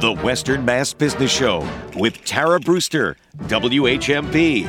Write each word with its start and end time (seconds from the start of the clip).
The 0.00 0.12
Western 0.12 0.64
Mass 0.64 0.92
Business 0.92 1.30
Show 1.30 1.66
with 1.96 2.24
Tara 2.24 2.58
Brewster, 2.58 3.16
WHMP. 3.44 4.68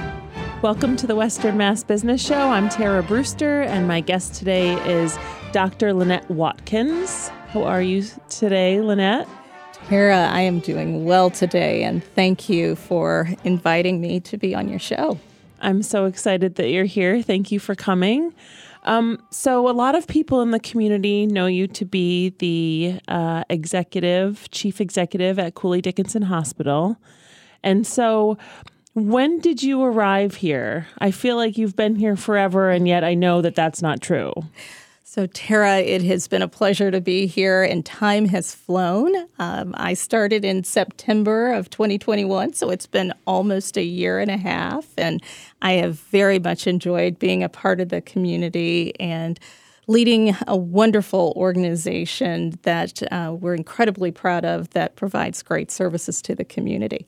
Welcome 0.62 0.96
to 0.98 1.08
the 1.08 1.16
Western 1.16 1.58
Mass 1.58 1.83
Business 1.83 2.24
Show. 2.24 2.51
I'm 2.51 2.70
Tara 2.70 3.01
Brewster, 3.01 3.64
and 3.64 3.88
my 3.88 4.01
guest 4.01 4.35
today 4.35 4.75
is 4.88 5.17
Dr. 5.51 5.93
Lynette 5.93 6.30
Watkins. 6.30 7.30
How 7.50 7.64
are 7.64 7.82
you 7.82 8.05
today, 8.30 8.80
Lynette? 8.82 9.27
Tara, 9.88 10.27
I 10.27 10.41
am 10.41 10.59
doing 10.59 11.06
well 11.06 11.32
today, 11.32 11.84
and 11.84 12.04
thank 12.04 12.48
you 12.48 12.76
for 12.76 13.28
inviting 13.44 14.00
me 14.00 14.20
to 14.21 14.38
be 14.38 14.54
on 14.54 14.70
your 14.70 14.80
show. 14.80 15.20
I'm 15.60 15.82
so 15.82 16.05
excited 16.05 16.55
that 16.55 16.70
you're 16.70 16.86
here. 16.86 17.23
Thank 17.23 17.52
you 17.52 17.60
for 17.60 17.73
coming. 17.73 18.32
Um, 18.86 19.22
so, 19.32 19.68
a 19.68 19.74
lot 19.74 19.96
of 19.96 20.08
people 20.08 20.42
in 20.42 20.52
the 20.52 20.60
community 20.60 21.26
know 21.26 21.48
you 21.48 21.68
to 21.68 21.86
be 21.86 22.30
the 22.38 23.00
uh, 23.08 23.44
executive, 23.50 24.50
chief 24.52 24.80
executive 24.80 25.40
at 25.40 25.56
Cooley 25.56 25.82
Dickinson 25.82 26.22
Hospital. 26.22 26.98
And 27.64 27.86
so, 27.86 28.38
when 28.93 29.40
did 29.40 29.62
you 29.64 29.84
arrive 29.84 30.36
here? 30.36 30.88
I 31.00 31.12
feel 31.12 31.36
like 31.36 31.57
you've 31.57 31.76
been 31.76 31.96
here 31.96 32.16
forever, 32.16 32.70
and 32.70 32.88
yet 32.88 33.03
I 33.03 33.16
know 33.16 33.41
that 33.41 33.55
that's 33.55 33.81
not 33.81 34.02
true. 34.02 34.31
So, 35.07 35.27
Tara, 35.27 35.77
it 35.81 36.01
has 36.01 36.27
been 36.27 36.41
a 36.41 36.47
pleasure 36.47 36.89
to 36.89 36.99
be 36.99 37.27
here, 37.27 37.61
and 37.61 37.85
time 37.85 38.25
has 38.29 38.55
flown. 38.55 39.15
Um, 39.37 39.75
I 39.77 39.93
started 39.93 40.43
in 40.43 40.63
September 40.63 41.53
of 41.53 41.69
2021, 41.69 42.53
so 42.53 42.71
it's 42.71 42.87
been 42.87 43.13
almost 43.27 43.77
a 43.77 43.83
year 43.83 44.19
and 44.19 44.31
a 44.31 44.37
half, 44.37 44.87
and 44.97 45.21
I 45.61 45.73
have 45.73 45.99
very 45.99 46.39
much 46.39 46.65
enjoyed 46.65 47.19
being 47.19 47.43
a 47.43 47.49
part 47.49 47.79
of 47.81 47.89
the 47.89 48.01
community 48.01 48.99
and 48.99 49.39
leading 49.85 50.35
a 50.47 50.57
wonderful 50.57 51.33
organization 51.35 52.57
that 52.63 53.03
uh, 53.13 53.31
we're 53.39 53.53
incredibly 53.53 54.09
proud 54.09 54.43
of 54.43 54.71
that 54.71 54.95
provides 54.95 55.43
great 55.43 55.69
services 55.69 56.19
to 56.23 56.33
the 56.33 56.43
community. 56.43 57.05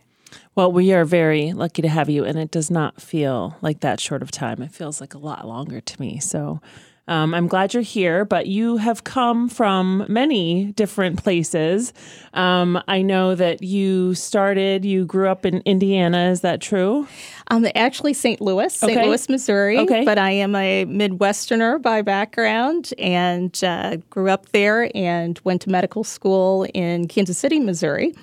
Well, 0.53 0.71
we 0.71 0.93
are 0.93 1.03
very 1.03 1.51
lucky 1.51 1.82
to 1.82 1.89
have 1.89 2.09
you, 2.09 2.26
and 2.26 2.37
it 2.37 2.51
does 2.51 2.70
not 2.70 3.01
feel 3.01 3.57
like 3.61 3.79
that 3.79 3.99
short 3.99 4.21
of 4.21 4.29
time. 4.29 4.61
It 4.61 4.71
feels 4.71 5.01
like 5.01 5.15
a 5.15 5.20
lot 5.20 5.48
longer 5.48 5.82
to 5.82 5.99
me. 5.99 6.20
So 6.20 6.61
um, 7.08 7.34
I'm 7.34 7.48
glad 7.48 7.74
you're 7.74 7.84
here, 7.84 8.26
but 8.26 8.48
you 8.48 8.77
have 8.77 9.04
come 9.04 9.48
from 9.48 10.05
many 10.10 10.74
different 10.74 11.24
places. 11.24 11.94
Um, 12.34 12.82
I 12.88 13.02
know 13.02 13.34
that 13.36 13.63
you 13.63 14.13
started, 14.13 14.84
you 14.84 15.05
grew 15.05 15.30
up 15.30 15.46
in 15.46 15.62
Indiana. 15.66 16.30
Is 16.30 16.41
that 16.41 16.62
true? 16.62 17.08
I'm 17.48 17.66
actually 17.76 18.13
St. 18.13 18.41
Louis, 18.41 18.74
St. 18.74 18.91
Okay. 18.91 19.08
Louis, 19.08 19.30
Missouri. 19.30 19.78
Okay. 19.80 20.04
But 20.04 20.18
I 20.18 20.32
am 20.32 20.54
a 20.55 20.85
Midwesterner 20.85 21.82
by 21.82 22.02
background 22.02 22.94
and 22.98 23.58
uh, 23.63 23.98
grew 24.10 24.30
up 24.30 24.50
there 24.50 24.91
and 24.94 25.40
went 25.44 25.62
to 25.62 25.70
medical 25.70 26.04
school 26.04 26.66
in 26.74 27.08
Kansas 27.08 27.38
City, 27.38 27.60
Missouri. 27.60 28.13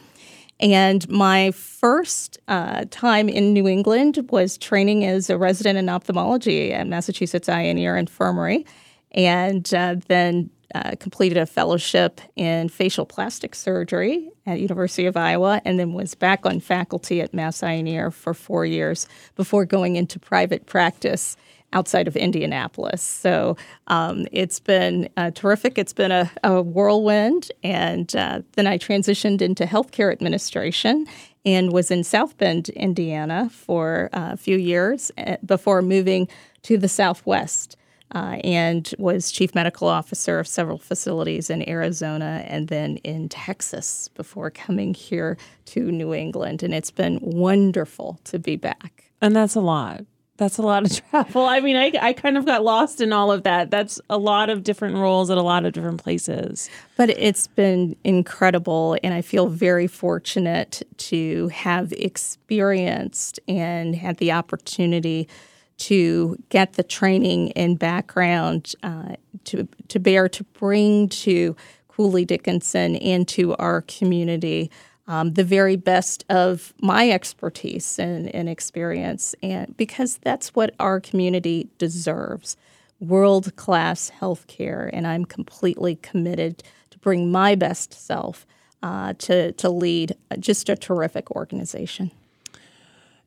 And 0.60 1.08
my 1.08 1.50
first 1.50 2.38
uh, 2.48 2.84
time 2.91 3.28
in 3.28 3.52
New 3.52 3.66
England 3.66 4.27
was 4.30 4.56
training 4.56 5.05
as 5.05 5.28
a 5.28 5.36
resident 5.36 5.78
in 5.78 5.88
ophthalmology 5.88 6.72
at 6.72 6.86
Massachusetts 6.86 7.48
Eye 7.48 7.62
and 7.62 7.78
Ear 7.78 7.97
Infirmary, 7.97 8.64
and 9.12 9.72
uh, 9.75 9.97
then 10.06 10.50
uh, 10.75 10.92
completed 10.98 11.38
a 11.38 11.47
fellowship 11.47 12.20
in 12.36 12.69
facial 12.69 13.06
plastic 13.06 13.55
surgery 13.55 14.30
at 14.47 14.60
University 14.60 15.06
of 15.06 15.16
Iowa, 15.16 15.60
and 15.64 15.78
then 15.78 15.92
was 15.92 16.14
back 16.14 16.47
on 16.47 16.60
faculty 16.60 17.20
at 17.20 17.34
Mass 17.34 17.62
Eye 17.62 17.72
and 17.72 17.88
Ear 17.88 18.10
for 18.10 18.34
four 18.34 18.64
years 18.64 19.08
before 19.36 19.64
going 19.64 19.97
into 19.97 20.19
private 20.19 20.66
practice 20.66 21.36
outside 21.75 22.08
of 22.08 22.17
Indianapolis. 22.17 23.03
So 23.03 23.56
um, 23.89 24.27
it's 24.33 24.61
been 24.61 25.08
uh, 25.17 25.33
terrific. 25.33 25.77
It's 25.77 25.92
been 25.92 26.12
a, 26.12 26.31
a 26.42 26.62
whirlwind. 26.62 27.50
And 27.62 28.14
uh, 28.16 28.42
then 28.53 28.66
I 28.66 28.78
transitioned 28.78 29.42
into 29.42 29.64
healthcare 29.64 30.11
administration 30.11 31.06
and 31.44 31.72
was 31.72 31.91
in 31.91 32.05
South 32.05 32.39
Bend, 32.39 32.70
Indiana 32.70 33.50
for 33.50 34.08
uh, 34.12 34.31
a 34.33 34.36
few 34.36 34.56
years 34.56 35.12
eh, 35.19 35.36
before 35.44 35.83
moving 35.83 36.28
to 36.62 36.78
the 36.78 36.89
Southwest. 36.89 37.76
Uh, 38.15 38.38
and 38.44 38.94
was 38.97 39.32
chief 39.32 39.56
medical 39.56 39.88
officer 39.88 40.38
of 40.38 40.47
several 40.47 40.78
facilities 40.78 41.50
in 41.50 41.69
Arizona 41.69 42.44
and 42.47 42.69
then 42.69 42.97
in 42.99 43.28
Texas 43.28 44.09
before 44.15 44.50
coming 44.50 44.94
here 44.94 45.37
to 45.65 45.91
New 45.91 46.15
England. 46.15 46.62
And 46.62 46.72
it's 46.72 46.93
been 46.93 47.19
wonderful 47.20 48.20
to 48.25 48.38
be 48.38 48.54
back. 48.54 49.10
And 49.20 49.34
that's 49.34 49.56
a 49.56 49.60
lot. 49.60 50.04
That's 50.37 50.59
a 50.59 50.62
lot 50.62 50.84
of 50.84 51.05
travel. 51.11 51.45
I 51.45 51.61
mean, 51.61 51.77
I, 51.77 51.93
I 52.00 52.12
kind 52.12 52.37
of 52.37 52.45
got 52.45 52.65
lost 52.65 53.00
in 53.00 53.12
all 53.12 53.31
of 53.31 53.45
that. 53.45 53.71
That's 53.71 54.00
a 54.11 54.19
lot 54.19 54.50
of 54.50 54.65
different 54.65 54.97
roles 54.97 55.31
at 55.31 55.39
a 55.39 55.43
lot 55.43 55.65
of 55.65 55.72
different 55.72 56.03
places. 56.03 56.69
But 56.97 57.11
it's 57.11 57.47
been 57.47 57.97
incredible, 58.05 58.97
and 59.03 59.15
I 59.15 59.23
feel 59.23 59.49
very 59.49 59.87
fortunate 59.87 60.83
to 60.97 61.49
have 61.49 61.93
experienced 61.93 63.39
and 63.47 63.94
had 63.94 64.17
the 64.17 64.33
opportunity 64.33 65.28
to 65.77 66.37
get 66.50 66.75
the 66.75 66.83
training 66.83 67.53
and 67.53 67.78
background 67.78 68.75
uh, 68.83 69.17
to 69.44 69.67
to 69.89 69.99
bear 69.99 70.28
to 70.28 70.44
bring 70.44 71.09
to 71.09 71.56
Cooley 71.89 72.25
Dickinson 72.25 72.97
and 72.97 73.27
to 73.28 73.55
our 73.56 73.83
community 73.83 74.71
um, 75.06 75.34
the 75.34 75.44
very 75.44 75.76
best 75.76 76.25
of 76.28 76.72
my 76.81 77.10
expertise 77.10 77.98
and, 77.98 78.34
and 78.34 78.48
experience, 78.48 79.34
and 79.42 79.76
because 79.76 80.19
that's 80.19 80.54
what 80.54 80.75
our 80.81 81.00
community 81.00 81.69
deserves 81.78 82.56
world 83.00 83.54
class 83.56 84.10
healthcare. 84.20 84.88
And 84.93 85.06
I'm 85.06 85.25
completely 85.25 85.97
committed 85.97 86.62
to 86.91 86.98
bring 86.98 87.31
my 87.31 87.54
best 87.54 87.93
self 87.93 88.47
uh, 88.82 89.14
to, 89.19 89.53
to 89.53 89.69
lead 89.69 90.16
just 90.38 90.69
a 90.69 90.76
terrific 90.76 91.31
organization. 91.31 92.10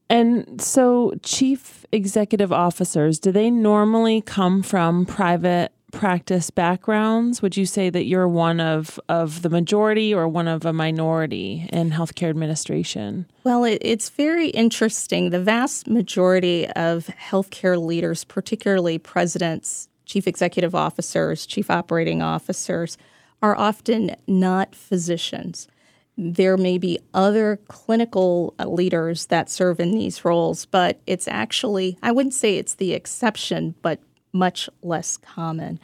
And 0.09 0.61
so, 0.61 1.16
chief 1.21 1.85
executive 1.91 2.53
officers, 2.53 3.19
do 3.19 3.31
they 3.31 3.51
normally 3.51 4.21
come 4.21 4.63
from 4.63 5.05
private 5.05 5.73
practice 5.97 6.50
backgrounds? 6.50 7.41
Would 7.41 7.58
you 7.58 7.66
say 7.66 7.90
that 7.90 8.06
you're 8.06 8.28
one 8.28 8.59
of, 8.59 9.00
of 9.09 9.41
the 9.41 9.50
majority 9.50 10.13
or 10.13 10.28
one 10.28 10.47
of 10.47 10.66
a 10.66 10.72
minority 10.72 11.68
in 11.74 11.91
healthcare 11.91 12.30
administration? 12.30 13.25
Well, 13.44 13.63
it, 13.63 13.80
it's 13.81 14.09
very 14.09 14.50
interesting. 14.50 15.31
The 15.31 15.41
vast 15.41 15.88
majority 15.88 16.68
of 16.68 17.08
healthcare 17.08 17.84
leaders, 17.84 18.24
particularly 18.24 18.97
presidents, 18.97 19.90
chief 20.06 20.28
executive 20.28 20.75
officers, 20.75 21.46
chief 21.46 21.69
operating 21.69 22.22
officers, 22.22 22.97
are 23.41 23.58
often 23.58 24.16
not 24.28 24.75
physicians. 24.75 25.68
There 26.18 26.58
may 26.58 26.79
be 26.79 26.97
other 27.14 27.59
clinical 27.68 28.56
uh, 28.58 28.66
leaders 28.68 29.28
that 29.28 29.50
serve 29.50 29.79
in 29.79 29.91
these 29.91 30.25
roles, 30.25 30.66
but 30.66 31.00
it's 31.06 31.28
actually, 31.28 31.97
I 32.02 32.12
wouldn't 32.12 32.34
say 32.34 32.58
it's 32.58 32.75
the 32.75 32.94
exception, 32.94 33.75
but 33.84 34.00
much 34.33 34.69
less 34.81 35.17
common. 35.17 35.79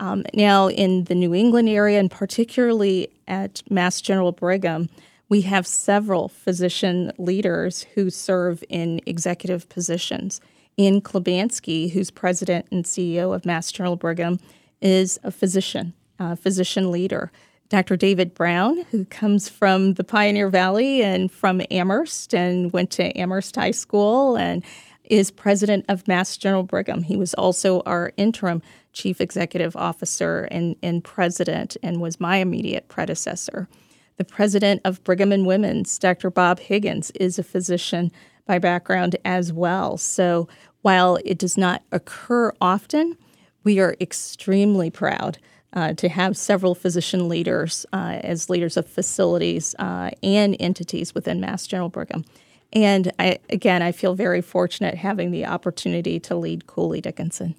Um, 0.00 0.24
now, 0.34 0.68
in 0.68 1.04
the 1.04 1.14
New 1.14 1.34
England 1.34 1.68
area, 1.68 2.00
and 2.00 2.10
particularly 2.10 3.08
at 3.28 3.62
Mass 3.70 4.00
General 4.00 4.32
Brigham, 4.32 4.88
we 5.28 5.42
have 5.42 5.66
several 5.66 6.28
physician 6.28 7.12
leaders 7.18 7.84
who 7.94 8.10
serve 8.10 8.62
in 8.68 9.00
executive 9.06 9.68
positions. 9.68 10.40
Ian 10.78 11.00
Klibanski, 11.00 11.90
who's 11.92 12.10
president 12.10 12.66
and 12.70 12.84
CEO 12.84 13.34
of 13.34 13.46
Mass 13.46 13.70
General 13.70 13.96
Brigham, 13.96 14.40
is 14.80 15.18
a 15.22 15.30
physician, 15.30 15.94
a 16.18 16.36
physician 16.36 16.90
leader. 16.90 17.30
Dr. 17.68 17.96
David 17.96 18.34
Brown, 18.34 18.82
who 18.90 19.06
comes 19.06 19.48
from 19.48 19.94
the 19.94 20.04
Pioneer 20.04 20.50
Valley 20.50 21.02
and 21.02 21.32
from 21.32 21.62
Amherst 21.70 22.34
and 22.34 22.70
went 22.70 22.90
to 22.90 23.18
Amherst 23.18 23.56
High 23.56 23.70
School 23.70 24.36
and 24.36 24.62
is 25.04 25.30
president 25.30 25.84
of 25.88 26.06
Mass 26.08 26.36
General 26.36 26.62
Brigham. 26.62 27.02
He 27.02 27.16
was 27.16 27.34
also 27.34 27.80
our 27.86 28.12
interim 28.16 28.62
chief 28.92 29.20
executive 29.20 29.76
officer 29.76 30.48
and, 30.50 30.76
and 30.82 31.02
president 31.02 31.76
and 31.82 32.00
was 32.00 32.20
my 32.20 32.36
immediate 32.36 32.88
predecessor. 32.88 33.68
The 34.16 34.24
president 34.24 34.82
of 34.84 35.02
Brigham 35.04 35.32
and 35.32 35.46
Women's, 35.46 35.98
Dr. 35.98 36.30
Bob 36.30 36.60
Higgins, 36.60 37.10
is 37.12 37.38
a 37.38 37.42
physician 37.42 38.12
by 38.46 38.58
background 38.58 39.16
as 39.24 39.52
well. 39.52 39.96
So 39.96 40.48
while 40.82 41.18
it 41.24 41.38
does 41.38 41.56
not 41.56 41.82
occur 41.92 42.52
often, 42.60 43.16
we 43.64 43.80
are 43.80 43.96
extremely 44.00 44.90
proud 44.90 45.38
uh, 45.72 45.94
to 45.94 46.08
have 46.08 46.36
several 46.36 46.74
physician 46.74 47.28
leaders 47.28 47.86
uh, 47.92 48.20
as 48.22 48.50
leaders 48.50 48.76
of 48.76 48.86
facilities 48.86 49.74
uh, 49.78 50.10
and 50.22 50.56
entities 50.60 51.14
within 51.14 51.40
Mass 51.40 51.66
General 51.66 51.88
Brigham. 51.88 52.24
And 52.72 53.12
I, 53.18 53.38
again, 53.50 53.82
I 53.82 53.92
feel 53.92 54.14
very 54.14 54.40
fortunate 54.40 54.94
having 54.94 55.30
the 55.30 55.46
opportunity 55.46 56.18
to 56.20 56.34
lead 56.34 56.66
Cooley 56.66 57.00
Dickinson. 57.00 57.54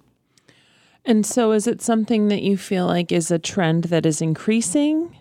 And 1.05 1.25
so, 1.25 1.51
is 1.51 1.67
it 1.67 1.81
something 1.81 2.29
that 2.29 2.41
you 2.41 2.57
feel 2.57 2.87
like 2.87 3.11
is 3.11 3.29
a 3.29 3.37
trend 3.37 3.85
that 3.85 4.05
is 4.05 4.21
increasing 4.21 5.15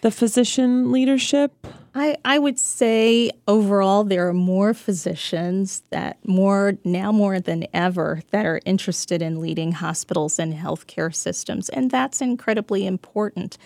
the 0.00 0.10
physician 0.10 0.90
leadership? 0.90 1.66
I, 1.94 2.16
I 2.24 2.38
would 2.38 2.58
say 2.58 3.30
overall 3.46 4.02
there 4.02 4.26
are 4.28 4.34
more 4.34 4.72
physicians 4.74 5.82
that 5.90 6.16
more 6.26 6.78
now 6.84 7.12
more 7.12 7.38
than 7.38 7.66
ever 7.74 8.22
that 8.30 8.46
are 8.46 8.60
interested 8.64 9.20
in 9.20 9.40
leading 9.40 9.72
hospitals 9.72 10.38
and 10.38 10.54
healthcare 10.54 11.14
systems, 11.14 11.68
and 11.68 11.90
that's 11.90 12.20
incredibly 12.20 12.86
important. 12.86 13.58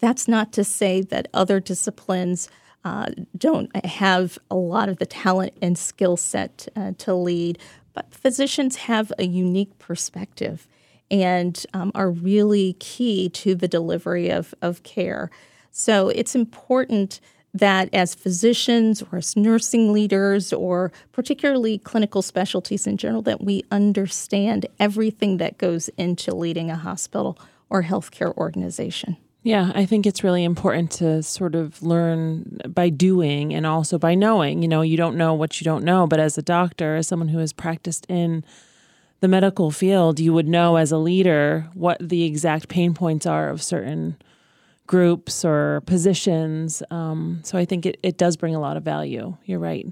That's 0.00 0.26
not 0.26 0.52
to 0.54 0.64
say 0.64 1.00
that 1.02 1.28
other 1.32 1.60
disciplines 1.60 2.48
uh, 2.84 3.06
don't 3.36 3.74
have 3.84 4.38
a 4.50 4.56
lot 4.56 4.88
of 4.88 4.98
the 4.98 5.06
talent 5.06 5.56
and 5.62 5.78
skill 5.78 6.16
set 6.16 6.68
uh, 6.76 6.92
to 6.98 7.14
lead, 7.14 7.58
but 7.94 8.14
physicians 8.14 8.76
have 8.76 9.12
a 9.18 9.24
unique 9.24 9.78
perspective 9.78 10.68
and 11.10 11.64
um, 11.72 11.92
are 11.94 12.10
really 12.10 12.74
key 12.74 13.28
to 13.28 13.54
the 13.54 13.68
delivery 13.68 14.30
of, 14.30 14.54
of 14.60 14.82
care. 14.82 15.30
So 15.70 16.08
it's 16.08 16.34
important 16.34 17.20
that 17.54 17.88
as 17.94 18.14
physicians 18.14 19.02
or 19.02 19.18
as 19.18 19.36
nursing 19.36 19.92
leaders 19.92 20.52
or 20.52 20.90
particularly 21.12 21.78
clinical 21.78 22.20
specialties 22.20 22.86
in 22.86 22.96
general 22.96 23.22
that 23.22 23.42
we 23.42 23.62
understand 23.70 24.66
everything 24.80 25.36
that 25.36 25.56
goes 25.56 25.88
into 25.90 26.34
leading 26.34 26.70
a 26.70 26.76
hospital 26.76 27.38
or 27.70 27.84
healthcare 27.84 28.36
organization. 28.36 29.16
Yeah, 29.44 29.72
I 29.74 29.84
think 29.84 30.06
it's 30.06 30.24
really 30.24 30.42
important 30.42 30.90
to 30.92 31.22
sort 31.22 31.54
of 31.54 31.82
learn 31.82 32.60
by 32.66 32.88
doing 32.88 33.52
and 33.52 33.66
also 33.66 33.98
by 33.98 34.14
knowing. 34.14 34.62
You 34.62 34.68
know, 34.68 34.80
you 34.80 34.96
don't 34.96 35.18
know 35.18 35.34
what 35.34 35.60
you 35.60 35.66
don't 35.66 35.84
know, 35.84 36.06
but 36.06 36.18
as 36.18 36.38
a 36.38 36.42
doctor, 36.42 36.96
as 36.96 37.06
someone 37.06 37.28
who 37.28 37.38
has 37.40 37.52
practiced 37.52 38.06
in 38.08 38.42
the 39.20 39.28
medical 39.28 39.70
field, 39.70 40.18
you 40.18 40.32
would 40.32 40.48
know 40.48 40.76
as 40.76 40.92
a 40.92 40.96
leader 40.96 41.68
what 41.74 41.98
the 42.00 42.24
exact 42.24 42.68
pain 42.68 42.94
points 42.94 43.26
are 43.26 43.50
of 43.50 43.62
certain 43.62 44.16
groups 44.86 45.44
or 45.44 45.82
positions. 45.82 46.82
Um, 46.90 47.40
so 47.44 47.58
I 47.58 47.66
think 47.66 47.84
it, 47.84 48.00
it 48.02 48.16
does 48.16 48.38
bring 48.38 48.54
a 48.54 48.60
lot 48.60 48.78
of 48.78 48.82
value. 48.82 49.36
You're 49.44 49.58
right. 49.58 49.86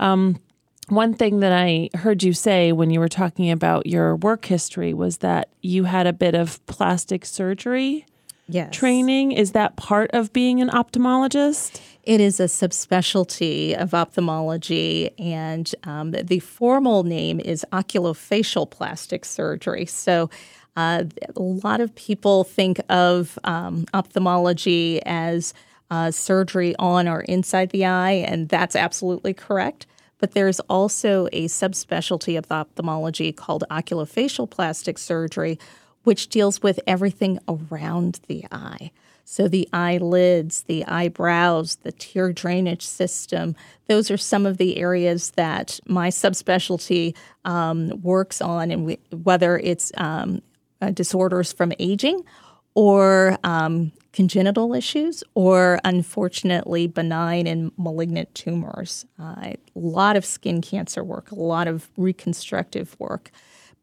Um, 0.00 0.40
one 0.88 1.14
thing 1.14 1.38
that 1.40 1.52
I 1.52 1.90
heard 1.94 2.24
you 2.24 2.32
say 2.32 2.72
when 2.72 2.90
you 2.90 2.98
were 2.98 3.08
talking 3.08 3.52
about 3.52 3.86
your 3.86 4.16
work 4.16 4.46
history 4.46 4.92
was 4.92 5.18
that 5.18 5.50
you 5.62 5.84
had 5.84 6.08
a 6.08 6.12
bit 6.12 6.34
of 6.34 6.64
plastic 6.66 7.24
surgery 7.24 8.04
yes. 8.48 8.74
training. 8.74 9.32
Is 9.32 9.52
that 9.52 9.76
part 9.76 10.10
of 10.12 10.32
being 10.32 10.60
an 10.60 10.68
ophthalmologist? 10.68 11.80
It 12.02 12.20
is 12.20 12.38
a 12.38 12.44
subspecialty 12.44 13.74
of 13.74 13.92
ophthalmology, 13.92 15.10
and 15.18 15.72
um, 15.84 16.12
the 16.12 16.38
formal 16.38 17.02
name 17.02 17.40
is 17.40 17.66
oculofacial 17.72 18.70
plastic 18.70 19.24
surgery. 19.24 19.86
So 19.86 20.30
uh, 20.76 21.04
a 21.34 21.42
lot 21.42 21.80
of 21.80 21.94
people 21.96 22.44
think 22.44 22.80
of 22.88 23.38
um, 23.42 23.86
ophthalmology 23.92 25.00
as 25.04 25.52
uh, 25.90 26.10
surgery 26.10 26.76
on 26.78 27.08
or 27.08 27.22
inside 27.22 27.70
the 27.70 27.86
eye, 27.86 28.12
and 28.12 28.48
that's 28.48 28.76
absolutely 28.76 29.34
correct. 29.34 29.86
But 30.18 30.32
there's 30.32 30.60
also 30.60 31.26
a 31.32 31.46
subspecialty 31.46 32.38
of 32.38 32.50
ophthalmology 32.50 33.32
called 33.32 33.64
oculofacial 33.70 34.48
plastic 34.48 34.98
surgery, 34.98 35.58
which 36.06 36.28
deals 36.28 36.62
with 36.62 36.78
everything 36.86 37.36
around 37.48 38.20
the 38.28 38.44
eye. 38.52 38.92
So, 39.24 39.48
the 39.48 39.68
eyelids, 39.72 40.62
the 40.62 40.84
eyebrows, 40.84 41.78
the 41.82 41.90
tear 41.90 42.32
drainage 42.32 42.86
system, 42.86 43.56
those 43.88 44.08
are 44.08 44.16
some 44.16 44.46
of 44.46 44.56
the 44.56 44.76
areas 44.76 45.32
that 45.32 45.80
my 45.84 46.10
subspecialty 46.10 47.16
um, 47.44 48.00
works 48.02 48.40
on, 48.40 48.70
and 48.70 48.86
we, 48.86 49.00
whether 49.10 49.58
it's 49.58 49.90
um, 49.96 50.42
uh, 50.80 50.90
disorders 50.90 51.52
from 51.52 51.72
aging 51.80 52.22
or 52.76 53.36
um, 53.42 53.90
congenital 54.12 54.74
issues 54.74 55.24
or 55.34 55.80
unfortunately 55.84 56.86
benign 56.86 57.48
and 57.48 57.72
malignant 57.76 58.32
tumors. 58.32 59.06
Uh, 59.20 59.34
a 59.40 59.56
lot 59.74 60.14
of 60.14 60.24
skin 60.24 60.60
cancer 60.60 61.02
work, 61.02 61.32
a 61.32 61.34
lot 61.34 61.66
of 61.66 61.90
reconstructive 61.96 62.94
work. 63.00 63.32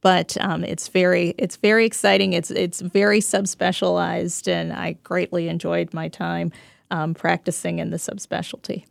But 0.04 0.38
um, 0.42 0.64
it's 0.64 0.90
very 0.90 1.34
it's 1.38 1.56
very 1.56 1.86
exciting. 1.86 2.34
It's 2.34 2.52
it's 2.52 2.82
very 2.82 3.22
subspecialized, 3.22 4.48
and 4.48 4.74
I 4.74 4.98
greatly 5.04 5.48
enjoyed 5.48 5.94
my 5.94 6.10
time 6.10 6.52
um, 6.92 7.14
practicing 7.14 7.80
in 7.80 7.90
the 7.90 7.98
subspecialty. 7.98 8.86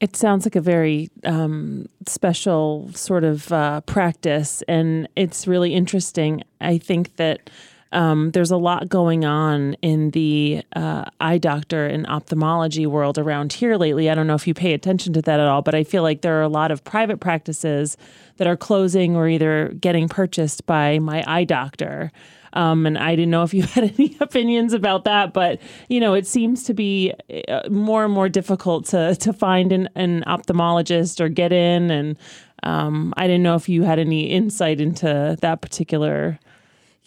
It 0.00 0.14
sounds 0.14 0.46
like 0.46 0.54
a 0.54 0.60
very 0.60 1.10
um, 1.24 1.88
special 2.06 2.90
sort 2.94 3.24
of 3.24 3.50
uh, 3.50 3.80
practice, 3.80 4.62
and 4.68 5.08
it's 5.16 5.48
really 5.48 5.74
interesting. 5.74 6.44
I 6.60 6.78
think 6.78 7.16
that 7.16 7.50
um, 7.92 8.30
there's 8.32 8.50
a 8.50 8.56
lot 8.56 8.88
going 8.88 9.24
on 9.24 9.74
in 9.82 10.10
the 10.10 10.62
uh, 10.74 11.04
eye 11.20 11.38
doctor 11.38 11.86
and 11.86 12.06
ophthalmology 12.06 12.86
world 12.86 13.18
around 13.18 13.52
here 13.52 13.76
lately. 13.76 14.10
I 14.10 14.14
don't 14.14 14.26
know 14.26 14.34
if 14.34 14.46
you 14.46 14.54
pay 14.54 14.74
attention 14.74 15.12
to 15.14 15.22
that 15.22 15.40
at 15.40 15.46
all, 15.46 15.62
but 15.62 15.74
I 15.74 15.84
feel 15.84 16.02
like 16.02 16.20
there 16.20 16.38
are 16.38 16.42
a 16.42 16.48
lot 16.48 16.70
of 16.70 16.84
private 16.84 17.20
practices 17.20 17.96
that 18.36 18.46
are 18.46 18.56
closing 18.56 19.16
or 19.16 19.28
either 19.28 19.68
getting 19.80 20.08
purchased 20.08 20.66
by 20.66 20.98
my 20.98 21.24
eye 21.26 21.44
doctor. 21.44 22.12
Um, 22.52 22.86
and 22.86 22.98
I 22.98 23.14
didn't 23.14 23.30
know 23.30 23.42
if 23.42 23.54
you 23.54 23.62
had 23.74 23.84
any 23.84 24.16
opinions 24.20 24.74
about 24.74 25.04
that, 25.04 25.32
but 25.32 25.60
you 25.88 26.00
know, 26.00 26.14
it 26.14 26.26
seems 26.26 26.64
to 26.64 26.74
be 26.74 27.14
uh, 27.48 27.68
more 27.70 28.04
and 28.04 28.12
more 28.12 28.28
difficult 28.28 28.86
to 28.86 29.14
to 29.16 29.32
find 29.32 29.72
an, 29.72 29.88
an 29.94 30.24
ophthalmologist 30.26 31.20
or 31.20 31.28
get 31.28 31.52
in. 31.52 31.90
And 31.90 32.18
um, 32.62 33.14
I 33.16 33.26
didn't 33.26 33.42
know 33.42 33.54
if 33.54 33.68
you 33.68 33.82
had 33.82 33.98
any 33.98 34.24
insight 34.24 34.80
into 34.80 35.36
that 35.40 35.60
particular 35.62 36.38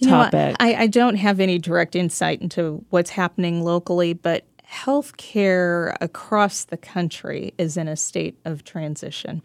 you 0.02 0.10
topic. 0.10 0.56
I, 0.60 0.76
I 0.76 0.88
don't 0.88 1.16
have 1.16 1.40
any 1.40 1.58
direct 1.58 1.96
insight 1.96 2.42
into 2.42 2.84
what's 2.90 3.12
happening 3.12 3.64
locally, 3.64 4.14
but 4.14 4.46
healthcare 4.70 5.96
across 6.02 6.64
the 6.66 6.78
country 6.78 7.54
is 7.58 7.78
in 7.78 7.88
a 7.88 7.96
state 7.96 8.38
of 8.46 8.64
transition. 8.64 9.42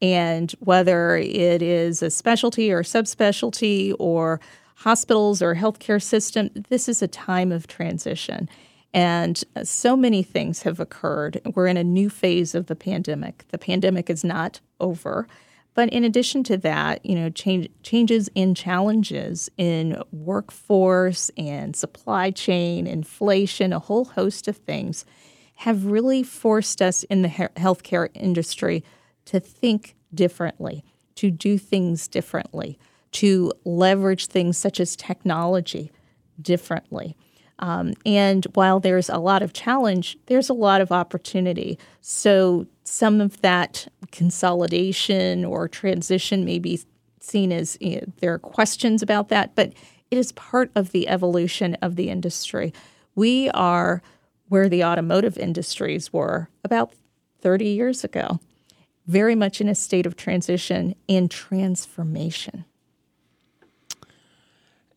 And 0.00 0.50
whether 0.60 1.16
it 1.16 1.62
is 1.62 2.02
a 2.02 2.10
specialty 2.10 2.72
or 2.72 2.82
subspecialty 2.82 3.94
or 3.98 4.40
hospitals 4.76 5.40
or 5.40 5.54
healthcare 5.54 6.02
system, 6.02 6.50
this 6.68 6.88
is 6.88 7.02
a 7.02 7.08
time 7.08 7.52
of 7.52 7.66
transition. 7.66 8.48
And 8.94 9.42
so 9.62 9.96
many 9.96 10.22
things 10.22 10.62
have 10.62 10.80
occurred. 10.80 11.40
We're 11.54 11.68
in 11.68 11.76
a 11.76 11.84
new 11.84 12.10
phase 12.10 12.54
of 12.54 12.66
the 12.66 12.76
pandemic. 12.76 13.44
The 13.48 13.58
pandemic 13.58 14.10
is 14.10 14.24
not 14.24 14.60
over. 14.80 15.26
But 15.74 15.88
in 15.90 16.04
addition 16.04 16.42
to 16.44 16.56
that, 16.58 17.04
you 17.04 17.14
know, 17.14 17.30
change, 17.30 17.68
changes 17.82 18.28
in 18.34 18.54
challenges 18.54 19.50
in 19.56 20.02
workforce 20.12 21.30
and 21.36 21.74
supply 21.74 22.30
chain, 22.30 22.86
inflation, 22.86 23.72
a 23.72 23.78
whole 23.78 24.04
host 24.04 24.48
of 24.48 24.56
things 24.58 25.04
have 25.56 25.86
really 25.86 26.22
forced 26.22 26.82
us 26.82 27.04
in 27.04 27.22
the 27.22 27.28
healthcare 27.28 28.08
industry 28.14 28.84
to 29.26 29.40
think 29.40 29.94
differently, 30.14 30.84
to 31.14 31.30
do 31.30 31.56
things 31.56 32.08
differently, 32.08 32.78
to 33.12 33.52
leverage 33.64 34.26
things 34.26 34.58
such 34.58 34.80
as 34.80 34.96
technology 34.96 35.90
differently. 36.40 37.16
Um, 37.62 37.94
and 38.04 38.44
while 38.54 38.80
there's 38.80 39.08
a 39.08 39.18
lot 39.18 39.40
of 39.40 39.52
challenge, 39.52 40.18
there's 40.26 40.50
a 40.50 40.54
lot 40.54 40.80
of 40.80 40.90
opportunity. 40.90 41.78
So 42.00 42.66
some 42.82 43.20
of 43.20 43.40
that 43.40 43.86
consolidation 44.10 45.44
or 45.44 45.68
transition 45.68 46.44
may 46.44 46.58
be 46.58 46.80
seen 47.20 47.52
as 47.52 47.78
you 47.80 48.00
know, 48.00 48.06
there 48.18 48.34
are 48.34 48.38
questions 48.40 49.00
about 49.00 49.28
that, 49.28 49.54
but 49.54 49.72
it 50.10 50.18
is 50.18 50.32
part 50.32 50.72
of 50.74 50.90
the 50.90 51.08
evolution 51.08 51.76
of 51.80 51.94
the 51.94 52.10
industry. 52.10 52.74
We 53.14 53.48
are 53.50 54.02
where 54.48 54.68
the 54.68 54.84
automotive 54.84 55.38
industries 55.38 56.12
were 56.12 56.48
about 56.64 56.92
30 57.42 57.66
years 57.66 58.02
ago, 58.02 58.40
very 59.06 59.36
much 59.36 59.60
in 59.60 59.68
a 59.68 59.74
state 59.76 60.04
of 60.04 60.16
transition 60.16 60.96
and 61.08 61.30
transformation. 61.30 62.64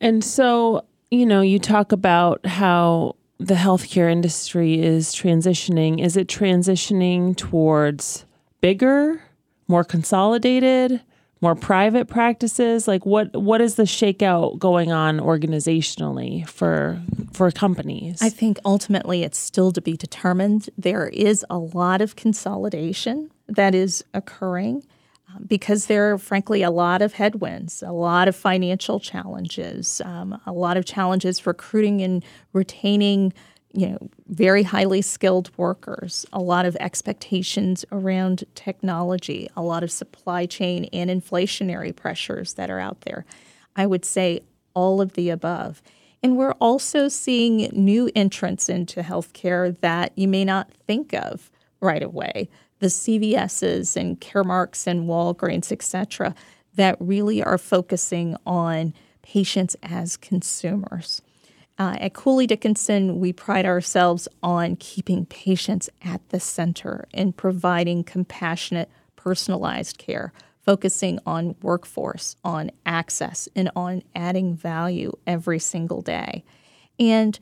And 0.02 0.24
so 0.24 0.84
you 1.16 1.26
know, 1.26 1.42
you 1.42 1.60
talk 1.60 1.92
about 1.92 2.46
how 2.46 3.16
the 3.40 3.56
healthcare 3.56 4.12
industry 4.12 4.82
is 4.82 5.14
transitioning. 5.14 6.02
Is 6.04 6.18
it 6.18 6.28
transitioning 6.28 7.36
towards 7.36 8.26
bigger, 8.62 9.22
more 9.68 9.84
consolidated, 9.84 11.02
more 11.42 11.56
private 11.56 12.08
practices? 12.08 12.88
Like 12.88 13.06
what 13.06 13.36
what 13.36 13.62
is 13.62 13.76
the 13.76 13.84
shakeout 13.84 14.58
going 14.58 14.92
on 14.92 15.20
organizationally 15.20 16.48
for 16.48 17.02
for 17.34 17.52
companies? 17.52 18.22
I 18.22 18.30
think 18.30 18.58
ultimately 18.66 19.24
it's 19.24 19.38
still 19.38 19.72
to 19.74 19.82
be 19.82 19.98
determined. 19.98 20.70
There 20.78 21.08
is 21.08 21.46
a 21.50 21.58
lot 21.58 22.02
of 22.02 22.16
consolidation 22.16 23.32
that 23.48 23.76
is 23.76 24.04
occurring 24.14 24.84
because 25.48 25.88
there 25.88 26.14
are, 26.14 26.18
frankly, 26.18 26.64
a 26.64 26.72
lot 26.72 27.02
of 27.02 27.14
headwinds, 27.14 27.82
a 27.84 27.92
lot 27.92 28.28
of 28.28 28.36
financial 28.36 29.00
challenges, 29.00 30.02
um, 30.06 30.40
a 30.46 30.52
lot 30.52 30.78
of 30.78 30.86
challenges 30.86 31.46
recruiting 31.46 32.02
and 32.02 32.24
retaining, 32.54 33.34
you 33.74 33.88
know, 33.88 34.10
very 34.28 34.64
highly 34.64 35.02
skilled 35.02 35.52
workers, 35.58 36.26
a 36.32 36.40
lot 36.40 36.66
of 36.66 36.76
expectations 36.78 37.86
around 37.92 38.44
technology, 38.56 39.50
a 39.56 39.62
lot 39.62 39.84
of 39.84 39.92
supply 39.92 40.46
chain 40.46 40.86
and 40.94 41.10
inflationary 41.10 41.96
pressures 41.96 42.54
that 42.54 42.70
are 42.70 42.80
out 42.80 43.02
there. 43.02 43.26
I 43.76 43.86
would 43.86 44.06
say 44.06 44.42
all 44.74 45.02
of 45.02 45.14
the 45.14 45.30
above. 45.30 45.82
And 46.24 46.38
we're 46.38 46.54
also 46.54 47.08
seeing 47.08 47.70
new 47.72 48.10
entrants 48.16 48.68
into 48.68 49.02
healthcare 49.02 49.78
that 49.82 50.12
you 50.16 50.28
may 50.28 50.44
not 50.44 50.72
think 50.72 51.14
of 51.14 51.52
right 51.82 52.02
away 52.02 52.50
the 52.80 52.88
CVS's 52.88 53.96
and 53.96 54.20
Caremarks 54.20 54.88
and 54.88 55.08
Walgreens, 55.08 55.72
et 55.72 55.82
cetera, 55.82 56.36
that 56.76 56.98
really 57.00 57.42
are 57.42 57.58
focusing 57.58 58.36
on 58.46 58.94
patients 59.22 59.76
as 59.82 60.18
consumers. 60.18 61.22
Uh, 61.78 61.98
at 62.00 62.14
Cooley 62.14 62.48
Dickinson, 62.48 63.20
we 63.20 63.34
pride 63.34 63.66
ourselves 63.66 64.28
on 64.42 64.78
keeping 64.78 65.26
patients 65.26 65.90
at 66.04 66.28
the 66.30 66.40
center 66.40 67.06
and 67.14 67.36
providing 67.36 68.04
compassionate, 68.04 68.90
personalized 69.16 69.98
care, 69.98 70.32
focusing 70.62 71.20
on 71.26 71.56
workforce, 71.62 72.36
on 72.44 72.72
access, 72.86 73.50
and 73.56 73.70
on 73.76 74.04
adding 74.16 74.56
value 74.56 75.12
every 75.28 75.60
single 75.60 76.02
day. 76.02 76.44
And 76.98 77.38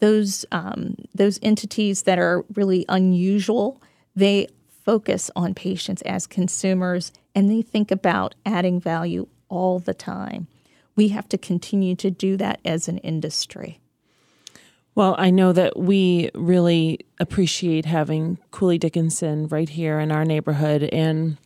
those 0.00 0.46
um, 0.50 0.96
those 1.14 1.38
entities 1.42 2.02
that 2.02 2.18
are 2.18 2.44
really 2.54 2.84
unusual, 2.88 3.82
they 4.16 4.48
focus 4.84 5.30
on 5.34 5.54
patients 5.54 6.02
as 6.02 6.26
consumers 6.26 7.12
and 7.34 7.50
they 7.50 7.62
think 7.62 7.90
about 7.90 8.34
adding 8.44 8.80
value 8.80 9.26
all 9.48 9.78
the 9.78 9.94
time. 9.94 10.46
We 10.94 11.08
have 11.08 11.28
to 11.30 11.38
continue 11.38 11.96
to 11.96 12.10
do 12.10 12.36
that 12.36 12.60
as 12.64 12.86
an 12.86 12.98
industry. 12.98 13.80
Well, 14.94 15.16
I 15.18 15.30
know 15.30 15.52
that 15.52 15.76
we 15.76 16.30
really 16.34 17.00
appreciate 17.18 17.84
having 17.84 18.38
Cooley 18.52 18.78
Dickinson 18.78 19.48
right 19.48 19.68
here 19.68 19.98
in 19.98 20.12
our 20.12 20.24
neighborhood. 20.24 20.84
And 20.84 21.36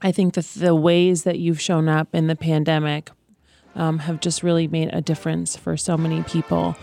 I 0.00 0.12
think 0.12 0.34
that 0.34 0.46
the 0.46 0.74
ways 0.74 1.24
that 1.24 1.38
you've 1.38 1.60
shown 1.60 1.88
up 1.88 2.08
in 2.14 2.26
the 2.26 2.36
pandemic 2.36 3.10
um, 3.74 3.98
have 3.98 4.20
just 4.20 4.42
really 4.42 4.66
made 4.66 4.88
a 4.94 5.02
difference 5.02 5.56
for 5.56 5.76
so 5.76 5.98
many 5.98 6.22
people. 6.22 6.74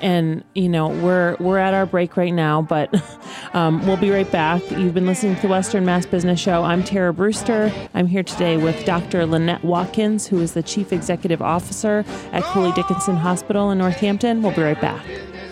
And 0.00 0.44
you 0.54 0.68
know 0.68 0.88
we're 0.88 1.36
we're 1.40 1.58
at 1.58 1.72
our 1.72 1.86
break 1.86 2.16
right 2.16 2.32
now, 2.32 2.60
but 2.62 2.94
um, 3.54 3.86
we'll 3.86 3.96
be 3.96 4.10
right 4.10 4.30
back. 4.30 4.62
You've 4.70 4.94
been 4.94 5.06
listening 5.06 5.36
to 5.36 5.42
the 5.42 5.48
Western 5.48 5.84
Mass 5.86 6.04
Business 6.04 6.38
Show. 6.38 6.64
I'm 6.64 6.84
Tara 6.84 7.14
Brewster. 7.14 7.72
I'm 7.94 8.06
here 8.06 8.22
today 8.22 8.58
with 8.58 8.84
Dr. 8.84 9.24
Lynette 9.24 9.64
Watkins, 9.64 10.26
who 10.26 10.40
is 10.40 10.52
the 10.52 10.62
Chief 10.62 10.92
Executive 10.92 11.40
Officer 11.40 12.04
at 12.32 12.42
Cooley 12.44 12.72
Dickinson 12.72 13.16
Hospital 13.16 13.70
in 13.70 13.78
Northampton. 13.78 14.42
We'll 14.42 14.54
be 14.54 14.62
right 14.62 14.80
back. 14.80 15.04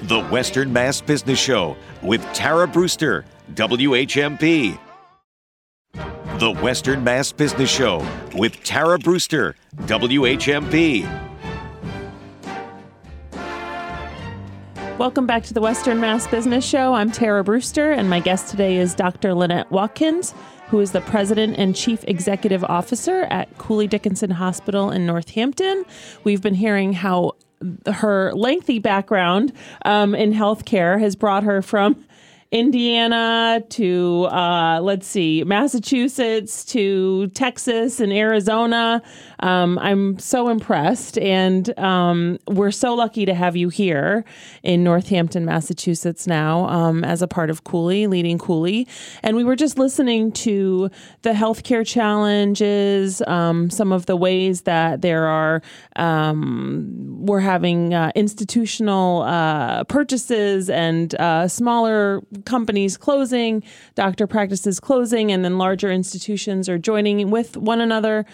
The 0.03 0.23
Western 0.25 0.71
Mass 0.73 1.01
Business 1.01 1.39
Show 1.39 1.77
with 2.03 2.23
Tara 2.35 2.69
Brewster, 2.69 3.25
WHMP. 3.55 4.79
The 5.95 6.51
Western 6.61 7.03
Mass 7.03 7.33
Business 7.33 7.71
Show 7.71 8.07
with 8.35 8.63
Tara 8.65 8.99
Brewster, 8.99 9.55
WHMP. 9.77 11.34
Welcome 14.97 15.27
back 15.27 15.43
to 15.45 15.55
the 15.55 15.61
Western 15.61 16.01
Mass 16.01 16.29
Business 16.29 16.65
Show. 16.65 16.95
I'm 16.95 17.11
Tara 17.11 17.43
Brewster, 17.43 17.91
and 17.91 18.09
my 18.09 18.21
guest 18.21 18.49
today 18.49 18.77
is 18.77 18.95
Dr. 18.95 19.35
Lynette 19.35 19.69
Watkins, 19.73 20.33
who 20.69 20.79
is 20.79 20.93
the 20.93 21.01
President 21.01 21.59
and 21.59 21.75
Chief 21.75 22.05
Executive 22.07 22.63
Officer 22.63 23.23
at 23.23 23.59
Cooley 23.59 23.89
Dickinson 23.89 24.31
Hospital 24.31 24.93
in 24.93 25.05
Northampton. 25.05 25.85
We've 26.23 26.41
been 26.41 26.55
hearing 26.55 26.93
how 26.93 27.33
her 27.93 28.33
lengthy 28.35 28.79
background 28.79 29.53
um, 29.85 30.15
in 30.15 30.33
healthcare 30.33 31.01
has 31.01 31.17
brought 31.17 31.43
her 31.43 31.61
from 31.61 32.07
Indiana 32.55 33.65
to 33.71 34.27
uh, 34.27 34.79
let's 34.81 35.09
see, 35.09 35.43
Massachusetts 35.43 36.65
to 36.67 37.27
Texas 37.29 37.99
and 37.99 38.13
Arizona. 38.13 39.03
Um, 39.41 39.79
I'm 39.79 40.19
so 40.19 40.49
impressed, 40.49 41.19
and 41.19 41.76
um, 41.79 42.38
we're 42.47 42.71
so 42.71 42.95
lucky 42.95 43.25
to 43.26 43.35
have 43.35 43.57
you 43.57 43.69
here 43.69 44.25
in 44.62 44.85
Northampton, 44.85 45.45
Massachusetts 45.45 46.26
now 46.26 46.67
um, 46.69 47.05
as 47.05 47.23
a 47.23 47.29
part 47.29 47.50
of 47.50 47.64
Cooley, 47.64 48.07
leading 48.07 48.38
Cooley. 48.38 48.87
And 49.23 49.37
we 49.37 49.45
were 49.45 49.57
just 49.57 49.79
listening 49.79 50.33
to 50.33 50.91
the 51.23 51.33
healthcare 51.33 51.87
challenges, 51.87 53.23
um, 53.26 53.71
some 53.71 53.93
of 53.93 54.07
the 54.07 54.17
ways 54.17 54.62
that 54.62 55.03
there 55.03 55.26
are 55.26 55.62
um, 55.97 57.25
we're 57.26 57.41
having 57.41 57.95
uh, 57.95 58.12
institutional 58.14 59.23
uh, 59.23 59.85
purchases 59.85 60.69
and 60.69 61.14
uh, 61.17 61.49
smaller 61.49 62.21
companies 62.45 62.97
closing, 62.97 63.62
doctor 63.95 64.26
practices 64.26 64.81
closing, 64.81 65.33
and 65.33 65.45
then 65.45 65.59
larger 65.59 65.91
institutions 65.91 66.69
are 66.69 66.79
joining 66.79 67.31
with 67.31 67.57
one 67.57 67.81
another. 67.81 68.26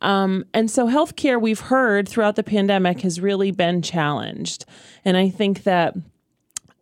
Um, 0.00 0.44
and 0.54 0.70
so, 0.70 0.86
healthcare, 0.86 1.40
we've 1.40 1.60
heard 1.60 2.08
throughout 2.08 2.36
the 2.36 2.42
pandemic, 2.42 3.00
has 3.00 3.20
really 3.20 3.50
been 3.50 3.82
challenged. 3.82 4.64
And 5.04 5.16
I 5.16 5.28
think 5.28 5.64
that 5.64 5.94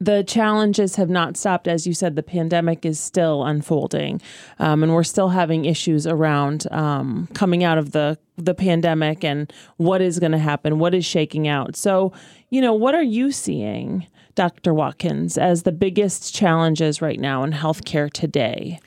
the 0.01 0.23
challenges 0.25 0.97
have 0.97 1.09
not 1.09 1.37
stopped. 1.37 1.67
As 1.67 1.87
you 1.87 1.95
said, 1.95 2.17
the 2.17 2.23
pandemic 2.23 2.85
is 2.85 3.01
still 3.01 3.45
unfolding, 3.45 4.21
um, 4.59 4.83
and 4.83 4.93
we're 4.93 5.05
still 5.05 5.31
having 5.31 5.65
issues 5.65 6.07
around 6.07 6.71
um, 6.71 7.29
coming 7.35 7.65
out 7.65 7.79
of 7.79 7.93
the 7.93 8.19
the 8.37 8.55
pandemic 8.55 9.25
and 9.25 9.51
what 9.79 10.03
is 10.03 10.19
going 10.19 10.33
to 10.33 10.39
happen, 10.39 10.79
what 10.79 10.95
is 10.95 11.07
shaking 11.07 11.49
out. 11.49 11.75
So, 11.75 12.13
you 12.51 12.61
know, 12.61 12.75
what 12.75 12.95
are 12.95 13.03
you 13.03 13.33
seeing 13.33 14.07
Dr. 14.35 14.75
Watkins, 14.75 15.39
as 15.39 15.63
the 15.63 15.73
biggest 15.73 16.35
challenges 16.35 17.01
right 17.01 17.19
now 17.19 17.43
in 17.43 17.53
healthcare 17.53 18.13
today? 18.13 18.79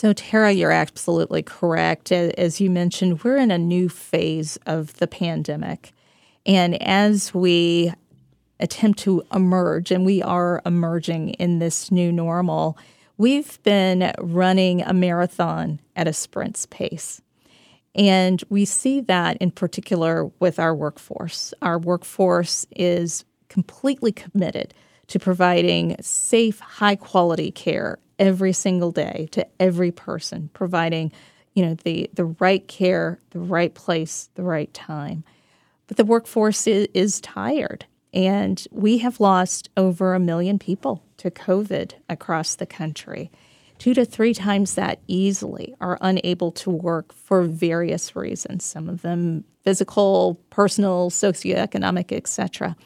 So, 0.00 0.14
Tara, 0.14 0.52
you're 0.52 0.72
absolutely 0.72 1.42
correct. 1.42 2.10
As 2.10 2.58
you 2.58 2.70
mentioned, 2.70 3.22
we're 3.22 3.36
in 3.36 3.50
a 3.50 3.58
new 3.58 3.90
phase 3.90 4.58
of 4.64 4.94
the 4.94 5.06
pandemic. 5.06 5.92
And 6.46 6.82
as 6.82 7.34
we 7.34 7.92
attempt 8.60 9.00
to 9.00 9.22
emerge, 9.30 9.90
and 9.90 10.06
we 10.06 10.22
are 10.22 10.62
emerging 10.64 11.34
in 11.34 11.58
this 11.58 11.90
new 11.90 12.10
normal, 12.10 12.78
we've 13.18 13.62
been 13.62 14.10
running 14.18 14.80
a 14.80 14.94
marathon 14.94 15.80
at 15.94 16.08
a 16.08 16.14
sprint's 16.14 16.64
pace. 16.64 17.20
And 17.94 18.42
we 18.48 18.64
see 18.64 19.02
that 19.02 19.36
in 19.36 19.50
particular 19.50 20.30
with 20.40 20.58
our 20.58 20.74
workforce. 20.74 21.52
Our 21.60 21.78
workforce 21.78 22.64
is 22.74 23.26
completely 23.50 24.12
committed 24.12 24.72
to 25.08 25.18
providing 25.18 25.96
safe, 26.00 26.58
high 26.60 26.96
quality 26.96 27.50
care 27.50 27.98
every 28.20 28.52
single 28.52 28.92
day 28.92 29.28
to 29.32 29.44
every 29.58 29.90
person, 29.90 30.50
providing 30.52 31.10
you 31.54 31.64
know 31.64 31.74
the 31.74 32.08
the 32.14 32.26
right 32.26 32.68
care, 32.68 33.18
the 33.30 33.40
right 33.40 33.74
place, 33.74 34.30
the 34.36 34.44
right 34.44 34.72
time. 34.72 35.24
But 35.88 35.96
the 35.96 36.04
workforce 36.04 36.68
is, 36.68 36.86
is 36.94 37.20
tired, 37.20 37.86
and 38.14 38.64
we 38.70 38.98
have 38.98 39.18
lost 39.18 39.70
over 39.76 40.14
a 40.14 40.20
million 40.20 40.60
people 40.60 41.02
to 41.16 41.30
COVID 41.30 41.94
across 42.08 42.54
the 42.54 42.66
country. 42.66 43.32
Two 43.78 43.94
to 43.94 44.04
three 44.04 44.34
times 44.34 44.74
that 44.74 45.00
easily 45.08 45.74
are 45.80 45.98
unable 46.02 46.52
to 46.52 46.70
work 46.70 47.14
for 47.14 47.42
various 47.42 48.14
reasons, 48.14 48.62
some 48.62 48.88
of 48.88 49.02
them 49.02 49.44
physical, 49.64 50.40
personal, 50.50 51.10
socioeconomic, 51.10 52.12
etc. 52.12 52.76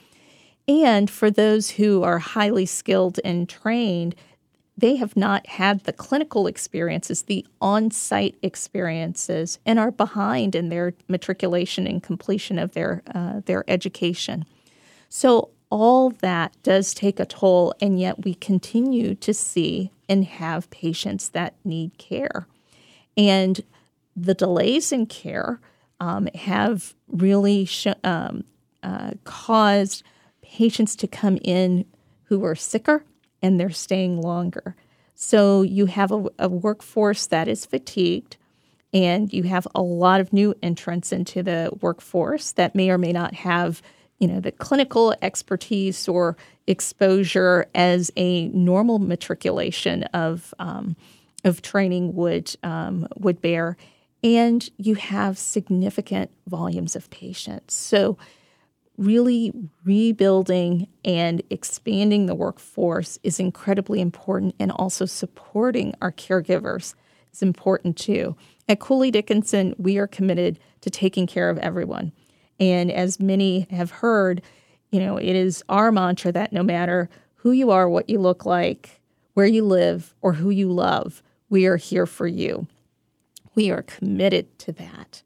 And 0.67 1.11
for 1.11 1.31
those 1.31 1.71
who 1.71 2.03
are 2.03 2.19
highly 2.19 2.67
skilled 2.67 3.21
and 3.25 3.49
trained, 3.49 4.15
they 4.77 4.97
have 4.97 5.17
not 5.17 5.47
had 5.47 5.85
the 5.85 5.93
clinical 5.93 6.47
experiences, 6.47 7.23
the 7.23 7.47
on 7.61 7.91
site 7.91 8.37
experiences, 8.43 9.59
and 9.65 9.79
are 9.79 9.93
behind 9.93 10.55
in 10.55 10.69
their 10.69 10.95
matriculation 11.09 11.87
and 11.87 12.03
completion 12.03 12.59
of 12.59 12.73
their, 12.73 13.03
uh, 13.15 13.41
their 13.47 13.65
education. 13.69 14.45
So, 15.09 15.51
all 15.71 16.11
that 16.11 16.55
does 16.63 16.95
take 16.95 17.19
a 17.19 17.25
toll, 17.25 17.75
and 17.81 17.99
yet 17.99 18.25
we 18.25 18.35
continue 18.35 19.15
to 19.17 19.35
see 19.35 19.91
and 20.09 20.25
have 20.25 20.71
patients 20.71 21.31
that 21.31 21.55
need 21.65 21.97
care. 21.99 22.47
And 23.17 23.61
the 24.15 24.35
delays 24.35 24.93
in 24.93 25.07
care 25.07 25.61
um, 25.99 26.29
have 26.35 26.95
really 27.09 27.65
sh- 27.65 27.89
um, 28.05 28.45
uh, 28.83 29.13
caused 29.25 30.05
patients 30.43 30.95
to 30.97 31.09
come 31.09 31.39
in 31.43 31.87
who 32.25 32.45
are 32.45 32.55
sicker 32.55 33.05
and 33.45 33.61
they're 33.61 33.69
staying 33.69 34.23
longer. 34.23 34.75
So 35.15 35.61
you 35.61 35.85
have 35.85 36.11
a, 36.11 36.25
a, 36.39 36.49
workforce 36.49 37.27
that 37.27 37.47
is 37.47 37.67
fatigued, 37.67 38.39
and 38.95 39.31
you 39.31 39.43
have 39.43 39.69
a 39.75 39.83
lot 39.83 40.21
of 40.23 40.33
new 40.33 40.55
entrants 40.63 41.13
into 41.13 41.43
the 41.43 41.71
workforce 41.83 42.53
that 42.53 42.75
may 42.75 42.89
or 42.89 42.97
may 42.97 43.13
not 43.13 43.35
have, 43.35 43.83
you 44.19 44.27
know, 44.27 44.41
the 44.41 44.51
clinical 44.51 45.15
expertise 45.21 46.09
or 46.09 46.39
exposure 46.67 47.67
as 47.75 48.11
a 48.17 48.49
normal 48.49 48.99
matriculation 48.99 50.05
of 50.05 50.55
um, 50.59 50.97
of 51.45 51.61
training 51.61 52.15
would 52.15 52.57
um, 52.63 53.07
would 53.19 53.43
bear, 53.43 53.77
and 54.23 54.71
you 54.79 54.95
have 54.95 55.37
significant 55.37 56.31
volumes 56.49 56.97
of 56.97 57.11
patients. 57.11 57.75
So 57.75 58.17
really 58.97 59.53
rebuilding 59.85 60.89
and 61.05 61.43
expanding 61.51 62.27
the 62.27 62.35
workforce 62.35 63.19
is 63.23 63.41
incredibly 63.41 64.01
important, 64.01 64.55
and 64.59 64.71
also 64.73 65.05
supporting 65.05 65.95
our 66.01 66.13
caregivers 66.13 66.95
is 67.33 67.43
important 67.43 67.97
too. 67.97 68.37
At 68.69 68.81
Cooley 68.81 69.11
Dickinson, 69.11 69.75
we 69.79 69.99
are 69.99 70.07
committed 70.07 70.59
to 70.81 70.91
taking 70.91 71.27
care 71.27 71.51
of 71.51 71.59
everyone. 71.59 72.13
And 72.61 72.91
as 72.91 73.19
many 73.19 73.67
have 73.71 73.91
heard, 73.91 74.41
you 74.91 75.01
know, 75.01 75.17
it 75.17 75.35
is 75.35 75.65
our 75.69 75.91
mantra 75.91 76.31
that 76.33 76.53
no 76.53 76.63
matter 76.63 77.11
who 77.35 77.51
you 77.51 77.71
are, 77.71 77.89
what 77.89 78.09
you 78.09 78.19
look 78.19 78.47
like, 78.47 79.01
where 79.35 79.47
you 79.47 79.65
live, 79.65 80.15
or 80.23 80.35
who 80.35 80.51
you 80.51 80.71
love, 80.71 81.23
we 81.51 81.67
are 81.67 81.77
here 81.77 82.07
for 82.07 82.27
you. 82.27 82.69
We 83.57 83.71
are 83.71 83.83
committed 83.83 84.57
to 84.61 84.73
that 84.73 85.23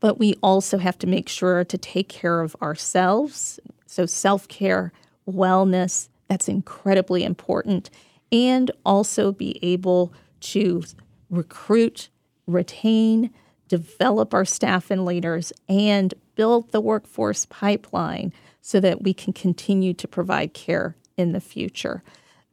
but 0.00 0.18
we 0.18 0.34
also 0.42 0.78
have 0.78 0.98
to 0.98 1.06
make 1.06 1.28
sure 1.28 1.64
to 1.64 1.78
take 1.78 2.08
care 2.08 2.40
of 2.40 2.56
ourselves. 2.60 3.58
So, 3.86 4.06
self 4.06 4.48
care, 4.48 4.92
wellness. 5.28 6.08
That's 6.28 6.48
incredibly 6.48 7.24
important. 7.24 7.90
And 8.32 8.70
also 8.84 9.32
be 9.32 9.58
able 9.62 10.12
to 10.40 10.82
recruit, 11.30 12.08
retain, 12.46 13.30
develop 13.68 14.34
our 14.34 14.44
staff 14.44 14.90
and 14.90 15.04
leaders, 15.04 15.52
and 15.68 16.14
build 16.34 16.72
the 16.72 16.80
workforce 16.80 17.46
pipeline 17.46 18.32
so 18.60 18.80
that 18.80 19.02
we 19.02 19.14
can 19.14 19.32
continue 19.32 19.94
to 19.94 20.08
provide 20.08 20.54
care 20.54 20.96
in 21.16 21.32
the 21.32 21.40
future. 21.40 22.02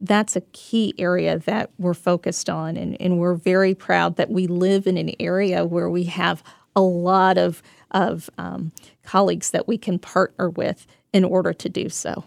That's 0.00 0.36
a 0.36 0.42
key 0.52 0.94
area 0.98 1.38
that 1.38 1.70
we're 1.78 1.94
focused 1.94 2.50
on, 2.50 2.76
and, 2.76 3.00
and 3.00 3.18
we're 3.18 3.34
very 3.34 3.74
proud 3.74 4.16
that 4.16 4.30
we 4.30 4.46
live 4.46 4.86
in 4.86 4.98
an 4.98 5.12
area 5.20 5.64
where 5.64 5.88
we 5.88 6.04
have 6.04 6.42
a 6.74 6.80
lot 6.80 7.38
of, 7.38 7.62
of 7.90 8.30
um, 8.38 8.72
colleagues 9.02 9.50
that 9.50 9.68
we 9.68 9.78
can 9.78 9.98
partner 9.98 10.50
with 10.50 10.86
in 11.12 11.24
order 11.24 11.52
to 11.52 11.68
do 11.68 11.88
so. 11.88 12.24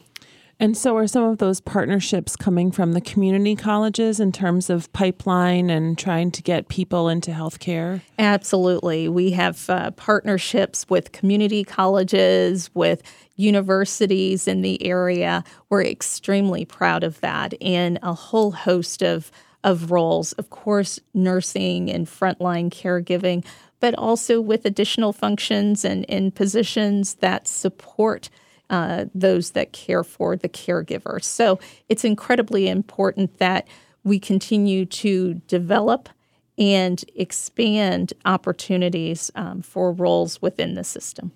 And 0.57 0.77
so, 0.77 0.95
are 0.95 1.07
some 1.07 1.23
of 1.23 1.39
those 1.39 1.59
partnerships 1.59 2.37
coming 2.37 2.71
from 2.71 2.93
the 2.93 3.01
community 3.01 3.57
colleges 3.57 4.21
in 4.21 4.31
terms 4.31 4.69
of 4.69 4.91
pipeline 4.93 5.69
and 5.69 5.97
trying 5.97 6.31
to 6.31 6.41
get 6.41 6.69
people 6.69 7.09
into 7.09 7.31
healthcare? 7.31 7.99
Absolutely. 8.17 9.09
We 9.09 9.31
have 9.31 9.69
uh, 9.69 9.91
partnerships 9.91 10.89
with 10.89 11.11
community 11.11 11.65
colleges, 11.65 12.69
with 12.73 13.03
universities 13.35 14.47
in 14.47 14.61
the 14.61 14.81
area. 14.85 15.43
We're 15.69 15.83
extremely 15.83 16.63
proud 16.63 17.03
of 17.03 17.19
that, 17.19 17.53
and 17.61 17.99
a 18.01 18.13
whole 18.13 18.51
host 18.51 19.03
of, 19.03 19.31
of 19.65 19.91
roles. 19.91 20.31
Of 20.33 20.51
course, 20.51 21.01
nursing 21.13 21.91
and 21.91 22.07
frontline 22.07 22.69
caregiving, 22.69 23.45
but 23.79 23.93
also 23.95 24.41
with 24.41 24.65
additional 24.65 25.13
functions 25.13 25.85
and, 25.85 26.09
and 26.09 26.33
positions 26.33 27.15
that 27.15 27.47
support 27.47 28.29
uh, 28.69 29.05
those 29.13 29.51
that 29.51 29.73
care 29.73 30.03
for 30.03 30.35
the 30.35 30.49
caregiver. 30.49 31.23
So 31.23 31.59
it's 31.87 32.03
incredibly 32.03 32.67
important 32.67 33.37
that 33.37 33.67
we 34.03 34.19
continue 34.19 34.85
to 34.85 35.35
develop 35.47 36.09
and 36.57 37.03
expand 37.15 38.13
opportunities 38.23 39.29
um, 39.35 39.61
for 39.61 39.91
roles 39.91 40.41
within 40.41 40.75
the 40.75 40.83
system. 40.83 41.31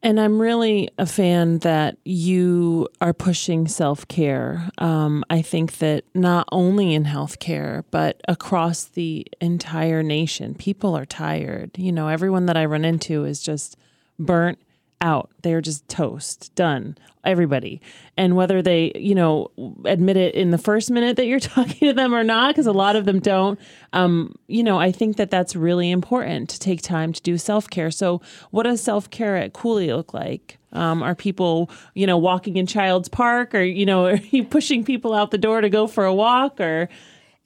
And 0.00 0.20
I'm 0.20 0.40
really 0.40 0.90
a 0.96 1.06
fan 1.06 1.58
that 1.58 1.96
you 2.04 2.88
are 3.00 3.12
pushing 3.12 3.66
self 3.66 4.06
care. 4.06 4.70
Um, 4.78 5.24
I 5.28 5.42
think 5.42 5.78
that 5.78 6.04
not 6.14 6.48
only 6.52 6.94
in 6.94 7.04
healthcare, 7.04 7.82
but 7.90 8.20
across 8.28 8.84
the 8.84 9.26
entire 9.40 10.04
nation, 10.04 10.54
people 10.54 10.96
are 10.96 11.06
tired. 11.06 11.76
You 11.76 11.90
know, 11.90 12.06
everyone 12.08 12.46
that 12.46 12.56
I 12.56 12.64
run 12.66 12.84
into 12.84 13.24
is 13.24 13.42
just 13.42 13.76
burnt 14.20 14.58
out. 15.00 15.30
They're 15.42 15.60
just 15.60 15.88
toast, 15.88 16.54
done. 16.54 16.96
Everybody. 17.24 17.80
And 18.16 18.36
whether 18.36 18.62
they, 18.62 18.92
you 18.94 19.14
know, 19.14 19.50
admit 19.84 20.16
it 20.16 20.34
in 20.34 20.50
the 20.50 20.58
first 20.58 20.90
minute 20.90 21.16
that 21.16 21.26
you're 21.26 21.40
talking 21.40 21.88
to 21.88 21.92
them 21.92 22.14
or 22.14 22.24
not, 22.24 22.54
because 22.54 22.66
a 22.66 22.72
lot 22.72 22.96
of 22.96 23.04
them 23.04 23.18
don't, 23.18 23.58
um, 23.92 24.34
you 24.46 24.62
know, 24.62 24.78
I 24.78 24.92
think 24.92 25.16
that 25.16 25.30
that's 25.30 25.54
really 25.54 25.90
important 25.90 26.48
to 26.50 26.58
take 26.58 26.80
time 26.80 27.12
to 27.12 27.22
do 27.22 27.36
self 27.36 27.68
care. 27.68 27.90
So, 27.90 28.22
what 28.50 28.62
does 28.62 28.80
self 28.80 29.10
care 29.10 29.36
at 29.36 29.52
Cooley 29.52 29.92
look 29.92 30.14
like? 30.14 30.58
Um, 30.72 31.02
are 31.02 31.14
people, 31.14 31.70
you 31.94 32.06
know, 32.06 32.18
walking 32.18 32.56
in 32.56 32.66
Child's 32.66 33.08
Park 33.08 33.54
or, 33.54 33.62
you 33.62 33.86
know, 33.86 34.06
are 34.06 34.16
you 34.16 34.44
pushing 34.44 34.84
people 34.84 35.12
out 35.12 35.30
the 35.30 35.38
door 35.38 35.60
to 35.60 35.68
go 35.68 35.86
for 35.86 36.04
a 36.04 36.14
walk 36.14 36.60
or, 36.60 36.88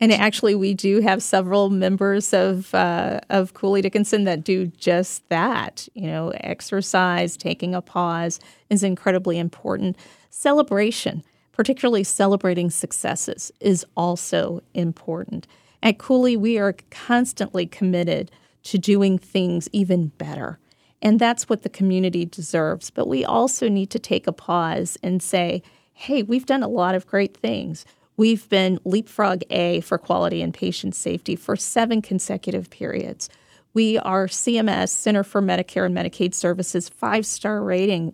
and 0.03 0.11
actually, 0.11 0.57
we 0.57 0.75
do 0.75 1.01
have 1.01 1.23
several 1.23 1.71
members 1.71 2.35
of 2.35 2.75
uh, 2.75 3.21
of 3.31 3.55
Cooley 3.55 3.83
Dickinson 3.83 4.25
that 4.25 4.43
do 4.43 4.67
just 4.67 5.29
that. 5.29 5.87
You 5.95 6.09
know, 6.09 6.31
exercise, 6.31 7.37
taking 7.37 7.73
a 7.73 7.81
pause 7.81 8.41
is 8.69 8.83
incredibly 8.83 9.39
important. 9.39 9.97
Celebration, 10.29 11.23
particularly 11.53 12.03
celebrating 12.03 12.69
successes, 12.69 13.53
is 13.61 13.87
also 13.97 14.61
important. 14.75 15.47
At 15.85 15.99
Cooley, 15.99 16.37
we 16.37 16.59
are 16.59 16.75
constantly 16.91 17.65
committed 17.65 18.33
to 18.65 18.79
doing 18.79 19.19
things 19.19 19.69
even 19.71 20.09
better. 20.09 20.59
And 21.01 21.21
that's 21.21 21.49
what 21.49 21.63
the 21.63 21.69
community 21.69 22.25
deserves. 22.25 22.91
But 22.91 23.07
we 23.07 23.25
also 23.25 23.69
need 23.69 23.91
to 23.91 24.01
take 24.01 24.27
a 24.27 24.33
pause 24.33 24.99
and 25.01 25.23
say, 25.23 25.63
hey, 25.93 26.25
we've 26.25 26.47
done 26.47 26.65
a 26.65 26.69
lot 26.69 26.97
of 26.97 27.07
great 27.07 27.37
things. 27.37 27.85
We've 28.17 28.47
been 28.49 28.79
Leapfrog 28.85 29.43
A 29.51 29.81
for 29.81 29.97
quality 29.97 30.43
and 30.43 30.53
patient 30.53 30.95
safety 30.95 31.35
for 31.35 31.57
seven 31.57 32.03
consecutive 32.03 32.69
periods. 32.69 33.31
We 33.75 33.97
are 33.99 34.27
CMS, 34.27 34.91
Center 34.91 35.25
for 35.25 35.41
Medicare 35.41 35.87
and 35.87 35.97
Medicaid 35.97 36.35
Services, 36.35 36.91
five 36.91 37.25
star 37.25 37.63
rating, 37.63 38.13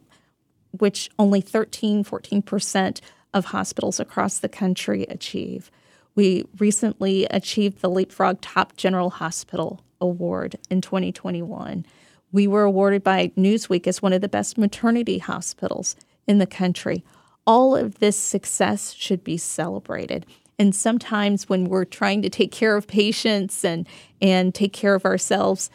which 0.70 1.10
only 1.18 1.40
13, 1.40 2.04
14% 2.04 3.00
of 3.34 3.46
hospitals 3.46 3.98
across 3.98 4.38
the 4.38 4.48
country 4.48 5.04
achieve. 5.08 5.70
We 6.14 6.44
recently 6.58 7.26
achieved 7.30 7.80
the 7.80 7.90
Leapfrog 7.90 8.40
Top 8.40 8.76
General 8.76 9.10
Hospital 9.10 9.80
Award 10.00 10.56
in 10.70 10.80
2021. 10.80 11.84
We 12.30 12.46
were 12.46 12.62
awarded 12.62 13.02
by 13.02 13.32
Newsweek 13.36 13.86
as 13.86 14.00
one 14.00 14.12
of 14.12 14.20
the 14.20 14.28
best 14.28 14.58
maternity 14.58 15.18
hospitals 15.18 15.96
in 16.26 16.38
the 16.38 16.46
country 16.46 17.04
all 17.48 17.74
of 17.74 17.98
this 17.98 18.16
success 18.16 18.92
should 18.92 19.24
be 19.24 19.38
celebrated. 19.38 20.26
And 20.58 20.74
sometimes 20.74 21.48
when 21.48 21.64
we're 21.64 21.86
trying 21.86 22.20
to 22.20 22.28
take 22.28 22.52
care 22.52 22.76
of 22.76 22.86
patients 22.86 23.64
and, 23.64 23.88
and 24.20 24.54
take 24.54 24.74
care 24.74 24.94
of 24.94 25.06
ourselves, 25.06 25.70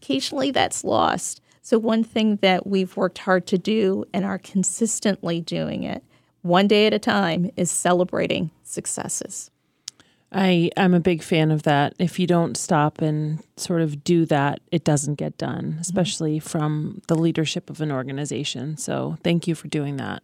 occasionally 0.00 0.52
that's 0.52 0.84
lost. 0.84 1.40
So, 1.60 1.78
one 1.78 2.04
thing 2.04 2.36
that 2.36 2.66
we've 2.66 2.96
worked 2.96 3.18
hard 3.18 3.46
to 3.48 3.58
do 3.58 4.04
and 4.12 4.24
are 4.24 4.38
consistently 4.38 5.40
doing 5.40 5.82
it 5.82 6.04
one 6.42 6.68
day 6.68 6.86
at 6.86 6.94
a 6.94 6.98
time 6.98 7.50
is 7.56 7.70
celebrating 7.70 8.50
successes. 8.62 9.50
I 10.32 10.70
I'm 10.76 10.94
a 10.94 11.00
big 11.00 11.22
fan 11.22 11.50
of 11.50 11.62
that. 11.64 11.94
If 11.98 12.18
you 12.18 12.26
don't 12.26 12.56
stop 12.56 13.00
and 13.00 13.42
sort 13.56 13.80
of 13.80 14.04
do 14.04 14.24
that, 14.26 14.60
it 14.70 14.84
doesn't 14.84 15.16
get 15.16 15.38
done, 15.38 15.64
mm-hmm. 15.72 15.80
especially 15.80 16.38
from 16.38 17.02
the 17.08 17.16
leadership 17.16 17.70
of 17.70 17.80
an 17.80 17.90
organization. 17.90 18.76
So, 18.76 19.16
thank 19.24 19.48
you 19.48 19.54
for 19.54 19.68
doing 19.68 19.96
that. 19.96 20.22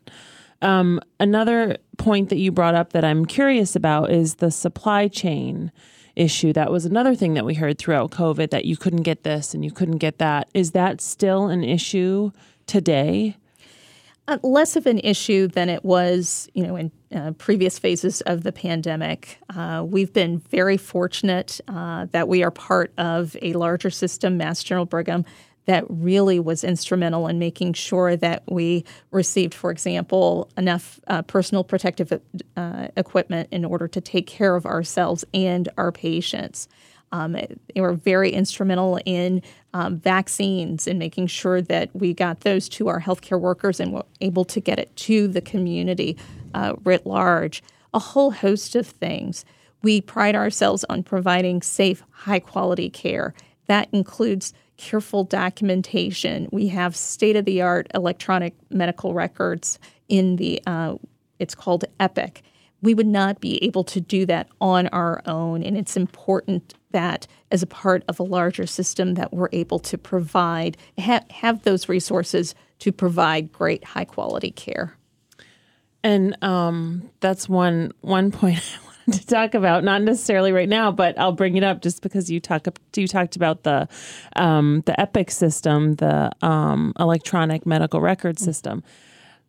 Um, 0.60 1.00
another 1.20 1.76
point 1.98 2.30
that 2.30 2.38
you 2.38 2.50
brought 2.50 2.74
up 2.74 2.92
that 2.92 3.04
I'm 3.04 3.24
curious 3.24 3.76
about 3.76 4.10
is 4.10 4.36
the 4.36 4.50
supply 4.50 5.08
chain 5.08 5.70
issue. 6.16 6.52
That 6.52 6.72
was 6.72 6.84
another 6.84 7.14
thing 7.14 7.34
that 7.34 7.44
we 7.44 7.54
heard 7.54 7.78
throughout 7.78 8.10
COVID 8.10 8.50
that 8.50 8.64
you 8.64 8.76
couldn't 8.76 9.02
get 9.02 9.22
this 9.22 9.54
and 9.54 9.64
you 9.64 9.70
couldn't 9.70 9.98
get 9.98 10.18
that. 10.18 10.48
Is 10.52 10.72
that 10.72 11.00
still 11.00 11.48
an 11.48 11.62
issue 11.62 12.32
today? 12.66 13.36
Uh, 14.26 14.36
less 14.42 14.76
of 14.76 14.86
an 14.86 14.98
issue 14.98 15.46
than 15.48 15.70
it 15.70 15.82
was, 15.84 16.50
you 16.52 16.66
know, 16.66 16.76
in 16.76 16.92
uh, 17.14 17.30
previous 17.38 17.78
phases 17.78 18.20
of 18.22 18.42
the 18.42 18.52
pandemic. 18.52 19.38
Uh, 19.56 19.82
we've 19.86 20.12
been 20.12 20.38
very 20.38 20.76
fortunate 20.76 21.60
uh, 21.68 22.04
that 22.10 22.28
we 22.28 22.42
are 22.42 22.50
part 22.50 22.92
of 22.98 23.34
a 23.40 23.54
larger 23.54 23.88
system, 23.88 24.36
Mass 24.36 24.62
General 24.62 24.84
Brigham, 24.84 25.24
that 25.68 25.84
really 25.90 26.40
was 26.40 26.64
instrumental 26.64 27.28
in 27.28 27.38
making 27.38 27.74
sure 27.74 28.16
that 28.16 28.42
we 28.48 28.86
received, 29.10 29.52
for 29.52 29.70
example, 29.70 30.50
enough 30.56 30.98
uh, 31.08 31.20
personal 31.20 31.62
protective 31.62 32.10
uh, 32.56 32.88
equipment 32.96 33.50
in 33.52 33.66
order 33.66 33.86
to 33.86 34.00
take 34.00 34.26
care 34.26 34.56
of 34.56 34.64
ourselves 34.64 35.26
and 35.34 35.68
our 35.76 35.92
patients. 35.92 36.68
Um, 37.12 37.32
they 37.32 37.82
were 37.82 37.92
very 37.92 38.30
instrumental 38.30 38.98
in 39.04 39.42
um, 39.74 39.98
vaccines 39.98 40.86
and 40.86 40.98
making 40.98 41.26
sure 41.26 41.60
that 41.60 41.94
we 41.94 42.14
got 42.14 42.40
those 42.40 42.66
to 42.70 42.88
our 42.88 43.02
healthcare 43.02 43.38
workers 43.38 43.78
and 43.78 43.92
were 43.92 44.06
able 44.22 44.46
to 44.46 44.60
get 44.60 44.78
it 44.78 44.96
to 44.96 45.28
the 45.28 45.42
community 45.42 46.16
uh, 46.54 46.76
writ 46.82 47.04
large. 47.06 47.62
A 47.92 47.98
whole 47.98 48.30
host 48.30 48.74
of 48.74 48.86
things. 48.86 49.44
We 49.82 50.00
pride 50.00 50.34
ourselves 50.34 50.86
on 50.88 51.02
providing 51.02 51.60
safe, 51.60 52.02
high 52.10 52.40
quality 52.40 52.88
care. 52.88 53.34
That 53.66 53.88
includes 53.92 54.54
careful 54.78 55.24
documentation. 55.24 56.48
We 56.50 56.68
have 56.68 56.96
state 56.96 57.36
of 57.36 57.44
the 57.44 57.60
art 57.60 57.88
electronic 57.94 58.54
medical 58.70 59.12
records 59.12 59.78
in 60.08 60.36
the, 60.36 60.62
uh, 60.66 60.94
it's 61.38 61.54
called 61.54 61.84
EPIC. 62.00 62.42
We 62.80 62.94
would 62.94 63.06
not 63.06 63.40
be 63.40 63.62
able 63.62 63.84
to 63.84 64.00
do 64.00 64.24
that 64.26 64.48
on 64.60 64.86
our 64.88 65.20
own, 65.26 65.62
and 65.62 65.76
it's 65.76 65.96
important 65.96 66.74
that 66.92 67.26
as 67.50 67.62
a 67.62 67.66
part 67.66 68.04
of 68.08 68.18
a 68.18 68.22
larger 68.22 68.66
system 68.66 69.14
that 69.14 69.32
we're 69.32 69.48
able 69.52 69.80
to 69.80 69.98
provide 69.98 70.76
ha- 70.98 71.24
have 71.30 71.62
those 71.62 71.88
resources 71.88 72.54
to 72.78 72.92
provide 72.92 73.52
great 73.52 73.82
high 73.84 74.04
quality 74.04 74.52
care. 74.52 74.96
And 76.04 76.42
um, 76.42 77.10
that's 77.20 77.48
one 77.48 77.92
one 78.00 78.30
point 78.30 78.62
to 79.12 79.26
talk 79.26 79.54
about, 79.54 79.84
not 79.84 80.02
necessarily 80.02 80.52
right 80.52 80.68
now, 80.68 80.90
but 80.90 81.18
I'll 81.18 81.32
bring 81.32 81.56
it 81.56 81.64
up 81.64 81.82
just 81.82 82.02
because 82.02 82.30
you 82.30 82.40
talk 82.40 82.66
you 82.94 83.08
talked 83.08 83.36
about 83.36 83.62
the 83.62 83.88
um, 84.36 84.82
the 84.86 84.98
Epic 85.00 85.30
system, 85.30 85.94
the 85.94 86.30
um, 86.42 86.92
electronic 86.98 87.66
medical 87.66 88.00
record 88.00 88.36
mm. 88.36 88.40
system. 88.40 88.82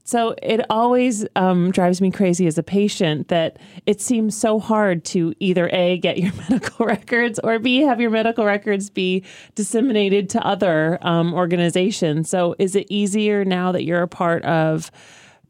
So 0.10 0.34
it 0.42 0.62
always 0.72 1.24
um, 1.36 1.70
drives 1.70 2.02
me 2.02 2.10
crazy 2.10 2.48
as 2.48 2.58
a 2.58 2.64
patient 2.64 3.28
that 3.28 3.58
it 3.86 4.02
seems 4.02 4.36
so 4.36 4.60
hard 4.60 5.06
to 5.06 5.36
either 5.40 5.70
a 5.72 6.00
get 6.00 6.18
your 6.18 6.34
medical 6.50 6.88
records 6.88 7.40
or 7.44 7.60
b 7.60 7.82
have 7.82 8.02
your 8.02 8.10
medical 8.10 8.44
records 8.44 8.90
be 8.90 9.24
disseminated 9.54 10.28
to 10.32 10.44
other 10.44 10.98
um, 11.04 11.32
organizations. 11.36 12.28
So 12.28 12.56
is 12.58 12.76
it 12.76 12.88
easier 12.90 13.46
now 13.46 13.72
that 13.72 13.84
you're 13.84 14.02
a 14.02 14.08
part 14.08 14.44
of 14.46 14.90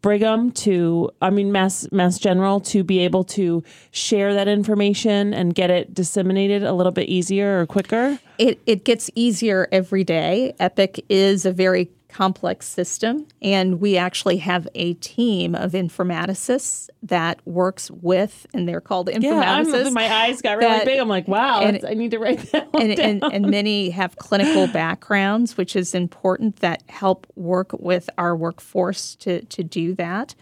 Brigham 0.01 0.51
to, 0.51 1.09
I 1.21 1.29
mean, 1.29 1.51
Mass 1.51 1.87
Mass 1.91 2.17
General 2.19 2.59
to 2.61 2.83
be 2.83 2.99
able 2.99 3.23
to 3.25 3.63
share 3.91 4.33
that 4.33 4.47
information 4.47 5.33
and 5.33 5.53
get 5.53 5.69
it 5.69 5.93
disseminated 5.93 6.63
a 6.63 6.73
little 6.73 6.91
bit 6.91 7.09
easier 7.09 7.61
or 7.61 7.65
quicker? 7.65 8.19
It 8.37 8.61
it 8.65 8.85
gets 8.85 9.09
easier 9.15 9.67
every 9.71 10.03
day. 10.03 10.53
Epic 10.59 11.03
is 11.09 11.45
a 11.45 11.51
very 11.51 11.89
complex 12.09 12.67
system. 12.67 13.27
And 13.41 13.79
we 13.79 13.95
actually 13.95 14.37
have 14.37 14.67
a 14.75 14.95
team 14.95 15.55
of 15.55 15.71
informaticists 15.71 16.89
that 17.03 17.39
works 17.47 17.89
with, 17.89 18.45
and 18.53 18.67
they're 18.67 18.81
called 18.81 19.07
informaticists. 19.07 19.85
Yeah, 19.85 19.89
my 19.91 20.11
eyes 20.11 20.41
got 20.41 20.57
really 20.57 20.69
that, 20.71 20.85
big. 20.85 20.99
I'm 20.99 21.07
like, 21.07 21.27
wow, 21.27 21.61
and, 21.61 21.85
I 21.85 21.93
need 21.93 22.11
to 22.11 22.19
write 22.19 22.51
that 22.51 22.67
and, 22.73 22.99
and, 22.99 23.23
and, 23.23 23.49
many 23.49 23.91
have 23.91 24.17
clinical 24.17 24.67
backgrounds, 24.67 25.55
which 25.55 25.75
is 25.75 25.95
important 25.95 26.57
that 26.57 26.83
help 26.89 27.27
work 27.35 27.71
with 27.73 28.09
our 28.17 28.35
workforce 28.35 29.15
to, 29.17 29.45
to 29.45 29.63
do 29.63 29.93
that. 29.95 30.35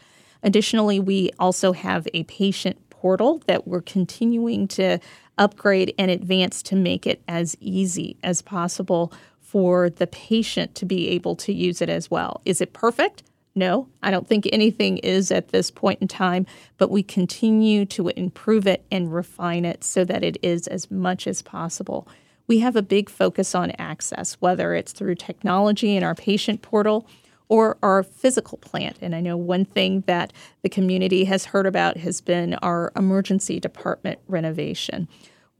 Additionally, 0.44 1.00
we 1.00 1.32
also 1.38 1.74
have 1.74 2.08
a 2.14 2.24
patient 2.24 2.78
portal 2.90 3.42
that 3.48 3.68
we're 3.68 3.82
continuing 3.82 4.68
to 4.68 5.00
upgrade 5.38 5.94
and 6.00 6.10
advance 6.10 6.64
to 6.64 6.76
make 6.76 7.06
it 7.06 7.22
as 7.28 7.56
easy 7.60 8.18
as 8.24 8.42
possible 8.42 9.12
for 9.48 9.90
the 9.90 10.08
patient 10.08 10.76
to 10.76 10.86
be 10.86 11.08
able 11.08 11.34
to 11.34 11.54
use 11.54 11.82
it 11.82 11.90
as 11.90 12.12
well. 12.12 12.42
Is 12.44 12.60
it 12.60 12.74
perfect? 12.74 13.24
No, 13.56 13.88
I 14.04 14.12
don't 14.12 14.28
think 14.28 14.48
anything 14.52 14.98
is 14.98 15.32
at 15.32 15.48
this 15.50 15.72
point 15.72 16.02
in 16.02 16.10
time, 16.10 16.46
but 16.78 16.92
we 16.92 17.02
continue 17.02 17.86
to 17.86 18.10
improve 18.10 18.68
it 18.68 18.86
and 18.92 19.14
refine 19.14 19.64
it 19.64 19.86
so 19.86 20.04
that 20.04 20.22
it 20.22 20.38
is 20.44 20.68
as 20.68 20.92
much 20.92 21.28
as 21.28 21.42
possible. 21.42 22.10
We 22.46 22.60
have 22.60 22.76
a 22.76 22.82
big 22.82 23.10
focus 23.10 23.56
on 23.56 23.72
access, 23.80 24.34
whether 24.42 24.76
it's 24.76 24.92
through 24.92 25.16
technology 25.16 25.96
in 25.96 26.04
our 26.04 26.14
patient 26.14 26.62
portal 26.62 27.08
or 27.48 27.78
our 27.82 28.04
physical 28.04 28.58
plant. 28.58 28.98
And 29.02 29.16
I 29.16 29.22
know 29.22 29.38
one 29.38 29.64
thing 29.64 30.04
that 30.08 30.34
the 30.62 30.70
community 30.70 31.24
has 31.24 31.46
heard 31.46 31.66
about 31.66 31.96
has 31.98 32.20
been 32.20 32.56
our 32.56 32.92
emergency 32.98 33.62
department 33.62 34.20
renovation. 34.28 35.08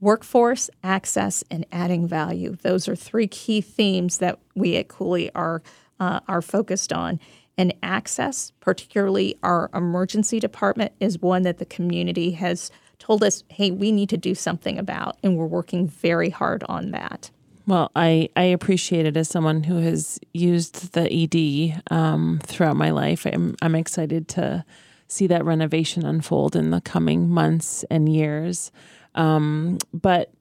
Workforce, 0.00 0.70
access, 0.84 1.42
and 1.50 1.66
adding 1.72 2.06
value. 2.06 2.56
Those 2.62 2.88
are 2.88 2.96
three 2.96 3.26
key 3.26 3.60
themes 3.60 4.18
that 4.18 4.38
we 4.54 4.76
at 4.76 4.88
Cooley 4.88 5.30
are, 5.34 5.62
uh, 5.98 6.20
are 6.28 6.42
focused 6.42 6.92
on. 6.92 7.18
And 7.56 7.74
access, 7.82 8.52
particularly 8.60 9.36
our 9.42 9.68
emergency 9.74 10.38
department, 10.38 10.92
is 11.00 11.20
one 11.20 11.42
that 11.42 11.58
the 11.58 11.64
community 11.64 12.32
has 12.32 12.70
told 13.00 13.24
us, 13.24 13.42
hey, 13.48 13.72
we 13.72 13.90
need 13.90 14.08
to 14.10 14.16
do 14.16 14.34
something 14.34 14.78
about. 14.78 15.18
And 15.24 15.36
we're 15.36 15.46
working 15.46 15.88
very 15.88 16.30
hard 16.30 16.62
on 16.68 16.92
that. 16.92 17.30
Well, 17.66 17.90
I, 17.94 18.30
I 18.36 18.44
appreciate 18.44 19.04
it 19.04 19.16
as 19.16 19.28
someone 19.28 19.64
who 19.64 19.76
has 19.78 20.18
used 20.32 20.94
the 20.94 21.12
ED 21.12 21.82
um, 21.90 22.40
throughout 22.42 22.76
my 22.76 22.90
life. 22.90 23.26
I'm, 23.26 23.56
I'm 23.60 23.74
excited 23.74 24.28
to 24.28 24.64
see 25.06 25.26
that 25.26 25.44
renovation 25.44 26.06
unfold 26.06 26.56
in 26.56 26.70
the 26.70 26.80
coming 26.80 27.28
months 27.28 27.84
and 27.90 28.08
years. 28.08 28.70
Um, 29.18 29.78
but 29.92 30.32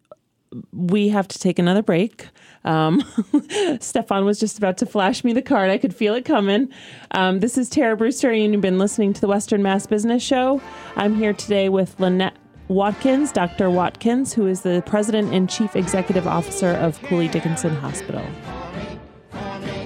we 0.71 1.09
have 1.09 1.27
to 1.27 1.39
take 1.39 1.59
another 1.59 1.83
break. 1.83 2.27
Um, 2.63 3.03
Stefan 3.79 4.23
was 4.23 4.39
just 4.39 4.57
about 4.57 4.77
to 4.77 4.85
flash 4.85 5.23
me 5.23 5.33
the 5.33 5.41
card. 5.41 5.69
I 5.69 5.77
could 5.77 5.95
feel 5.95 6.13
it 6.13 6.25
coming. 6.25 6.69
Um, 7.11 7.39
this 7.39 7.57
is 7.57 7.69
Tara 7.69 7.97
Brewster, 7.97 8.31
and 8.31 8.53
you've 8.53 8.61
been 8.61 8.79
listening 8.79 9.13
to 9.13 9.21
the 9.21 9.27
Western 9.27 9.61
Mass 9.61 9.87
Business 9.87 10.23
Show. 10.23 10.61
I'm 10.95 11.15
here 11.15 11.33
today 11.33 11.69
with 11.69 11.99
Lynette 11.99 12.35
Watkins, 12.67 13.31
Dr. 13.31 13.69
Watkins, 13.69 14.33
who 14.33 14.47
is 14.47 14.61
the 14.61 14.83
president 14.85 15.33
and 15.33 15.49
chief 15.49 15.75
executive 15.75 16.27
officer 16.27 16.71
of 16.71 17.01
Cooley 17.03 17.27
Dickinson 17.27 17.75
Hospital. 17.75 18.25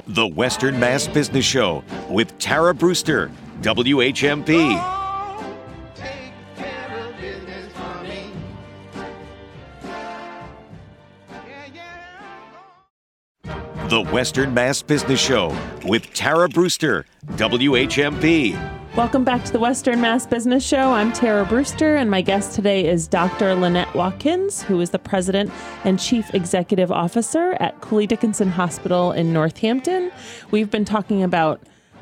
The 0.07 0.27
Western 0.27 0.79
Mass 0.79 1.07
Business 1.07 1.45
Show 1.45 1.83
with 2.09 2.37
Tara 2.39 2.73
Brewster, 2.73 3.31
WHMP. 3.61 5.00
The 13.91 14.03
Western 14.03 14.53
Mass 14.53 14.81
Business 14.81 15.19
Show 15.19 15.53
with 15.83 16.13
Tara 16.13 16.47
Brewster, 16.47 17.05
WHMP. 17.31 18.57
Welcome 18.95 19.25
back 19.25 19.43
to 19.43 19.51
the 19.51 19.59
Western 19.59 19.99
Mass 19.99 20.25
Business 20.25 20.65
Show. 20.65 20.93
I'm 20.93 21.11
Tara 21.11 21.45
Brewster, 21.45 21.97
and 21.97 22.09
my 22.09 22.21
guest 22.21 22.55
today 22.55 22.87
is 22.87 23.05
Dr. 23.09 23.53
Lynette 23.53 23.93
Watkins, 23.93 24.61
who 24.63 24.79
is 24.79 24.91
the 24.91 24.99
president 24.99 25.51
and 25.83 25.99
chief 25.99 26.33
executive 26.33 26.89
officer 26.89 27.57
at 27.59 27.81
Cooley 27.81 28.07
Dickinson 28.07 28.47
Hospital 28.47 29.11
in 29.11 29.33
Northampton. 29.33 30.09
We've 30.51 30.71
been 30.71 30.85
talking 30.85 31.21
about 31.21 31.61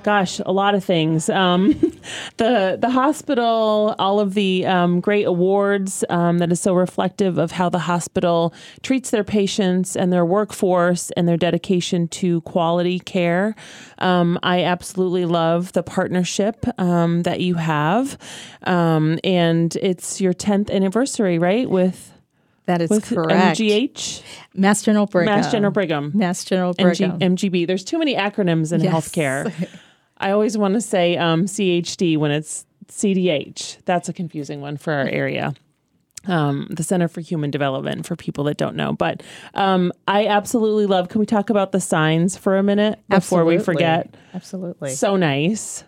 gosh, 0.10 0.40
a 0.44 0.52
lot 0.52 0.74
of 0.74 0.84
things. 0.84 1.30
Um, 1.30 1.74
the 2.38 2.80
the 2.82 2.90
hospital, 2.90 3.94
all 4.00 4.20
of 4.20 4.34
the 4.34 4.66
um, 4.66 5.02
great 5.02 5.26
awards 5.26 6.04
um, 6.10 6.40
that 6.40 6.52
is 6.52 6.60
so 6.60 6.74
reflective 6.74 7.38
of 7.38 7.52
how 7.52 7.70
the 7.70 7.78
hospital 7.78 8.52
treats 8.82 9.12
their 9.12 9.24
patients 9.24 9.96
and 9.96 10.12
their 10.12 10.26
workforce 10.26 11.12
and 11.12 11.28
their 11.28 11.38
dedication 11.38 12.08
to 12.08 12.42
quality 12.42 13.00
care. 13.00 13.54
Um, 14.00 14.40
I 14.42 14.64
absolutely 14.64 15.26
love 15.26 15.74
the 15.74 15.84
partnership 15.84 16.66
um, 16.80 17.22
that 17.22 17.40
you 17.40 17.54
have, 17.54 18.18
um, 18.64 19.20
and 19.24 19.76
it's 19.76 20.20
your 20.20 20.34
tenth 20.34 20.72
anniversary, 20.72 21.38
right? 21.38 21.70
With 21.70 22.12
that 22.66 22.82
is 22.82 22.90
with 22.90 23.06
correct. 23.06 23.60
MGH? 23.60 24.24
Mass 24.56 24.82
General 24.82 25.06
Brigham. 25.06 25.36
Mass 25.36 25.52
General 25.52 25.72
Brigham. 25.72 26.12
Mass 26.16 26.44
General 26.44 26.74
Brigham. 26.74 27.20
MG, 27.20 27.52
MGB. 27.52 27.68
There's 27.68 27.84
too 27.84 28.00
many 28.00 28.16
acronyms 28.16 28.74
in 28.74 28.82
yes. 28.82 28.92
healthcare. 28.92 29.70
I 30.20 30.32
always 30.32 30.58
want 30.58 30.74
to 30.74 30.82
say 30.82 31.18
um, 31.18 31.46
CHD 31.46 32.18
when 32.18 32.32
it's 32.32 32.66
CDH. 32.88 33.78
That's 33.86 34.10
a 34.10 34.14
confusing 34.14 34.62
one 34.62 34.78
for 34.78 34.94
our 34.94 35.08
area. 35.08 35.54
Um, 36.26 36.68
the 36.70 36.84
Center 36.84 37.08
for 37.08 37.22
Human 37.22 37.50
Development 37.50 38.06
for 38.06 38.18
people 38.18 38.44
that 38.46 38.58
don't 38.58 38.76
know. 38.76 38.92
But 38.92 39.24
um, 39.54 39.94
I 40.08 40.28
absolutely 40.28 40.86
love. 40.86 41.08
Can 41.08 41.20
we 41.20 41.26
talk 41.26 41.50
about 41.50 41.72
the 41.72 41.80
signs 41.80 42.36
for 42.36 42.58
a 42.58 42.64
minute 42.64 43.00
before 43.08 43.40
absolutely. 43.42 43.58
we 43.58 43.64
forget? 43.64 44.16
Absolutely. 44.34 44.90
So 44.92 45.16
nice. 45.16 45.86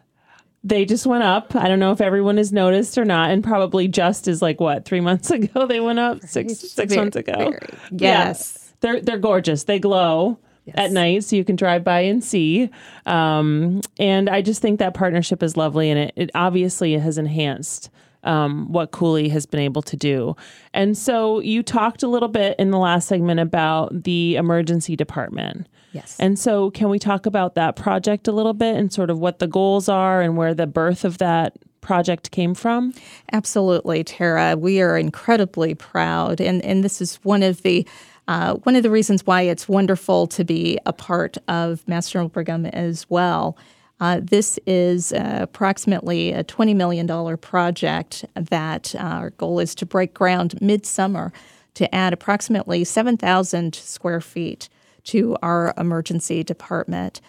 They 0.64 0.86
just 0.86 1.06
went 1.06 1.24
up. 1.24 1.56
I 1.56 1.68
don't 1.68 1.80
know 1.80 1.92
if 1.92 2.00
everyone 2.00 2.38
has 2.38 2.54
noticed 2.54 2.98
or 2.98 3.04
not, 3.04 3.32
and 3.32 3.44
probably 3.44 3.88
just 3.88 4.28
is 4.28 4.42
like 4.42 4.62
what 4.62 4.86
three 4.86 5.02
months 5.02 5.32
ago 5.32 5.66
they 5.66 5.80
went 5.80 6.00
up 6.00 6.22
six 6.22 6.60
six 6.60 6.94
very, 6.94 7.02
months 7.02 7.18
ago. 7.18 7.34
Very, 7.36 7.60
yes, 7.92 8.58
yeah. 8.58 8.76
they're 8.80 9.02
they're 9.02 9.18
gorgeous. 9.18 9.64
They 9.64 9.80
glow 9.80 10.40
yes. 10.66 10.76
at 10.78 10.92
night 10.92 11.24
so 11.24 11.36
you 11.36 11.44
can 11.44 11.56
drive 11.56 11.84
by 11.84 12.02
and 12.02 12.24
see. 12.24 12.70
Um, 13.06 13.82
and 14.00 14.30
I 14.30 14.42
just 14.42 14.62
think 14.62 14.80
that 14.80 14.94
partnership 14.94 15.44
is 15.44 15.58
lovely 15.58 15.90
and 15.90 16.00
it, 16.00 16.14
it 16.16 16.32
obviously 16.36 16.98
has 16.98 17.18
enhanced 17.18 17.90
um, 18.24 18.72
what 18.72 18.92
Cooley 18.92 19.30
has 19.30 19.46
been 19.46 19.60
able 19.60 19.82
to 19.82 19.98
do. 19.98 20.36
And 20.74 20.98
so 20.98 21.40
you 21.40 21.64
talked 21.64 22.04
a 22.04 22.08
little 22.08 22.30
bit 22.30 22.56
in 22.60 22.72
the 22.72 22.78
last 22.78 23.08
segment 23.08 23.40
about 23.40 24.04
the 24.04 24.36
emergency 24.36 24.96
department. 24.96 25.68
Yes. 25.92 26.18
And 26.20 26.40
so 26.40 26.72
can 26.72 26.90
we 26.90 27.00
talk 27.00 27.26
about 27.26 27.56
that 27.56 27.76
project 27.76 28.28
a 28.28 28.32
little 28.32 28.54
bit 28.54 28.76
and 28.76 28.94
sort 28.94 29.10
of 29.10 29.20
what 29.20 29.40
the 29.40 29.48
goals 29.48 29.90
are 29.90 30.22
and 30.22 30.38
where 30.38 30.54
the 30.54 30.68
birth 30.68 31.04
of 31.04 31.18
that 31.18 31.58
project 31.82 32.32
came 32.32 32.54
from? 32.54 32.94
Absolutely, 33.32 34.04
Tara. 34.04 34.56
We 34.56 34.82
are 34.82 34.98
incredibly 34.98 35.74
proud. 35.74 36.40
And, 36.40 36.64
and 36.64 36.84
this 36.84 37.02
is 37.02 37.16
one 37.24 37.44
of 37.44 37.64
the 37.64 37.86
uh, 38.28 38.56
one 38.56 38.76
of 38.76 38.84
the 38.84 38.90
reasons 38.90 39.26
why 39.26 39.42
it's 39.42 39.68
wonderful 39.68 40.28
to 40.28 40.44
be 40.44 40.80
a 40.86 40.94
part 40.94 41.38
of 41.48 41.88
Mass 41.88 42.10
General 42.10 42.30
Brigham 42.30 42.66
as 42.68 43.10
well. 43.10 43.58
Uh, 44.00 44.20
this 44.24 44.58
is 44.66 45.14
uh, 45.14 45.40
approximately 45.42 46.32
a 46.32 46.44
$20 46.44 46.76
million 46.76 47.38
project 47.38 48.26
that 48.34 48.96
uh, 48.96 49.00
our 49.00 49.30
goal 49.32 49.60
is 49.60 49.76
to 49.76 49.86
break 49.86 50.14
ground 50.14 50.60
midsummer 50.60 51.32
to 51.76 51.94
add 51.94 52.12
approximately 52.12 52.84
7,000 52.84 53.76
square 53.76 54.22
feet 54.22 54.70
to 55.04 55.38
our 55.42 55.74
emergency 55.78 56.44
department. 56.44 57.22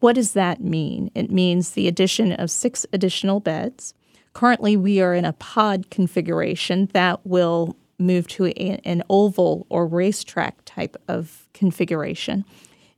What 0.00 0.14
does 0.14 0.32
that 0.32 0.62
mean? 0.62 1.10
It 1.14 1.30
means 1.30 1.70
the 1.70 1.88
addition 1.88 2.32
of 2.32 2.50
six 2.50 2.86
additional 2.92 3.40
beds. 3.40 3.94
Currently, 4.32 4.76
we 4.76 5.00
are 5.00 5.14
in 5.14 5.24
a 5.24 5.32
pod 5.34 5.90
configuration 5.90 6.88
that 6.92 7.24
will 7.24 7.76
move 7.98 8.26
to 8.28 8.46
a, 8.46 8.80
an 8.84 9.02
oval 9.08 9.66
or 9.68 9.86
racetrack 9.86 10.64
type 10.64 10.96
of 11.08 11.46
configuration. 11.54 12.44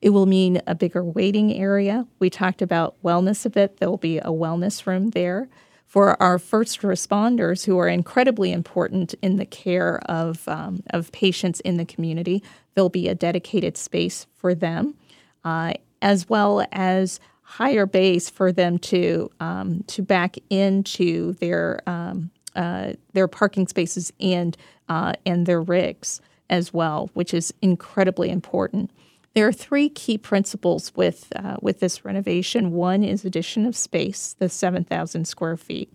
It 0.01 0.11
will 0.11 0.27
mean 0.27 0.61
a 0.67 0.75
bigger 0.75 1.03
waiting 1.03 1.53
area. 1.53 2.07
We 2.19 2.31
talked 2.31 2.63
about 2.63 3.01
wellness 3.03 3.47
a 3.47 3.51
bit. 3.51 3.79
There 3.79 3.91
will 3.91 3.97
be 3.97 4.19
a 4.19 4.27
wellness 4.27 4.87
room 4.87 5.11
there. 5.11 5.49
For 5.87 6.21
our 6.21 6.39
first 6.39 6.83
responders, 6.83 7.65
who 7.65 7.79
are 7.79 7.89
incredibly 7.89 8.53
important 8.53 9.15
in 9.23 9.37
the 9.37 9.47
care 9.47 10.01
of, 10.11 10.47
um, 10.49 10.83
of 10.91 11.13
patients 11.13 11.61
in 11.61 11.77
the 11.77 11.85
community, 11.85 12.43
there'll 12.75 12.89
be 12.91 13.09
a 13.09 13.15
dedicated 13.15 13.77
space 13.77 14.27
for 14.35 14.55
them, 14.55 14.95
uh, 15.45 15.75
as 16.03 16.29
well 16.29 16.67
as 16.73 17.21
higher 17.43 17.87
base 17.87 18.29
for 18.29 18.51
them 18.51 18.77
to 18.77 19.31
um, 19.39 19.85
to 19.87 20.03
back 20.03 20.37
into 20.51 21.35
their 21.35 21.81
um, 21.87 22.31
uh, 22.57 22.95
their 23.13 23.29
parking 23.29 23.69
spaces 23.69 24.13
and 24.21 24.57
uh, 24.89 25.13
and 25.25 25.47
their 25.47 25.61
rigs 25.61 26.21
as 26.49 26.73
well, 26.73 27.11
which 27.15 27.35
is 27.35 27.53
incredibly 27.61 28.31
important. 28.31 28.91
There 29.35 29.47
are 29.47 29.53
three 29.53 29.89
key 29.89 30.17
principles 30.17 30.93
with 30.97 31.33
uh, 31.37 31.57
with 31.61 31.81
this 31.81 32.05
renovation. 32.05 32.73
One 32.73 33.05
is 33.05 33.25
addition 33.25 33.67
of 33.67 33.77
space, 33.77 34.35
the 34.39 34.49
7,000 34.49 35.27
square 35.27 35.57
feet. 35.57 35.93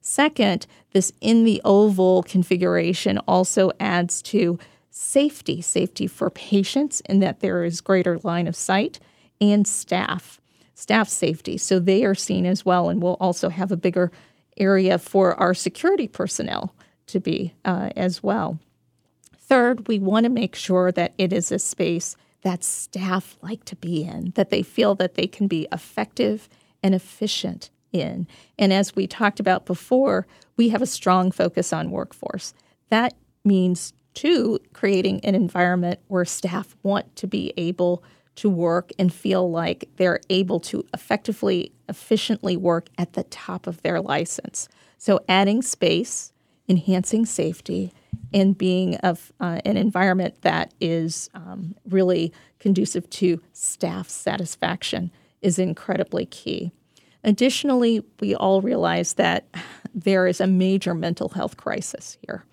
Second, 0.00 0.66
this 0.92 1.12
in 1.20 1.44
the 1.44 1.60
oval 1.64 2.22
configuration 2.22 3.18
also 3.26 3.70
adds 3.80 4.22
to 4.22 4.58
safety, 4.90 5.60
safety 5.60 6.06
for 6.06 6.30
patients 6.30 7.00
in 7.02 7.20
that 7.20 7.40
there 7.40 7.64
is 7.64 7.80
greater 7.80 8.18
line 8.22 8.46
of 8.46 8.56
sight, 8.56 8.98
and 9.40 9.66
staff, 9.66 10.40
staff 10.74 11.08
safety. 11.08 11.58
So 11.58 11.78
they 11.78 12.04
are 12.04 12.14
seen 12.14 12.46
as 12.46 12.64
well, 12.64 12.88
and 12.88 13.02
we'll 13.02 13.18
also 13.20 13.48
have 13.48 13.70
a 13.70 13.76
bigger 13.76 14.10
area 14.56 14.98
for 14.98 15.34
our 15.34 15.54
security 15.54 16.08
personnel 16.08 16.74
to 17.06 17.20
be 17.20 17.54
uh, 17.64 17.90
as 17.96 18.22
well. 18.22 18.58
Third, 19.38 19.86
we 19.86 19.98
want 19.98 20.24
to 20.24 20.30
make 20.30 20.56
sure 20.56 20.90
that 20.92 21.14
it 21.18 21.32
is 21.32 21.52
a 21.52 21.58
space 21.58 22.16
that 22.42 22.64
staff 22.64 23.36
like 23.42 23.64
to 23.64 23.76
be 23.76 24.04
in, 24.04 24.32
that 24.34 24.50
they 24.50 24.62
feel 24.62 24.94
that 24.96 25.14
they 25.14 25.26
can 25.26 25.46
be 25.46 25.66
effective 25.72 26.48
and 26.82 26.94
efficient 26.94 27.70
in. 27.92 28.26
And 28.58 28.72
as 28.72 28.94
we 28.94 29.06
talked 29.06 29.40
about 29.40 29.66
before, 29.66 30.26
we 30.56 30.68
have 30.70 30.82
a 30.82 30.86
strong 30.86 31.30
focus 31.30 31.72
on 31.72 31.90
workforce. 31.90 32.54
That 32.88 33.14
means, 33.44 33.92
too, 34.14 34.58
creating 34.72 35.24
an 35.24 35.34
environment 35.34 36.00
where 36.08 36.24
staff 36.24 36.76
want 36.82 37.14
to 37.16 37.26
be 37.26 37.52
able 37.56 38.02
to 38.36 38.48
work 38.50 38.90
and 38.98 39.12
feel 39.12 39.50
like 39.50 39.88
they're 39.96 40.20
able 40.30 40.60
to 40.60 40.84
effectively, 40.94 41.72
efficiently 41.88 42.56
work 42.56 42.88
at 42.98 43.14
the 43.14 43.24
top 43.24 43.66
of 43.66 43.82
their 43.82 44.00
license. 44.00 44.68
So, 44.98 45.20
adding 45.28 45.62
space, 45.62 46.32
enhancing 46.68 47.26
safety, 47.26 47.92
and 48.32 48.56
being 48.56 48.96
of 48.96 49.32
uh, 49.40 49.60
an 49.64 49.76
environment 49.76 50.42
that 50.42 50.72
is 50.80 51.30
um, 51.34 51.74
really 51.88 52.32
conducive 52.58 53.08
to 53.10 53.40
staff 53.52 54.08
satisfaction 54.08 55.10
is 55.42 55.58
incredibly 55.58 56.26
key. 56.26 56.72
Additionally, 57.24 58.02
we 58.20 58.34
all 58.34 58.60
realize 58.62 59.14
that 59.14 59.46
there 59.94 60.26
is 60.26 60.40
a 60.40 60.46
major 60.46 60.94
mental 60.94 61.30
health 61.30 61.56
crisis 61.56 62.18
here. 62.26 62.44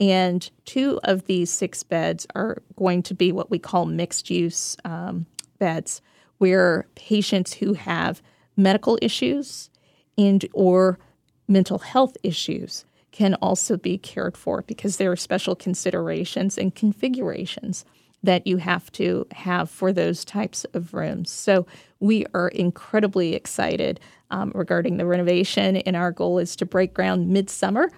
And 0.00 0.50
two 0.64 0.98
of 1.04 1.26
these 1.26 1.50
six 1.50 1.82
beds 1.82 2.26
are 2.34 2.62
going 2.76 3.02
to 3.04 3.14
be 3.14 3.32
what 3.32 3.50
we 3.50 3.58
call 3.58 3.84
mixed 3.84 4.30
use 4.30 4.76
um, 4.84 5.26
beds, 5.58 6.00
where 6.38 6.86
patients 6.94 7.54
who 7.54 7.74
have 7.74 8.22
medical 8.56 8.98
issues 9.02 9.68
and 10.16 10.44
or 10.54 10.98
mental 11.46 11.78
health 11.78 12.16
issues 12.22 12.86
can 13.12 13.34
also 13.34 13.76
be 13.76 13.98
cared 13.98 14.36
for 14.36 14.62
because 14.62 14.96
there 14.96 15.12
are 15.12 15.16
special 15.16 15.54
considerations 15.54 16.56
and 16.56 16.74
configurations 16.74 17.84
that 18.22 18.46
you 18.46 18.58
have 18.58 18.90
to 18.92 19.26
have 19.32 19.68
for 19.68 19.92
those 19.92 20.24
types 20.24 20.64
of 20.72 20.94
rooms. 20.94 21.30
So 21.30 21.66
we 21.98 22.24
are 22.34 22.48
incredibly 22.48 23.34
excited 23.34 23.98
um, 24.30 24.52
regarding 24.54 24.96
the 24.96 25.06
renovation, 25.06 25.76
and 25.78 25.96
our 25.96 26.12
goal 26.12 26.38
is 26.38 26.54
to 26.56 26.66
break 26.66 26.94
ground 26.94 27.28
midsummer 27.28 27.90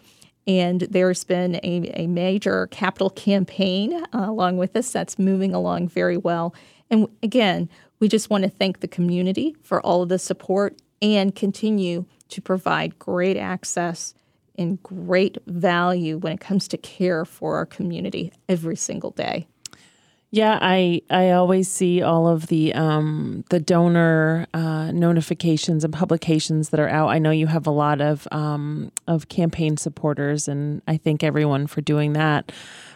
and 0.46 0.80
there's 0.82 1.24
been 1.24 1.56
a, 1.56 1.92
a 1.94 2.06
major 2.06 2.66
capital 2.68 3.10
campaign 3.10 3.94
uh, 4.12 4.26
along 4.28 4.56
with 4.56 4.72
this 4.72 4.90
that's 4.92 5.18
moving 5.18 5.54
along 5.54 5.88
very 5.88 6.16
well. 6.16 6.54
And 6.90 7.08
again, 7.22 7.68
we 8.00 8.08
just 8.08 8.30
want 8.30 8.44
to 8.44 8.50
thank 8.50 8.80
the 8.80 8.88
community 8.88 9.56
for 9.62 9.80
all 9.80 10.02
of 10.02 10.08
the 10.08 10.18
support 10.18 10.76
and 11.00 11.34
continue 11.34 12.04
to 12.28 12.40
provide 12.40 12.98
great 12.98 13.36
access 13.36 14.14
and 14.58 14.82
great 14.82 15.38
value 15.46 16.18
when 16.18 16.32
it 16.32 16.40
comes 16.40 16.68
to 16.68 16.76
care 16.76 17.24
for 17.24 17.56
our 17.56 17.66
community 17.66 18.32
every 18.48 18.76
single 18.76 19.10
day. 19.10 19.46
Yeah, 20.34 20.58
I 20.62 21.02
I 21.10 21.32
always 21.32 21.68
see 21.68 22.00
all 22.00 22.26
of 22.26 22.46
the 22.46 22.72
um, 22.72 23.44
the 23.50 23.60
donor 23.60 24.46
uh, 24.54 24.90
notifications 24.90 25.84
and 25.84 25.92
publications 25.92 26.70
that 26.70 26.80
are 26.80 26.88
out. 26.88 27.08
I 27.08 27.18
know 27.18 27.30
you 27.30 27.46
have 27.48 27.66
a 27.66 27.70
lot 27.70 28.00
of 28.00 28.26
um, 28.32 28.92
of 29.06 29.28
campaign 29.28 29.76
supporters, 29.76 30.48
and 30.48 30.80
I 30.88 30.96
thank 30.96 31.22
everyone 31.22 31.66
for 31.66 31.82
doing 31.82 32.14
that 32.14 32.50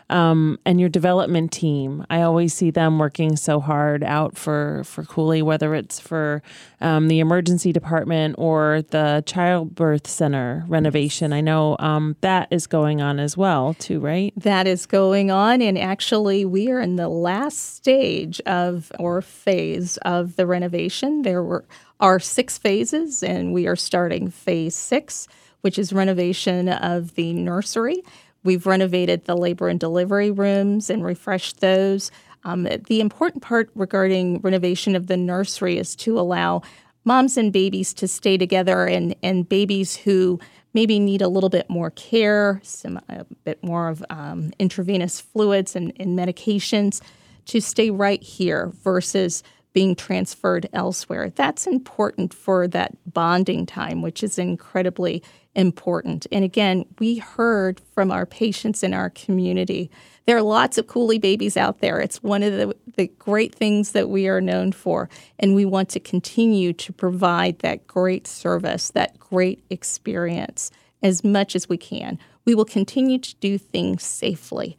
um, 0.08 0.58
and 0.64 0.78
your 0.78 0.88
development 0.88 1.52
team. 1.52 2.04
I 2.10 2.22
always 2.22 2.54
see 2.54 2.70
them 2.70 2.98
working 2.98 3.36
so 3.36 3.60
hard 3.60 4.04
out 4.04 4.36
for 4.36 4.82
for 4.84 5.04
Cooley, 5.04 5.42
whether 5.42 5.74
it's 5.74 5.98
for 5.98 6.42
um, 6.80 7.08
the 7.08 7.20
emergency 7.20 7.72
department 7.72 8.36
or 8.38 8.82
the 8.90 9.22
childbirth 9.26 10.06
center 10.06 10.64
renovation. 10.68 11.32
I 11.32 11.40
know 11.40 11.76
um, 11.78 12.16
that 12.20 12.48
is 12.50 12.66
going 12.66 13.00
on 13.00 13.18
as 13.18 13.36
well, 13.36 13.74
too, 13.74 14.00
right? 14.00 14.32
That 14.36 14.66
is 14.66 14.86
going 14.86 15.30
on, 15.30 15.60
and 15.60 15.78
actually, 15.78 16.44
we 16.44 16.70
are 16.70 16.80
in 16.80 16.96
the 16.96 17.08
last 17.08 17.76
stage 17.76 18.40
of 18.46 18.92
or 18.98 19.22
phase 19.22 19.96
of 19.98 20.36
the 20.36 20.46
renovation. 20.46 21.22
There 21.22 21.42
were 21.42 21.64
are 21.98 22.20
six 22.20 22.58
phases, 22.58 23.22
and 23.22 23.52
we 23.52 23.66
are 23.66 23.76
starting 23.76 24.28
phase 24.30 24.74
six, 24.74 25.26
which 25.62 25.78
is 25.78 25.92
renovation 25.92 26.68
of 26.68 27.14
the 27.14 27.32
nursery. 27.32 28.02
We've 28.46 28.64
renovated 28.64 29.24
the 29.24 29.36
labor 29.36 29.68
and 29.68 29.78
delivery 29.78 30.30
rooms 30.30 30.88
and 30.88 31.04
refreshed 31.04 31.60
those. 31.60 32.10
Um, 32.44 32.62
the 32.86 33.00
important 33.00 33.42
part 33.42 33.70
regarding 33.74 34.40
renovation 34.40 34.94
of 34.94 35.08
the 35.08 35.16
nursery 35.16 35.78
is 35.78 35.96
to 35.96 36.18
allow 36.18 36.62
moms 37.04 37.36
and 37.36 37.52
babies 37.52 37.92
to 37.94 38.08
stay 38.08 38.38
together 38.38 38.86
and, 38.86 39.14
and 39.22 39.48
babies 39.48 39.96
who 39.96 40.38
maybe 40.74 40.98
need 40.98 41.22
a 41.22 41.28
little 41.28 41.48
bit 41.48 41.68
more 41.68 41.90
care, 41.90 42.60
some 42.62 43.00
a 43.08 43.24
bit 43.44 43.62
more 43.64 43.88
of 43.88 44.04
um, 44.10 44.52
intravenous 44.58 45.20
fluids 45.20 45.74
and, 45.74 45.92
and 45.98 46.18
medications 46.18 47.00
to 47.46 47.60
stay 47.60 47.90
right 47.90 48.22
here 48.22 48.72
versus 48.84 49.42
being 49.72 49.94
transferred 49.94 50.68
elsewhere. 50.72 51.30
That's 51.30 51.66
important 51.66 52.32
for 52.32 52.68
that 52.68 52.96
bonding 53.12 53.66
time, 53.66 54.02
which 54.02 54.22
is 54.22 54.38
incredibly 54.38 55.22
important. 55.56 56.26
And 56.30 56.44
again, 56.44 56.84
we 56.98 57.16
heard 57.16 57.80
from 57.94 58.12
our 58.12 58.26
patients 58.26 58.82
in 58.82 58.94
our 58.94 59.10
community. 59.10 59.90
There 60.26 60.36
are 60.36 60.42
lots 60.42 60.76
of 60.76 60.86
Cooley 60.86 61.18
babies 61.18 61.56
out 61.56 61.80
there. 61.80 61.98
It's 61.98 62.22
one 62.22 62.42
of 62.42 62.52
the, 62.52 62.76
the 62.96 63.08
great 63.18 63.54
things 63.54 63.92
that 63.92 64.08
we 64.08 64.28
are 64.28 64.40
known 64.40 64.72
for. 64.72 65.08
And 65.38 65.54
we 65.54 65.64
want 65.64 65.88
to 65.90 66.00
continue 66.00 66.72
to 66.74 66.92
provide 66.92 67.60
that 67.60 67.86
great 67.86 68.26
service, 68.26 68.90
that 68.90 69.18
great 69.18 69.64
experience 69.70 70.70
as 71.02 71.24
much 71.24 71.56
as 71.56 71.68
we 71.68 71.78
can. 71.78 72.18
We 72.44 72.54
will 72.54 72.64
continue 72.64 73.18
to 73.18 73.34
do 73.36 73.58
things 73.58 74.04
safely. 74.04 74.76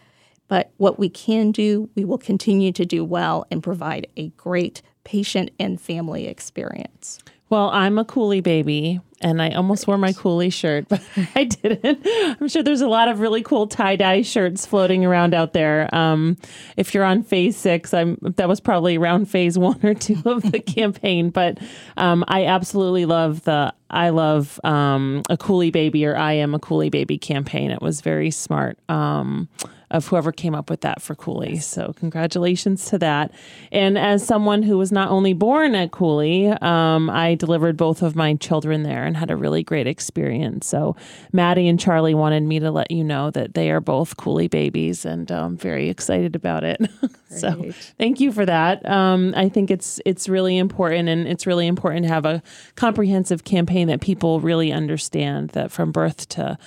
But 0.47 0.71
what 0.77 0.99
we 0.99 1.09
can 1.09 1.51
do, 1.51 1.89
we 1.95 2.05
will 2.05 2.17
continue 2.17 2.71
to 2.71 2.85
do 2.85 3.03
well 3.03 3.45
and 3.51 3.61
provide 3.61 4.07
a 4.15 4.29
great 4.29 4.81
patient 5.03 5.51
and 5.59 5.81
family 5.81 6.27
experience. 6.27 7.19
Well, 7.49 7.69
I'm 7.69 7.97
a 7.97 8.05
Cooley 8.05 8.41
baby, 8.41 8.99
and 9.21 9.41
I 9.41 9.51
almost 9.51 9.87
wore 9.87 9.97
my 9.97 10.13
Cooley 10.13 10.49
shirt, 10.49 10.87
but 10.89 11.01
I 11.35 11.45
didn't. 11.45 12.05
I'm 12.05 12.47
sure 12.47 12.63
there's 12.63 12.81
a 12.81 12.87
lot 12.87 13.07
of 13.07 13.19
really 13.19 13.41
cool 13.41 13.67
tie 13.67 13.95
dye 13.95 14.21
shirts 14.21 14.65
floating 14.65 15.05
around 15.05 15.33
out 15.33 15.53
there. 15.53 15.93
Um, 15.93 16.37
if 16.75 16.93
you're 16.93 17.03
on 17.03 17.23
phase 17.23 17.57
six, 17.57 17.93
I'm 17.93 18.17
that 18.21 18.47
was 18.47 18.59
probably 18.59 18.97
around 18.97 19.29
phase 19.29 19.57
one 19.57 19.79
or 19.83 19.93
two 19.93 20.21
of 20.25 20.51
the 20.51 20.59
campaign. 20.65 21.29
But 21.29 21.59
um, 21.97 22.23
I 22.27 22.45
absolutely 22.45 23.05
love 23.05 23.43
the 23.43 23.73
I 23.89 24.09
love 24.09 24.59
um, 24.63 25.23
a 25.29 25.37
Cooley 25.37 25.71
baby 25.71 26.05
or 26.05 26.17
I 26.17 26.33
am 26.33 26.53
a 26.53 26.59
Cooley 26.59 26.89
baby 26.89 27.17
campaign. 27.17 27.71
It 27.71 27.81
was 27.81 28.01
very 28.01 28.31
smart. 28.31 28.77
Um, 28.89 29.47
of 29.89 30.07
whoever 30.07 30.31
came 30.31 30.53
up 30.53 30.69
with 30.69 30.81
that 30.81 31.01
for 31.01 31.15
Cooley. 31.15 31.57
So 31.57 31.93
congratulations 31.93 32.85
to 32.85 32.97
that. 32.99 33.31
And 33.71 33.97
as 33.97 34.25
someone 34.25 34.63
who 34.63 34.77
was 34.77 34.91
not 34.91 35.09
only 35.09 35.33
born 35.33 35.75
at 35.75 35.91
Cooley, 35.91 36.47
um, 36.47 37.09
I 37.09 37.35
delivered 37.35 37.77
both 37.77 38.01
of 38.01 38.15
my 38.15 38.33
children 38.35 38.83
there 38.83 39.05
and 39.05 39.15
had 39.15 39.31
a 39.31 39.37
really 39.37 39.63
great 39.63 39.87
experience. 39.87 40.67
So 40.67 40.97
Maddie 41.31 41.69
and 41.69 41.79
Charlie 41.79 42.13
wanted 42.13 42.43
me 42.43 42.59
to 42.59 42.69
let 42.69 42.91
you 42.91 43.03
know 43.03 43.31
that 43.31 43.53
they 43.53 43.71
are 43.71 43.79
both 43.79 44.17
Cooley 44.17 44.47
babies, 44.49 45.05
and 45.05 45.31
I'm 45.31 45.43
um, 45.43 45.57
very 45.57 45.89
excited 45.89 46.35
about 46.35 46.63
it. 46.63 46.81
so 47.29 47.71
thank 47.97 48.19
you 48.19 48.31
for 48.31 48.45
that. 48.45 48.85
Um, 48.89 49.33
I 49.37 49.47
think 49.47 49.71
it's 49.71 50.01
it's 50.05 50.27
really 50.27 50.57
important, 50.57 51.07
and 51.07 51.27
it's 51.27 51.47
really 51.47 51.67
important 51.67 52.05
to 52.05 52.13
have 52.13 52.25
a 52.25 52.43
comprehensive 52.75 53.45
campaign 53.45 53.87
that 53.87 54.01
people 54.01 54.41
really 54.41 54.71
understand 54.71 55.51
that 55.51 55.71
from 55.71 55.91
birth 55.91 56.27
to 56.29 56.57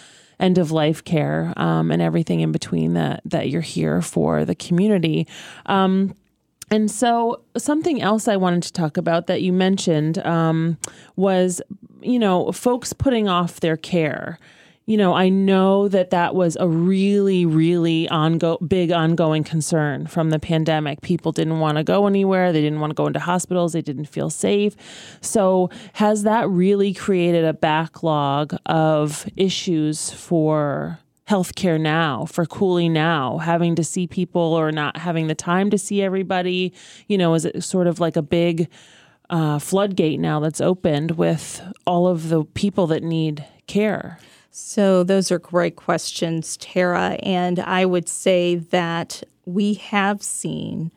end 0.40 0.59
of 0.59 0.72
life 0.72 1.05
care 1.05 1.53
um, 1.57 1.90
and 1.90 2.03
everything 2.03 2.40
in 2.40 2.50
between 2.50 2.94
that 2.94 3.20
that 3.24 3.50
you're 3.50 3.61
here 3.61 4.03
for 4.03 4.44
the 4.44 4.55
community. 4.55 5.29
Um, 5.66 6.14
and 6.70 6.90
so, 6.90 7.42
something 7.57 8.00
else 8.00 8.29
I 8.29 8.37
wanted 8.37 8.62
to 8.64 8.72
talk 8.72 8.96
about 8.96 9.26
that 9.26 9.42
you 9.42 9.53
mentioned 9.53 10.18
um, 10.18 10.79
was, 11.16 11.61
you 12.00 12.18
know, 12.18 12.53
folks 12.53 12.92
putting 12.92 13.29
off 13.29 13.61
their 13.61 13.76
care 13.76 14.38
you 14.90 14.96
know, 14.96 15.14
I 15.14 15.29
know 15.29 15.87
that 15.87 16.11
that 16.11 16.35
was 16.35 16.57
a 16.59 16.66
really, 16.66 17.46
really 17.46 18.09
ongo- 18.11 18.59
big 18.68 18.90
ongoing 18.90 19.44
concern 19.44 20.09
from 20.09 20.31
the 20.31 20.40
pandemic. 20.40 21.00
People 21.00 21.31
didn't 21.31 21.61
want 21.61 21.79
to 21.79 21.85
go 21.85 22.09
anywhere. 22.09 22.53
They 22.53 22.61
didn't 22.61 22.81
want 22.81 22.90
to 22.90 22.96
go 22.96 23.07
into 23.07 23.20
hospitals. 23.20 23.72
They 23.72 23.83
didn't 23.83 24.07
feel 24.07 24.31
safe. 24.31 24.74
So, 25.20 25.70
has 25.92 26.24
that 26.24 26.48
really 26.48 26.92
created 26.92 27.44
a 27.44 27.53
backlog 27.53 28.57
of 28.66 29.29
issues 29.37 30.11
for 30.11 30.98
healthcare 31.29 31.81
now, 31.81 32.24
for 32.24 32.44
Cooley 32.44 32.88
now, 32.88 33.38
having 33.38 33.76
to 33.76 33.85
see 33.85 34.09
people 34.09 34.42
or 34.42 34.72
not 34.72 34.96
having 34.96 35.29
the 35.29 35.37
time 35.37 35.70
to 35.70 35.79
see 35.79 36.03
everybody? 36.03 36.72
You 37.07 37.16
know, 37.16 37.35
is 37.35 37.44
it 37.44 37.62
sort 37.62 37.87
of 37.87 38.00
like 38.00 38.16
a 38.16 38.22
big 38.22 38.68
uh, 39.31 39.61
floodgate 39.61 40.18
now 40.18 40.40
that's 40.40 40.61
opened 40.61 41.12
with 41.12 41.62
all 41.87 42.09
of 42.09 42.29
the 42.29 42.42
people 42.42 42.88
that 42.88 43.05
need 43.05 43.46
care? 43.68 44.18
So, 44.50 45.04
those 45.04 45.30
are 45.30 45.38
great 45.38 45.76
questions, 45.76 46.56
Tara. 46.56 47.18
And 47.22 47.60
I 47.60 47.86
would 47.86 48.08
say 48.08 48.56
that 48.56 49.22
we 49.46 49.74
have 49.74 50.22
seen, 50.22 50.90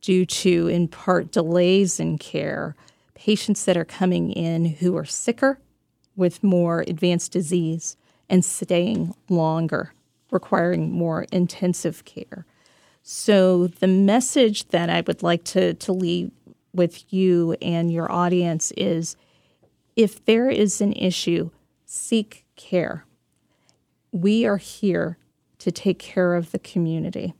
due 0.00 0.26
to 0.26 0.66
in 0.66 0.88
part 0.88 1.30
delays 1.30 2.00
in 2.00 2.18
care, 2.18 2.74
patients 3.14 3.64
that 3.66 3.76
are 3.76 3.84
coming 3.84 4.32
in 4.32 4.64
who 4.64 4.96
are 4.96 5.04
sicker 5.04 5.60
with 6.16 6.42
more 6.42 6.84
advanced 6.88 7.30
disease 7.30 7.96
and 8.28 8.44
staying 8.44 9.14
longer, 9.28 9.92
requiring 10.32 10.90
more 10.90 11.24
intensive 11.30 12.04
care. 12.04 12.46
So, 13.04 13.68
the 13.68 13.86
message 13.86 14.68
that 14.68 14.90
I 14.90 15.02
would 15.02 15.22
like 15.22 15.44
to, 15.44 15.74
to 15.74 15.92
leave 15.92 16.32
with 16.74 17.12
you 17.12 17.56
and 17.62 17.92
your 17.92 18.10
audience 18.10 18.72
is 18.76 19.16
if 19.94 20.24
there 20.24 20.50
is 20.50 20.80
an 20.80 20.92
issue, 20.94 21.50
seek 21.86 22.44
care. 22.58 23.06
We 24.12 24.44
are 24.44 24.58
here 24.58 25.16
to 25.58 25.72
take 25.72 25.98
care 25.98 26.34
of 26.34 26.52
the 26.52 26.58
community. 26.58 27.34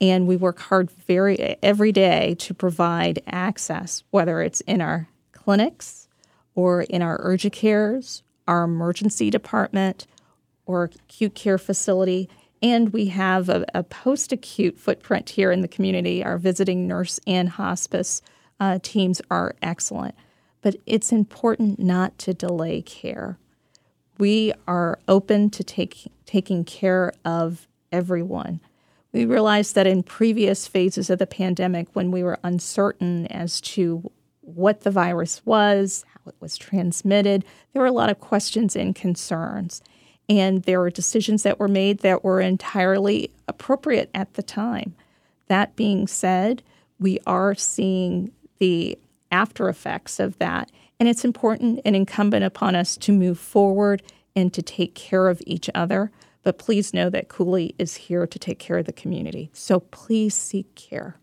And 0.00 0.26
we 0.26 0.36
work 0.36 0.60
hard 0.60 0.90
very 0.90 1.56
every 1.62 1.92
day 1.92 2.36
to 2.38 2.54
provide 2.54 3.22
access, 3.26 4.04
whether 4.10 4.40
it's 4.40 4.60
in 4.62 4.80
our 4.80 5.08
clinics 5.32 6.08
or 6.54 6.82
in 6.82 7.02
our 7.02 7.18
urgent 7.20 7.52
cares, 7.52 8.22
our 8.46 8.64
emergency 8.64 9.30
department, 9.30 10.06
or 10.66 10.84
acute 10.84 11.34
care 11.34 11.58
facility. 11.58 12.28
And 12.62 12.92
we 12.92 13.06
have 13.06 13.48
a, 13.48 13.64
a 13.74 13.82
post 13.82 14.32
acute 14.32 14.78
footprint 14.78 15.30
here 15.30 15.50
in 15.50 15.62
the 15.62 15.68
community. 15.68 16.24
Our 16.24 16.38
visiting 16.38 16.86
nurse 16.86 17.18
and 17.26 17.48
hospice 17.48 18.22
uh, 18.60 18.78
teams 18.82 19.20
are 19.30 19.54
excellent. 19.62 20.14
But 20.60 20.76
it's 20.86 21.12
important 21.12 21.78
not 21.78 22.18
to 22.18 22.34
delay 22.34 22.82
care 22.82 23.38
we 24.18 24.52
are 24.66 24.98
open 25.08 25.50
to 25.50 25.64
take, 25.64 26.10
taking 26.26 26.64
care 26.64 27.12
of 27.24 27.66
everyone. 27.92 28.60
We 29.12 29.24
realized 29.24 29.74
that 29.74 29.86
in 29.86 30.02
previous 30.02 30.66
phases 30.66 31.08
of 31.08 31.18
the 31.18 31.26
pandemic, 31.26 31.88
when 31.94 32.10
we 32.10 32.22
were 32.22 32.38
uncertain 32.42 33.26
as 33.28 33.60
to 33.62 34.10
what 34.42 34.82
the 34.82 34.90
virus 34.90 35.44
was, 35.46 36.04
how 36.12 36.30
it 36.30 36.34
was 36.40 36.56
transmitted, 36.56 37.44
there 37.72 37.80
were 37.80 37.88
a 37.88 37.92
lot 37.92 38.10
of 38.10 38.20
questions 38.20 38.76
and 38.76 38.94
concerns. 38.94 39.82
And 40.28 40.64
there 40.64 40.80
were 40.80 40.90
decisions 40.90 41.42
that 41.44 41.58
were 41.58 41.68
made 41.68 42.00
that 42.00 42.22
were 42.22 42.40
entirely 42.40 43.30
appropriate 43.46 44.10
at 44.14 44.34
the 44.34 44.42
time. 44.42 44.94
That 45.46 45.74
being 45.74 46.06
said, 46.06 46.62
we 47.00 47.18
are 47.26 47.54
seeing 47.54 48.32
the 48.58 48.98
after 49.30 49.68
effects 49.68 50.20
of 50.20 50.38
that. 50.38 50.70
And 51.00 51.08
it's 51.08 51.24
important 51.24 51.80
and 51.84 51.94
incumbent 51.94 52.44
upon 52.44 52.74
us 52.74 52.96
to 52.98 53.12
move 53.12 53.38
forward 53.38 54.02
and 54.34 54.52
to 54.54 54.62
take 54.62 54.94
care 54.94 55.28
of 55.28 55.42
each 55.46 55.70
other. 55.74 56.10
But 56.42 56.58
please 56.58 56.94
know 56.94 57.10
that 57.10 57.28
Cooley 57.28 57.74
is 57.78 57.94
here 57.96 58.26
to 58.26 58.38
take 58.38 58.58
care 58.58 58.78
of 58.78 58.86
the 58.86 58.92
community. 58.92 59.50
So 59.52 59.80
please 59.80 60.34
seek 60.34 60.74
care. 60.74 61.16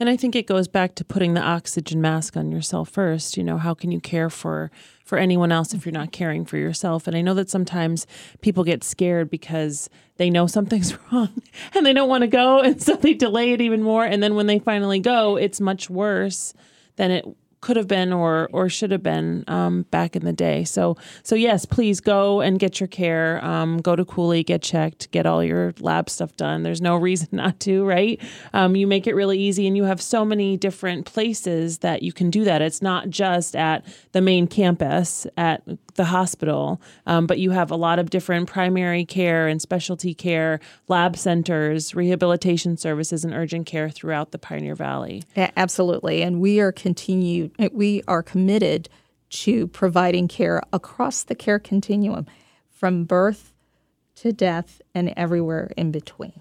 And 0.00 0.08
I 0.08 0.16
think 0.16 0.34
it 0.34 0.46
goes 0.46 0.66
back 0.66 0.94
to 0.94 1.04
putting 1.04 1.34
the 1.34 1.42
oxygen 1.42 2.00
mask 2.00 2.34
on 2.34 2.50
yourself 2.50 2.88
first. 2.88 3.36
You 3.36 3.44
know, 3.44 3.58
how 3.58 3.74
can 3.74 3.92
you 3.92 4.00
care 4.00 4.30
for 4.30 4.70
for 5.04 5.18
anyone 5.18 5.52
else 5.52 5.74
if 5.74 5.84
you're 5.84 5.92
not 5.92 6.10
caring 6.10 6.46
for 6.46 6.56
yourself? 6.56 7.06
And 7.06 7.14
I 7.14 7.20
know 7.20 7.34
that 7.34 7.50
sometimes 7.50 8.06
people 8.40 8.64
get 8.64 8.82
scared 8.82 9.28
because 9.28 9.90
they 10.16 10.30
know 10.30 10.46
something's 10.46 10.96
wrong 11.12 11.42
and 11.74 11.84
they 11.84 11.92
don't 11.92 12.08
want 12.08 12.22
to 12.22 12.28
go 12.28 12.60
and 12.60 12.82
so 12.82 12.96
they 12.96 13.12
delay 13.12 13.52
it 13.52 13.60
even 13.60 13.82
more 13.82 14.04
and 14.04 14.22
then 14.22 14.34
when 14.34 14.46
they 14.46 14.58
finally 14.58 15.00
go, 15.00 15.36
it's 15.36 15.60
much 15.60 15.90
worse 15.90 16.54
than 16.96 17.10
it 17.10 17.26
could 17.60 17.76
have 17.76 17.88
been 17.88 18.12
or 18.12 18.48
or 18.52 18.68
should 18.68 18.90
have 18.90 19.02
been 19.02 19.44
um, 19.48 19.82
back 19.90 20.16
in 20.16 20.24
the 20.24 20.32
day. 20.32 20.64
So 20.64 20.96
so 21.22 21.34
yes, 21.34 21.64
please 21.64 22.00
go 22.00 22.40
and 22.40 22.58
get 22.58 22.80
your 22.80 22.86
care. 22.86 23.44
Um, 23.44 23.78
go 23.78 23.94
to 23.96 24.04
Cooley, 24.04 24.42
get 24.42 24.62
checked, 24.62 25.10
get 25.10 25.26
all 25.26 25.44
your 25.44 25.74
lab 25.80 26.08
stuff 26.08 26.36
done. 26.36 26.62
There's 26.62 26.80
no 26.80 26.96
reason 27.10 27.28
not 27.32 27.60
to, 27.60 27.84
right? 27.84 28.20
Um, 28.52 28.76
you 28.76 28.86
make 28.86 29.06
it 29.06 29.14
really 29.14 29.38
easy, 29.38 29.66
and 29.66 29.76
you 29.76 29.84
have 29.84 30.00
so 30.00 30.24
many 30.24 30.56
different 30.56 31.06
places 31.06 31.78
that 31.78 32.02
you 32.02 32.12
can 32.12 32.30
do 32.30 32.44
that. 32.44 32.62
It's 32.62 32.82
not 32.82 33.10
just 33.10 33.54
at 33.54 33.84
the 34.12 34.20
main 34.20 34.46
campus 34.46 35.26
at 35.36 35.62
the 35.94 36.04
hospital, 36.06 36.80
um, 37.06 37.26
but 37.26 37.38
you 37.38 37.50
have 37.50 37.70
a 37.70 37.76
lot 37.76 37.98
of 37.98 38.10
different 38.10 38.48
primary 38.48 39.04
care 39.04 39.48
and 39.48 39.60
specialty 39.60 40.14
care, 40.14 40.60
lab 40.88 41.16
centers, 41.16 41.94
rehabilitation 41.94 42.76
services, 42.76 43.24
and 43.24 43.34
urgent 43.34 43.66
care 43.66 43.90
throughout 43.90 44.30
the 44.30 44.38
Pioneer 44.38 44.74
Valley. 44.74 45.22
Yeah, 45.36 45.50
absolutely, 45.56 46.22
and 46.22 46.40
we 46.40 46.60
are 46.60 46.72
continued 46.72 47.49
we 47.72 48.02
are 48.08 48.22
committed 48.22 48.88
to 49.30 49.66
providing 49.68 50.28
care 50.28 50.62
across 50.72 51.22
the 51.22 51.34
care 51.34 51.58
continuum 51.58 52.26
from 52.68 53.04
birth 53.04 53.52
to 54.16 54.32
death 54.32 54.82
and 54.94 55.12
everywhere 55.16 55.70
in 55.76 55.90
between. 55.90 56.40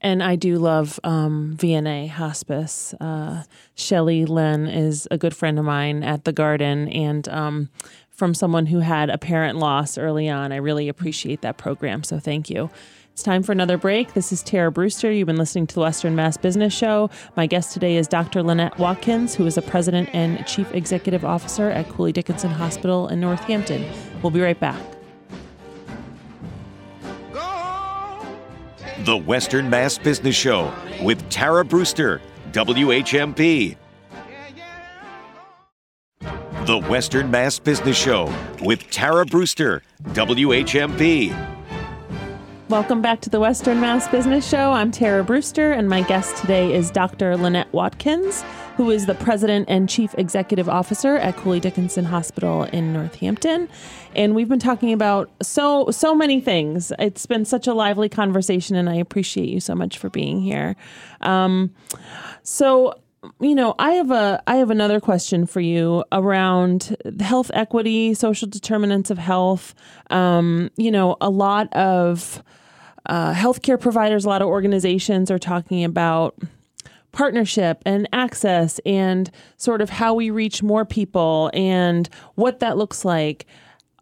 And 0.00 0.22
I 0.22 0.36
do 0.36 0.56
love 0.56 0.98
um, 1.04 1.56
VNA 1.58 2.08
hospice. 2.08 2.94
Uh, 3.00 3.42
Shelly 3.74 4.24
Len 4.24 4.66
is 4.66 5.06
a 5.10 5.18
good 5.18 5.36
friend 5.36 5.58
of 5.58 5.64
mine 5.66 6.02
at 6.02 6.24
the 6.24 6.32
Garden, 6.32 6.88
and 6.88 7.28
um, 7.28 7.68
from 8.08 8.32
someone 8.32 8.66
who 8.66 8.80
had 8.80 9.10
a 9.10 9.18
parent 9.18 9.58
loss 9.58 9.98
early 9.98 10.28
on, 10.28 10.52
I 10.52 10.56
really 10.56 10.88
appreciate 10.88 11.42
that 11.42 11.58
program. 11.58 12.02
So 12.02 12.18
thank 12.18 12.48
you. 12.48 12.70
It's 13.12 13.22
time 13.22 13.42
for 13.42 13.52
another 13.52 13.76
break. 13.76 14.14
This 14.14 14.32
is 14.32 14.42
Tara 14.42 14.72
Brewster. 14.72 15.10
You've 15.12 15.26
been 15.26 15.36
listening 15.36 15.66
to 15.66 15.74
the 15.74 15.80
Western 15.80 16.14
Mass 16.14 16.36
Business 16.36 16.72
Show. 16.72 17.10
My 17.36 17.46
guest 17.46 17.74
today 17.74 17.96
is 17.96 18.08
Dr. 18.08 18.42
Lynette 18.42 18.78
Watkins, 18.78 19.34
who 19.34 19.44
is 19.46 19.58
a 19.58 19.62
president 19.62 20.08
and 20.14 20.46
chief 20.46 20.72
executive 20.72 21.24
officer 21.24 21.70
at 21.70 21.88
Cooley 21.88 22.12
Dickinson 22.12 22.50
Hospital 22.50 23.08
in 23.08 23.20
Northampton. 23.20 23.84
We'll 24.22 24.30
be 24.30 24.40
right 24.40 24.58
back. 24.58 24.80
The 29.04 29.16
Western 29.16 29.68
Mass 29.68 29.98
Business 29.98 30.36
Show 30.36 30.72
with 31.02 31.28
Tara 31.28 31.64
Brewster, 31.64 32.22
WHMP. 32.52 33.76
The 36.20 36.78
Western 36.88 37.30
Mass 37.30 37.58
Business 37.58 37.98
Show 37.98 38.32
with 38.62 38.88
Tara 38.90 39.26
Brewster, 39.26 39.82
WHMP. 40.04 41.59
Welcome 42.70 43.02
back 43.02 43.20
to 43.22 43.30
the 43.30 43.40
Western 43.40 43.80
Mass 43.80 44.06
Business 44.06 44.48
Show. 44.48 44.70
I'm 44.70 44.92
Tara 44.92 45.24
Brewster, 45.24 45.72
and 45.72 45.88
my 45.88 46.02
guest 46.02 46.36
today 46.36 46.72
is 46.72 46.92
Dr. 46.92 47.36
Lynette 47.36 47.72
Watkins, 47.72 48.44
who 48.76 48.92
is 48.92 49.06
the 49.06 49.16
president 49.16 49.68
and 49.68 49.88
chief 49.88 50.14
executive 50.16 50.68
officer 50.68 51.16
at 51.16 51.36
Cooley 51.36 51.58
Dickinson 51.58 52.04
Hospital 52.04 52.62
in 52.62 52.92
Northampton. 52.92 53.68
And 54.14 54.36
we've 54.36 54.48
been 54.48 54.60
talking 54.60 54.92
about 54.92 55.32
so 55.42 55.90
so 55.90 56.14
many 56.14 56.40
things. 56.40 56.92
It's 57.00 57.26
been 57.26 57.44
such 57.44 57.66
a 57.66 57.74
lively 57.74 58.08
conversation, 58.08 58.76
and 58.76 58.88
I 58.88 58.94
appreciate 58.94 59.48
you 59.48 59.58
so 59.58 59.74
much 59.74 59.98
for 59.98 60.08
being 60.08 60.40
here. 60.40 60.76
Um, 61.22 61.74
so 62.44 62.94
you 63.40 63.56
know, 63.56 63.74
I 63.80 63.94
have 63.94 64.12
a 64.12 64.44
I 64.46 64.54
have 64.56 64.70
another 64.70 65.00
question 65.00 65.44
for 65.44 65.60
you 65.60 66.04
around 66.12 66.96
health 67.18 67.50
equity, 67.52 68.14
social 68.14 68.46
determinants 68.46 69.10
of 69.10 69.18
health. 69.18 69.74
Um, 70.08 70.70
you 70.76 70.92
know, 70.92 71.16
a 71.20 71.30
lot 71.30 71.72
of 71.72 72.44
uh, 73.06 73.34
healthcare 73.34 73.80
providers, 73.80 74.24
a 74.24 74.28
lot 74.28 74.42
of 74.42 74.48
organizations 74.48 75.30
are 75.30 75.38
talking 75.38 75.84
about 75.84 76.36
partnership 77.12 77.82
and 77.84 78.08
access 78.12 78.78
and 78.86 79.30
sort 79.56 79.80
of 79.80 79.90
how 79.90 80.14
we 80.14 80.30
reach 80.30 80.62
more 80.62 80.84
people 80.84 81.50
and 81.54 82.08
what 82.34 82.60
that 82.60 82.76
looks 82.76 83.04
like. 83.04 83.46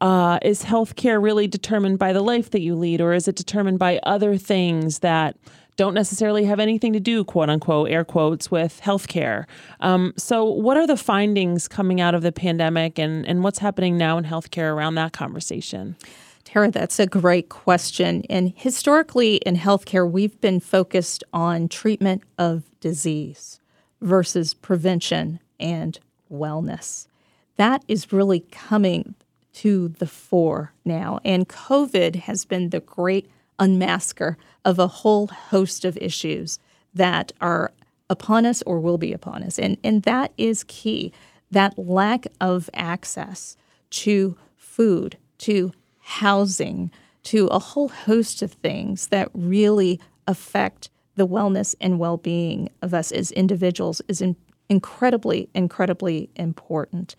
Uh, 0.00 0.38
is 0.42 0.62
healthcare 0.62 1.20
really 1.20 1.48
determined 1.48 1.98
by 1.98 2.12
the 2.12 2.20
life 2.20 2.50
that 2.50 2.61
you 2.61 2.76
lead, 2.76 3.00
or 3.00 3.12
is 3.12 3.26
it 3.26 3.34
determined 3.34 3.80
by 3.80 3.98
other 4.04 4.37
things 4.37 5.00
that 5.00 5.37
don't 5.74 5.92
necessarily 5.92 6.44
have 6.44 6.61
anything 6.61 6.92
to 6.92 7.00
do, 7.00 7.24
quote 7.24 7.50
unquote, 7.50 7.90
air 7.90 8.04
quotes, 8.04 8.48
with 8.48 8.80
healthcare? 8.80 9.44
Um, 9.80 10.14
so, 10.16 10.44
what 10.44 10.76
are 10.76 10.87
the 10.87 10.96
findings 10.96 11.66
coming 11.66 12.00
out 12.00 12.14
of 12.14 12.22
the 12.22 12.30
pandemic, 12.30 12.96
and, 12.96 13.26
and 13.26 13.42
what's 13.42 13.58
happening 13.58 13.96
now 13.96 14.18
in 14.18 14.25
healthcare 14.25 14.73
around 14.73 14.94
that 14.94 15.12
conversation? 15.12 15.96
Tara, 16.49 16.71
that's 16.71 16.99
a 16.99 17.07
great 17.07 17.51
question. 17.51 18.23
And 18.31 18.55
historically 18.57 19.37
in 19.37 19.55
healthcare, 19.57 20.11
we've 20.11 20.40
been 20.40 20.61
focused 20.61 21.23
on 21.31 21.69
treatment 21.69 22.23
of 22.38 22.63
disease 22.81 23.61
versus 24.01 24.55
prevention 24.55 25.40
and 25.61 25.99
wellness. 26.33 27.07
That 27.57 27.85
is 27.87 28.15
really 28.15 28.40
coming 28.51 29.15
to 29.57 29.88
the 29.88 30.07
fore 30.07 30.73
now. 30.87 31.21
And 31.23 31.51
COVID 31.51 32.17
has 32.17 32.46
been 32.46 32.71
the 32.71 32.81
great 32.81 33.31
unmasker 33.59 34.37
of 34.65 34.79
a 34.79 34.87
whole 34.87 35.27
host 35.27 35.85
of 35.85 35.99
issues 35.99 36.59
that 36.94 37.31
are 37.42 37.73
upon 38.09 38.46
us 38.46 38.63
or 38.63 38.81
will 38.81 38.96
be 38.96 39.13
upon 39.13 39.42
us. 39.42 39.59
And, 39.59 39.77
and 39.85 40.03
that 40.05 40.33
is 40.38 40.65
key 40.67 41.13
that 41.51 41.79
lack 41.79 42.27
of 42.40 42.71
access 42.73 43.59
to 43.90 44.38
food, 44.57 45.19
to 45.37 45.73
housing, 46.09 46.90
to 47.23 47.48
a 47.48 47.59
whole 47.59 47.88
host 47.88 48.40
of 48.40 48.52
things 48.52 49.09
that 49.09 49.29
really 49.35 50.00
affect 50.27 50.88
the 51.17 51.27
wellness 51.27 51.75
and 51.83 51.98
well 51.98 52.17
being 52.17 52.71
of 52.81 52.94
us 52.94 53.13
as 53.13 53.31
individuals 53.33 54.00
is 54.09 54.23
in, 54.23 54.35
incredibly, 54.71 55.50
incredibly 55.54 56.31
important. 56.35 57.15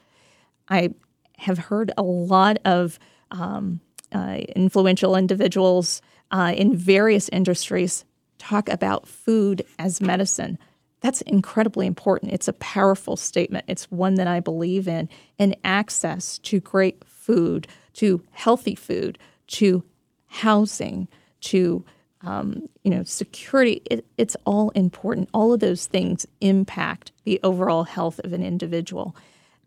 I 0.70 0.90
have 1.38 1.60
heard 1.60 1.92
a 1.98 2.02
lot 2.02 2.58
of 2.66 2.98
um, 3.30 3.80
uh, 4.12 4.40
influential 4.56 5.16
individuals 5.16 6.02
uh, 6.32 6.54
in 6.58 6.76
various 6.76 7.30
industries 7.30 8.06
talk 8.40 8.70
about 8.70 9.08
food 9.08 9.64
as 9.78 10.02
medicine. 10.02 10.58
That's 11.02 11.22
incredibly 11.22 11.86
important. 11.86 12.32
It's 12.32 12.48
a 12.48 12.54
powerful 12.54 13.18
statement. 13.18 13.66
It's 13.68 13.92
one 13.92 14.16
that 14.16 14.28
I 14.28 14.40
believe 14.40 14.88
in. 14.88 15.10
And 15.38 15.56
access 15.64 16.40
to 16.40 16.60
great 16.60 17.04
food, 17.06 17.68
to 18.00 18.22
healthy 18.32 18.76
food, 18.76 19.20
to 19.46 19.84
housing, 20.28 21.06
to 21.42 21.84
um, 22.22 22.70
you 22.86 22.92
know 22.92 23.04
security. 23.04 23.82
It, 23.92 24.06
it's 24.18 24.38
all 24.46 24.70
important. 24.70 25.30
All 25.34 25.52
of 25.52 25.60
those 25.60 25.86
things 25.86 26.26
impact 26.40 27.12
the 27.26 27.42
overall 27.44 27.84
health 27.84 28.22
of 28.24 28.32
an 28.32 28.42
individual. 28.42 29.18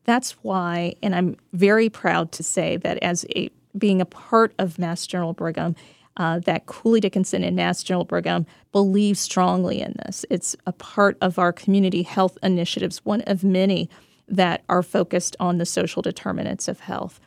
That's 0.04 0.32
why, 0.42 0.94
and 1.02 1.14
I'm 1.14 1.36
very 1.52 1.90
proud 1.90 2.32
to 2.32 2.42
say 2.42 2.78
that 2.78 3.02
as 3.02 3.26
a 3.36 3.50
being 3.76 4.00
a 4.00 4.06
part 4.06 4.54
of 4.58 4.78
Mass 4.78 5.06
General 5.06 5.34
Brigham, 5.34 5.76
uh, 6.16 6.38
that 6.40 6.64
Cooley 6.64 7.00
Dickinson 7.00 7.44
and 7.44 7.54
Mass 7.54 7.82
General 7.82 8.06
Brigham 8.06 8.46
believe 8.72 9.18
strongly 9.18 9.82
in 9.82 9.94
this. 10.06 10.24
It's 10.30 10.56
a 10.66 10.72
part 10.72 11.18
of 11.20 11.38
our 11.38 11.52
community 11.52 12.02
health 12.02 12.38
initiatives, 12.42 13.04
one 13.04 13.20
of 13.26 13.44
many 13.44 13.90
that 14.26 14.62
are 14.70 14.82
focused 14.82 15.36
on 15.38 15.58
the 15.58 15.66
social 15.66 16.00
determinants 16.00 16.66
of 16.66 16.80
health. 16.80 17.20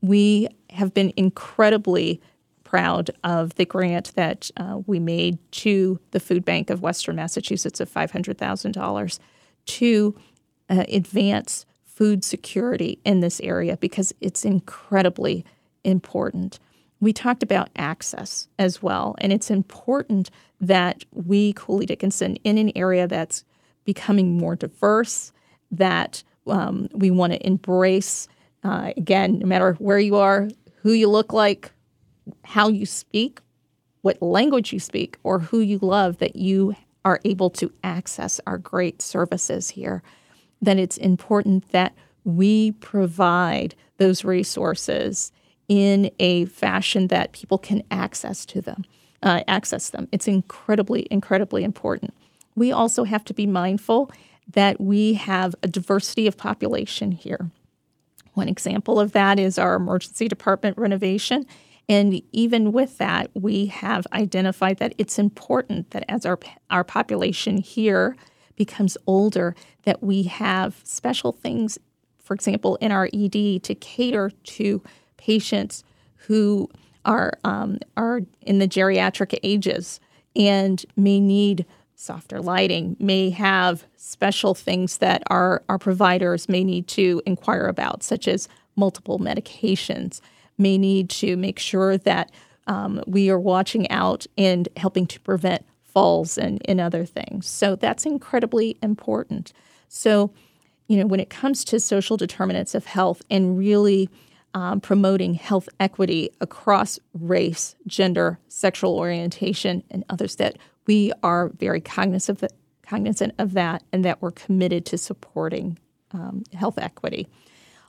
We 0.00 0.48
have 0.70 0.94
been 0.94 1.12
incredibly 1.16 2.20
proud 2.64 3.10
of 3.24 3.54
the 3.54 3.64
grant 3.64 4.14
that 4.14 4.50
uh, 4.58 4.80
we 4.86 5.00
made 5.00 5.38
to 5.50 5.98
the 6.10 6.20
Food 6.20 6.44
Bank 6.44 6.68
of 6.68 6.82
Western 6.82 7.16
Massachusetts 7.16 7.80
of 7.80 7.90
$500,000 7.90 9.18
to 9.66 10.14
uh, 10.68 10.84
advance 10.88 11.64
food 11.84 12.22
security 12.22 13.00
in 13.04 13.20
this 13.20 13.40
area 13.40 13.76
because 13.78 14.12
it's 14.20 14.44
incredibly 14.44 15.44
important. 15.82 16.58
We 17.00 17.12
talked 17.12 17.42
about 17.42 17.70
access 17.76 18.48
as 18.58 18.82
well, 18.82 19.14
and 19.18 19.32
it's 19.32 19.50
important 19.50 20.30
that 20.60 21.04
we, 21.12 21.54
Cooley 21.54 21.86
Dickinson, 21.86 22.36
in 22.44 22.58
an 22.58 22.70
area 22.76 23.06
that's 23.06 23.44
becoming 23.84 24.36
more 24.36 24.56
diverse, 24.56 25.32
that 25.70 26.22
um, 26.46 26.88
we 26.92 27.10
want 27.10 27.32
to 27.32 27.46
embrace, 27.46 28.28
uh, 28.64 28.92
again, 28.96 29.38
no 29.38 29.46
matter 29.46 29.74
where 29.74 29.98
you 29.98 30.16
are, 30.16 30.48
who 30.82 30.92
you 30.92 31.08
look 31.08 31.32
like, 31.32 31.70
how 32.44 32.68
you 32.68 32.86
speak, 32.86 33.40
what 34.02 34.20
language 34.22 34.72
you 34.72 34.80
speak, 34.80 35.16
or 35.22 35.38
who 35.38 35.60
you 35.60 35.78
love, 35.78 36.18
that 36.18 36.36
you 36.36 36.74
are 37.04 37.20
able 37.24 37.50
to 37.50 37.72
access 37.82 38.40
our 38.46 38.58
great 38.58 39.00
services 39.00 39.70
here. 39.70 40.02
Then 40.60 40.78
it's 40.78 40.96
important 40.96 41.70
that 41.72 41.94
we 42.24 42.72
provide 42.72 43.74
those 43.98 44.24
resources 44.24 45.32
in 45.68 46.10
a 46.18 46.46
fashion 46.46 47.08
that 47.08 47.32
people 47.32 47.58
can 47.58 47.82
access 47.90 48.44
to 48.46 48.60
them, 48.60 48.84
uh, 49.22 49.42
access 49.46 49.90
them. 49.90 50.08
It's 50.12 50.28
incredibly, 50.28 51.06
incredibly 51.10 51.64
important. 51.64 52.14
We 52.54 52.72
also 52.72 53.04
have 53.04 53.24
to 53.26 53.34
be 53.34 53.46
mindful 53.46 54.10
that 54.52 54.80
we 54.80 55.14
have 55.14 55.54
a 55.62 55.68
diversity 55.68 56.26
of 56.26 56.36
population 56.36 57.12
here. 57.12 57.50
One 58.38 58.48
example 58.48 59.00
of 59.00 59.10
that 59.12 59.40
is 59.40 59.58
our 59.58 59.74
emergency 59.74 60.28
department 60.28 60.78
renovation. 60.78 61.44
And 61.88 62.22
even 62.30 62.70
with 62.70 62.98
that, 62.98 63.32
we 63.34 63.66
have 63.66 64.06
identified 64.12 64.78
that 64.78 64.94
it's 64.96 65.18
important 65.18 65.90
that 65.90 66.04
as 66.08 66.24
our, 66.24 66.38
our 66.70 66.84
population 66.84 67.56
here 67.56 68.14
becomes 68.54 68.96
older, 69.08 69.56
that 69.82 70.04
we 70.04 70.22
have 70.22 70.80
special 70.84 71.32
things, 71.32 71.80
for 72.22 72.32
example, 72.32 72.76
in 72.76 72.92
our 72.92 73.08
ED 73.12 73.64
to 73.64 73.74
cater 73.74 74.30
to 74.30 74.84
patients 75.16 75.82
who 76.14 76.70
are 77.04 77.32
um, 77.42 77.78
are 77.96 78.20
in 78.42 78.60
the 78.60 78.68
geriatric 78.68 79.36
ages 79.42 79.98
and 80.36 80.86
may 80.94 81.18
need 81.18 81.66
softer 82.00 82.40
lighting, 82.40 82.96
may 83.00 83.28
have 83.28 83.84
special 83.96 84.54
things 84.54 84.98
that 84.98 85.20
our, 85.26 85.62
our 85.68 85.78
providers 85.78 86.48
may 86.48 86.62
need 86.62 86.86
to 86.86 87.20
inquire 87.26 87.66
about, 87.66 88.04
such 88.04 88.28
as 88.28 88.48
multiple 88.76 89.18
medications, 89.18 90.20
may 90.56 90.78
need 90.78 91.10
to 91.10 91.36
make 91.36 91.58
sure 91.58 91.98
that 91.98 92.30
um, 92.68 93.02
we 93.08 93.28
are 93.30 93.38
watching 93.38 93.90
out 93.90 94.26
and 94.36 94.68
helping 94.76 95.08
to 95.08 95.18
prevent 95.20 95.64
falls 95.82 96.38
and, 96.38 96.62
and 96.66 96.80
other 96.80 97.04
things. 97.04 97.48
So 97.48 97.74
that's 97.74 98.06
incredibly 98.06 98.78
important. 98.80 99.52
So, 99.88 100.30
you 100.86 100.98
know, 100.98 101.06
when 101.06 101.18
it 101.18 101.30
comes 101.30 101.64
to 101.64 101.80
social 101.80 102.16
determinants 102.16 102.76
of 102.76 102.86
health 102.86 103.22
and 103.28 103.58
really 103.58 104.08
um, 104.54 104.80
promoting 104.80 105.34
health 105.34 105.68
equity 105.80 106.30
across 106.40 107.00
race, 107.12 107.74
gender, 107.88 108.38
sexual 108.46 108.96
orientation, 108.96 109.82
and 109.90 110.04
others 110.08 110.36
that 110.36 110.58
we 110.88 111.12
are 111.22 111.50
very 111.50 111.80
cognizant 111.80 112.42
of, 112.42 112.50
cognizant 112.82 113.34
of 113.38 113.52
that 113.52 113.84
and 113.92 114.04
that 114.04 114.20
we're 114.20 114.32
committed 114.32 114.84
to 114.86 114.98
supporting 114.98 115.78
um, 116.10 116.42
health 116.54 116.78
equity. 116.78 117.28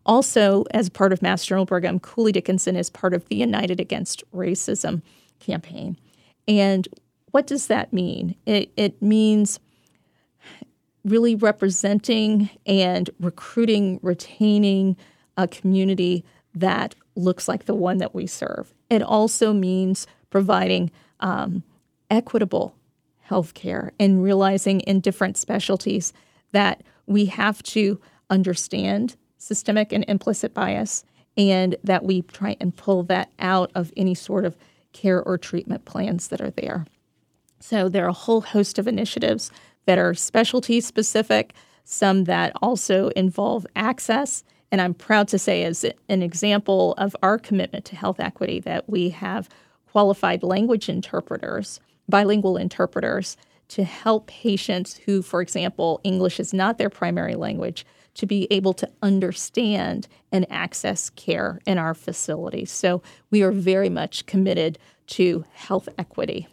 Also, 0.05 0.65
as 0.71 0.89
part 0.89 1.13
of 1.13 1.21
Mass 1.21 1.45
General 1.45 1.65
Brigham, 1.65 1.99
Cooley 1.99 2.31
Dickinson 2.31 2.75
is 2.75 2.89
part 2.89 3.13
of 3.13 3.27
the 3.29 3.35
United 3.35 3.79
Against 3.79 4.23
Racism 4.31 5.01
campaign. 5.39 5.97
And 6.47 6.87
what 7.31 7.47
does 7.47 7.67
that 7.67 7.93
mean? 7.93 8.35
It, 8.45 8.71
it 8.75 9.01
means 9.01 9.59
really 11.05 11.35
representing 11.35 12.49
and 12.65 13.09
recruiting, 13.19 13.99
retaining 14.01 14.97
a 15.37 15.47
community 15.47 16.25
that 16.53 16.95
looks 17.15 17.47
like 17.47 17.65
the 17.65 17.75
one 17.75 17.99
that 17.99 18.13
we 18.13 18.27
serve. 18.27 18.73
It 18.89 19.01
also 19.01 19.53
means 19.53 20.07
providing 20.29 20.91
um, 21.19 21.63
equitable 22.09 22.75
health 23.29 23.53
care 23.53 23.93
and 23.99 24.23
realizing 24.23 24.79
in 24.81 24.99
different 24.99 25.37
specialties 25.37 26.13
that 26.51 26.81
we 27.05 27.25
have 27.25 27.61
to 27.61 27.99
understand 28.29 29.15
systemic 29.37 29.91
and 29.91 30.03
implicit 30.07 30.53
bias 30.53 31.03
and 31.37 31.75
that 31.83 32.03
we 32.03 32.23
try 32.23 32.57
and 32.59 32.75
pull 32.75 33.03
that 33.03 33.31
out 33.39 33.71
of 33.75 33.93
any 33.95 34.15
sort 34.15 34.45
of 34.45 34.57
care 34.93 35.21
or 35.23 35.37
treatment 35.37 35.85
plans 35.85 36.27
that 36.29 36.41
are 36.41 36.49
there. 36.51 36.85
So 37.59 37.87
there 37.87 38.05
are 38.05 38.09
a 38.09 38.13
whole 38.13 38.41
host 38.41 38.79
of 38.79 38.87
initiatives 38.87 39.51
that 39.85 39.99
are 39.99 40.13
specialty 40.13 40.81
specific, 40.81 41.53
some 41.83 42.23
that 42.23 42.51
also 42.61 43.09
involve 43.09 43.65
access 43.75 44.43
and 44.71 44.81
I'm 44.81 44.93
proud 44.93 45.27
to 45.29 45.39
say, 45.39 45.63
as 45.63 45.83
an 46.09 46.21
example 46.21 46.93
of 46.97 47.15
our 47.23 47.39
commitment 47.39 47.85
to 47.85 47.95
health 47.95 48.19
equity, 48.19 48.59
that 48.61 48.87
we 48.87 49.09
have 49.09 49.49
qualified 49.91 50.43
language 50.43 50.89
interpreters, 50.89 51.79
bilingual 52.09 52.57
interpreters, 52.57 53.37
to 53.69 53.83
help 53.83 54.27
patients 54.27 54.97
who, 55.05 55.21
for 55.21 55.41
example, 55.41 56.01
English 56.03 56.39
is 56.39 56.53
not 56.53 56.77
their 56.77 56.89
primary 56.89 57.35
language, 57.35 57.85
to 58.15 58.25
be 58.25 58.47
able 58.51 58.73
to 58.73 58.89
understand 59.01 60.07
and 60.31 60.45
access 60.51 61.09
care 61.11 61.59
in 61.65 61.77
our 61.77 61.93
facilities. 61.93 62.71
So 62.71 63.01
we 63.29 63.43
are 63.43 63.51
very 63.51 63.89
much 63.89 64.25
committed 64.25 64.79
to 65.07 65.45
health 65.53 65.87
equity. 65.97 66.47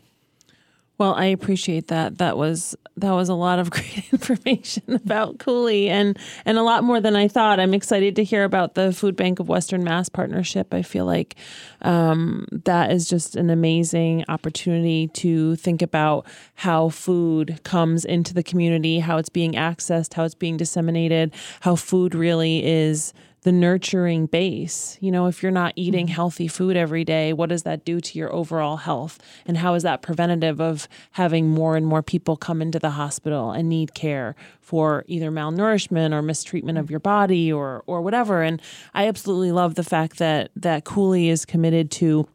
Well, 0.99 1.15
I 1.15 1.27
appreciate 1.27 1.89
that. 1.89 2.19
That 2.19 2.39
was 2.39 2.75
that 2.97 3.13
was 3.13 3.29
a 3.29 3.35
lot 3.35 3.59
of 3.59 3.71
great 3.77 4.11
information 4.13 4.95
about 4.95 5.39
Cooley 5.39 5.89
and 5.89 6.19
and 6.47 6.57
a 6.57 6.63
lot 6.63 6.85
more 6.85 7.01
than 7.01 7.15
I 7.15 7.29
thought. 7.29 7.61
I'm 7.61 7.75
excited 7.75 8.17
to 8.17 8.25
hear 8.25 8.45
about 8.45 8.75
the 8.75 8.93
Food 8.93 9.15
Bank 9.15 9.39
of 9.39 9.49
Western 9.49 9.85
Mass 9.85 10.09
partnership. 10.09 10.73
I 10.73 10.83
feel 10.83 11.05
like 11.05 11.37
um, 11.83 12.47
that 12.51 12.91
is 12.93 13.09
just 13.09 13.37
an 13.37 13.51
amazing 13.51 14.25
opportunity 14.29 15.09
to 15.09 15.57
think 15.57 15.83
about 15.83 16.27
how 16.55 16.89
food 16.89 17.61
comes 17.63 18.05
into 18.05 18.33
the 18.33 18.43
community, 18.43 19.01
how 19.01 19.19
it's 19.19 19.29
being 19.29 19.53
accessed, 19.53 20.15
how 20.15 20.25
it's 20.25 20.35
being 20.35 20.57
disseminated, 20.57 21.35
how 21.61 21.77
food 21.77 22.15
really 22.15 22.65
is 22.65 23.13
the 23.47 23.53
nurturing 23.53 24.27
base. 24.27 24.99
You 25.01 25.13
know, 25.13 25.27
if 25.27 25.41
you're 25.41 25.53
not 25.53 25.73
eating 25.77 26.07
mm-hmm. 26.07 26.15
healthy 26.15 26.49
food 26.49 26.77
every 26.77 27.05
day, 27.05 27.33
what 27.33 27.49
does 27.49 27.63
that 27.63 27.85
do 27.85 28.01
to 28.01 28.19
your 28.19 28.35
overall 28.35 28.79
health? 28.79 29.21
And 29.47 29.59
how 29.59 29.75
is 29.75 29.85
that 29.85 30.03
preventative 30.03 30.61
of 30.61 30.89
having 31.13 31.49
more 31.49 31.77
and 31.77 31.87
more 31.87 32.03
people 32.03 32.37
come 32.37 32.61
into 32.61 32.81
the 32.81 32.91
hospital 32.91 33.53
and 33.53 33.69
need 33.69 33.95
care 33.95 34.35
for 34.61 35.05
either 35.07 35.31
malnourishment 35.31 36.13
or 36.13 36.23
mistreatment 36.23 36.77
of 36.77 36.91
your 36.91 36.99
body 36.99 37.53
or 37.53 37.85
or 37.87 38.03
whatever? 38.03 38.43
And 38.43 38.61
I 38.95 39.07
absolutely 39.07 39.53
love 39.53 39.77
the 39.77 39.85
fact 39.85 40.19
that 40.19 40.51
that 40.57 40.85
Cooley 40.85 41.29
is 41.29 41.45
committed 41.45 41.93
to 41.93 42.27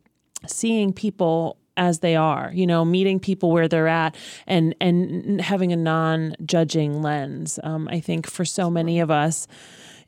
seeing 0.48 0.94
people 0.94 1.58
as 1.76 2.00
they 2.00 2.16
are 2.16 2.52
you 2.54 2.68
know 2.68 2.84
meeting 2.84 3.18
people 3.20 3.50
where 3.52 3.68
they're 3.68 3.88
at 3.88 4.14
and 4.46 4.76
and 4.82 5.40
having 5.40 5.72
a 5.72 5.76
non-judging 5.76 7.02
lens 7.02 7.60
um, 7.64 7.88
i 7.90 7.98
think 7.98 8.30
for 8.30 8.44
so 8.44 8.70
many 8.70 9.00
of 9.00 9.10
us 9.10 9.48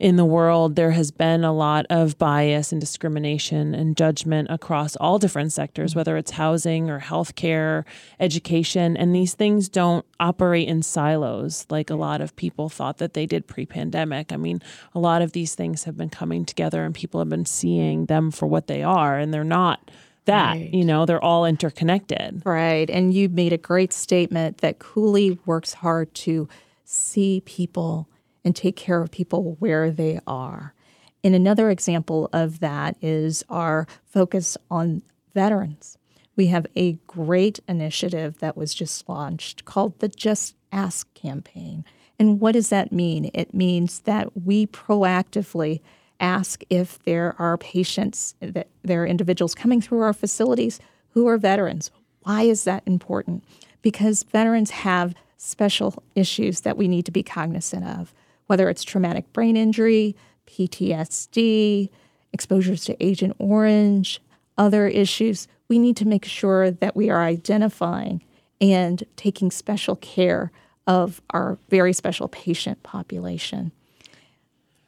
in 0.04 0.18
the 0.18 0.26
world, 0.26 0.76
there 0.76 0.92
has 0.92 1.12
been 1.12 1.46
a 1.46 1.54
lot 1.54 1.86
of 1.90 2.18
bias 2.18 2.74
and 2.74 2.82
discrimination 2.82 3.74
and 3.74 3.96
judgment 3.96 4.50
across 4.52 4.98
all 4.98 5.18
different 5.18 5.54
sectors, 5.54 5.92
mm-hmm. 5.92 6.00
whether 6.02 6.18
it's 6.18 6.32
housing 6.32 6.90
or 6.90 7.00
healthcare, 7.00 7.86
education. 8.20 8.98
And 8.98 9.16
these 9.16 9.34
things 9.34 9.70
don't 9.70 10.06
operate 10.20 10.68
in 10.68 10.84
silos 10.84 11.66
like 11.70 11.90
a 11.90 11.96
lot 11.96 12.20
of 12.20 12.36
people 12.36 12.68
thought 12.68 12.98
that 12.98 13.14
they 13.14 13.26
did 13.26 13.48
pre 13.48 13.66
pandemic. 13.66 14.34
I 14.34 14.36
mean, 14.36 14.62
a 14.94 15.00
lot 15.00 15.22
of 15.22 15.32
these 15.32 15.56
things 15.56 15.86
have 15.86 15.96
been 15.96 16.10
coming 16.10 16.44
together 16.44 16.84
and 16.84 16.94
people 16.94 17.22
have 17.22 17.30
been 17.30 17.46
seeing 17.46 18.08
them 18.08 18.30
for 18.30 18.46
what 18.46 18.68
they 18.68 18.84
are, 18.84 19.18
and 19.18 19.34
they're 19.34 19.46
not 19.46 19.90
that 20.26 20.54
right. 20.54 20.74
you 20.74 20.86
know 20.86 21.06
they're 21.06 21.22
all 21.22 21.46
interconnected 21.46 22.42
right 22.46 22.90
and 22.90 23.14
you 23.14 23.28
made 23.28 23.52
a 23.52 23.58
great 23.58 23.92
statement 23.92 24.60
that 24.60 24.80
cooley 24.80 25.38
works 25.46 25.74
hard 25.74 26.14
to 26.14 26.48
see 26.86 27.42
people 27.44 28.08
and 28.44 28.56
take 28.56 28.76
care 28.76 29.02
of 29.02 29.12
people 29.12 29.56
where 29.60 29.92
they 29.92 30.20
are. 30.28 30.74
And 31.24 31.34
another 31.34 31.70
example 31.70 32.30
of 32.34 32.60
that 32.60 32.98
is 33.02 33.44
our 33.50 33.88
focus 34.06 34.58
on 34.70 35.02
veterans. 35.34 35.98
We 36.36 36.48
have 36.48 36.66
a 36.76 36.94
great 37.08 37.60
initiative 37.68 38.40
that 38.40 38.58
was 38.58 38.74
just 38.74 39.08
launched 39.08 39.66
called 39.66 40.00
the 40.00 40.10
Just 40.10 40.56
Ask 40.72 41.14
campaign. 41.14 41.86
And 42.20 42.40
what 42.40 42.54
does 42.54 42.70
that 42.70 42.92
mean? 42.92 43.30
It 43.34 43.54
means 43.54 44.02
that 44.02 44.46
we 44.46 44.68
proactively 44.68 45.82
ask 46.20 46.64
if 46.70 46.98
there 47.04 47.36
are 47.38 47.58
patients, 47.58 48.36
that 48.40 48.68
there 48.84 49.04
are 49.04 49.08
individuals 49.08 49.56
coming 49.56 49.82
through 49.82 50.02
our 50.02 50.14
facilities 50.14 50.80
who 51.12 51.28
are 51.28 51.38
veterans. 51.38 51.92
Why 52.22 52.44
is 52.44 52.64
that 52.64 52.84
important? 52.86 53.44
Because 53.82 54.24
veterans 54.24 54.72
have 54.72 55.14
special 55.38 56.02
issues 56.16 56.62
that 56.62 56.78
we 56.78 56.88
need 56.88 57.06
to 57.06 57.12
be 57.12 57.24
cognizant 57.24 57.86
of 57.86 58.14
whether 58.48 58.70
it's 58.70 58.84
traumatic 58.84 59.32
brain 59.34 59.58
injury, 59.58 60.16
PTSD, 60.48 61.90
exposures 62.32 62.86
to 62.86 63.04
Agent 63.04 63.36
Orange, 63.40 64.22
other 64.58 64.88
issues, 64.88 65.48
we 65.68 65.80
need 65.80 65.98
to 65.98 66.06
make 66.06 66.26
sure 66.26 66.72
that 66.72 66.96
we 66.96 67.10
are 67.10 67.24
identifying 67.24 68.24
and 68.62 69.04
taking 69.16 69.52
special 69.52 69.96
care 69.96 70.52
of 70.86 71.22
our 71.32 71.58
very 71.70 71.94
special 71.94 72.28
patient 72.28 72.84
population. 72.84 73.72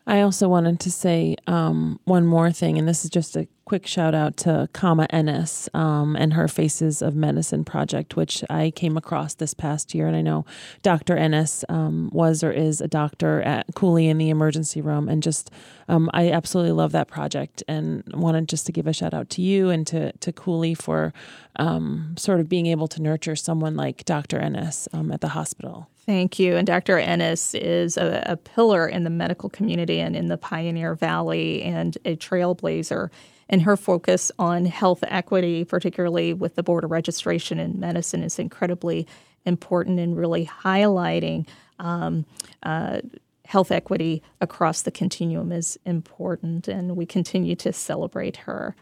I 0.07 0.21
also 0.21 0.47
wanted 0.47 0.79
to 0.81 0.91
say 0.91 1.35
um, 1.47 1.99
one 2.03 2.25
more 2.25 2.51
thing, 2.51 2.77
and 2.77 2.87
this 2.87 3.03
is 3.03 3.09
just 3.09 3.35
a 3.35 3.47
quick 3.65 3.87
shout 3.87 4.13
out 4.13 4.37
to 4.37 4.69
Kama 4.73 5.07
Ennis 5.09 5.67
um, 5.73 6.15
and 6.15 6.33
her 6.33 6.47
Faces 6.47 7.01
of 7.01 7.15
Medicine 7.15 7.65
project, 7.65 8.15
which 8.15 8.43
I 8.47 8.71
came 8.71 8.95
across 8.95 9.33
this 9.33 9.55
past 9.55 9.95
year. 9.95 10.07
And 10.07 10.15
I 10.15 10.21
know 10.21 10.45
Dr. 10.83 11.17
Ennis 11.17 11.65
um, 11.67 12.09
was 12.13 12.43
or 12.43 12.51
is 12.51 12.79
a 12.79 12.87
doctor 12.87 13.41
at 13.41 13.65
Cooley 13.73 14.07
in 14.07 14.19
the 14.19 14.29
emergency 14.29 14.81
room. 14.81 15.09
And 15.09 15.23
just, 15.23 15.49
um, 15.89 16.11
I 16.13 16.31
absolutely 16.31 16.73
love 16.73 16.91
that 16.91 17.07
project 17.07 17.63
and 17.67 18.03
wanted 18.13 18.47
just 18.47 18.67
to 18.67 18.71
give 18.71 18.85
a 18.85 18.93
shout 18.93 19.15
out 19.15 19.31
to 19.31 19.41
you 19.41 19.69
and 19.69 19.87
to, 19.87 20.11
to 20.11 20.31
Cooley 20.31 20.75
for 20.75 21.11
um, 21.55 22.13
sort 22.17 22.39
of 22.39 22.47
being 22.47 22.67
able 22.67 22.87
to 22.89 23.01
nurture 23.01 23.35
someone 23.35 23.75
like 23.75 24.05
Dr. 24.05 24.39
Ennis 24.39 24.87
um, 24.93 25.11
at 25.11 25.21
the 25.21 25.29
hospital. 25.29 25.89
Thank 26.05 26.37
you. 26.37 26.55
And 26.55 26.67
Dr. 26.67 26.99
Ennis 26.99 27.55
is 27.55 27.97
a, 27.97 28.23
a, 28.27 28.37
pillar 28.37 28.87
in 28.87 29.05
the 29.05 29.09
medical 29.09 29.49
community 29.49 29.99
and 29.99 30.15
in 30.15 30.27
the 30.27 30.37
Pioneer 30.37 30.93
Valley 30.93 31.63
and 31.63 31.97
a 32.05 32.15
trailblazer. 32.15 33.09
And 33.49 33.61
her 33.61 33.77
focus 33.77 34.31
on 34.39 34.65
health 34.65 35.03
equity, 35.07 35.63
particularly 35.63 36.33
with 36.33 36.55
the 36.55 36.63
Board 36.63 36.83
of 36.83 36.91
Registration 36.91 37.59
in 37.59 37.79
Medicine, 37.79 38.23
is 38.23 38.39
incredibly 38.39 39.07
important 39.45 39.99
in 39.99 40.15
really 40.15 40.45
highlighting 40.47 41.47
um, 41.79 42.25
uh, 42.63 43.01
health 43.45 43.71
equity 43.71 44.23
across 44.41 44.81
the 44.81 44.91
continuum 44.91 45.51
is 45.51 45.77
important. 45.85 46.67
And 46.67 46.95
we 46.95 47.05
continue 47.05 47.55
to 47.57 47.71
celebrate 47.71 48.37
her. 48.37 48.75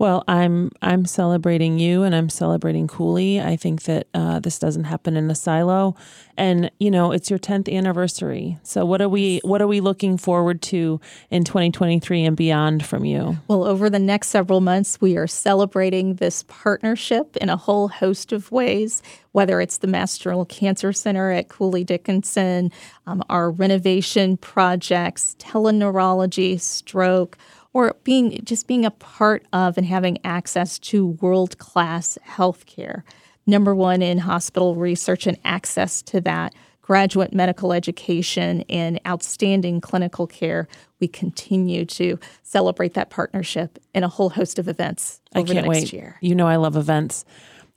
Well, 0.00 0.24
I'm 0.26 0.70
I'm 0.80 1.04
celebrating 1.04 1.78
you, 1.78 2.04
and 2.04 2.14
I'm 2.14 2.30
celebrating 2.30 2.88
Cooley. 2.88 3.38
I 3.38 3.56
think 3.56 3.82
that 3.82 4.06
uh, 4.14 4.40
this 4.40 4.58
doesn't 4.58 4.84
happen 4.84 5.14
in 5.14 5.30
a 5.30 5.34
silo, 5.34 5.94
and 6.38 6.70
you 6.80 6.90
know 6.90 7.12
it's 7.12 7.28
your 7.28 7.38
10th 7.38 7.70
anniversary. 7.70 8.56
So 8.62 8.86
what 8.86 9.02
are 9.02 9.10
we 9.10 9.42
what 9.44 9.60
are 9.60 9.66
we 9.66 9.82
looking 9.82 10.16
forward 10.16 10.62
to 10.62 11.02
in 11.28 11.44
2023 11.44 12.24
and 12.24 12.34
beyond 12.34 12.86
from 12.86 13.04
you? 13.04 13.36
Well, 13.46 13.62
over 13.64 13.90
the 13.90 13.98
next 13.98 14.28
several 14.28 14.62
months, 14.62 14.98
we 15.02 15.18
are 15.18 15.26
celebrating 15.26 16.14
this 16.14 16.44
partnership 16.48 17.36
in 17.36 17.50
a 17.50 17.58
whole 17.58 17.88
host 17.88 18.32
of 18.32 18.50
ways. 18.50 19.02
Whether 19.32 19.60
it's 19.60 19.76
the 19.76 19.86
Mass 19.86 20.16
General 20.16 20.46
Cancer 20.46 20.94
Center 20.94 21.30
at 21.30 21.50
Cooley 21.50 21.84
Dickinson, 21.84 22.72
um, 23.06 23.22
our 23.28 23.50
renovation 23.50 24.38
projects, 24.38 25.36
teleneurology, 25.38 26.58
stroke 26.58 27.36
or 27.72 27.96
being 28.04 28.40
just 28.44 28.66
being 28.66 28.84
a 28.84 28.90
part 28.90 29.46
of 29.52 29.76
and 29.76 29.86
having 29.86 30.18
access 30.24 30.78
to 30.78 31.06
world 31.06 31.58
class 31.58 32.18
healthcare. 32.26 33.02
Number 33.46 33.74
one 33.74 34.02
in 34.02 34.18
hospital 34.18 34.76
research 34.76 35.26
and 35.26 35.38
access 35.44 36.02
to 36.02 36.20
that, 36.22 36.54
graduate 36.82 37.32
medical 37.32 37.72
education, 37.72 38.64
and 38.68 39.00
outstanding 39.06 39.80
clinical 39.80 40.26
care. 40.26 40.68
We 41.00 41.08
continue 41.08 41.84
to 41.86 42.18
celebrate 42.42 42.94
that 42.94 43.10
partnership 43.10 43.78
in 43.94 44.04
a 44.04 44.08
whole 44.08 44.30
host 44.30 44.58
of 44.58 44.68
events 44.68 45.20
over 45.34 45.44
I 45.44 45.54
can't 45.54 45.66
the 45.66 45.72
next 45.72 45.84
wait. 45.84 45.92
year. 45.92 46.16
You 46.20 46.34
know, 46.34 46.46
I 46.46 46.56
love 46.56 46.76
events. 46.76 47.24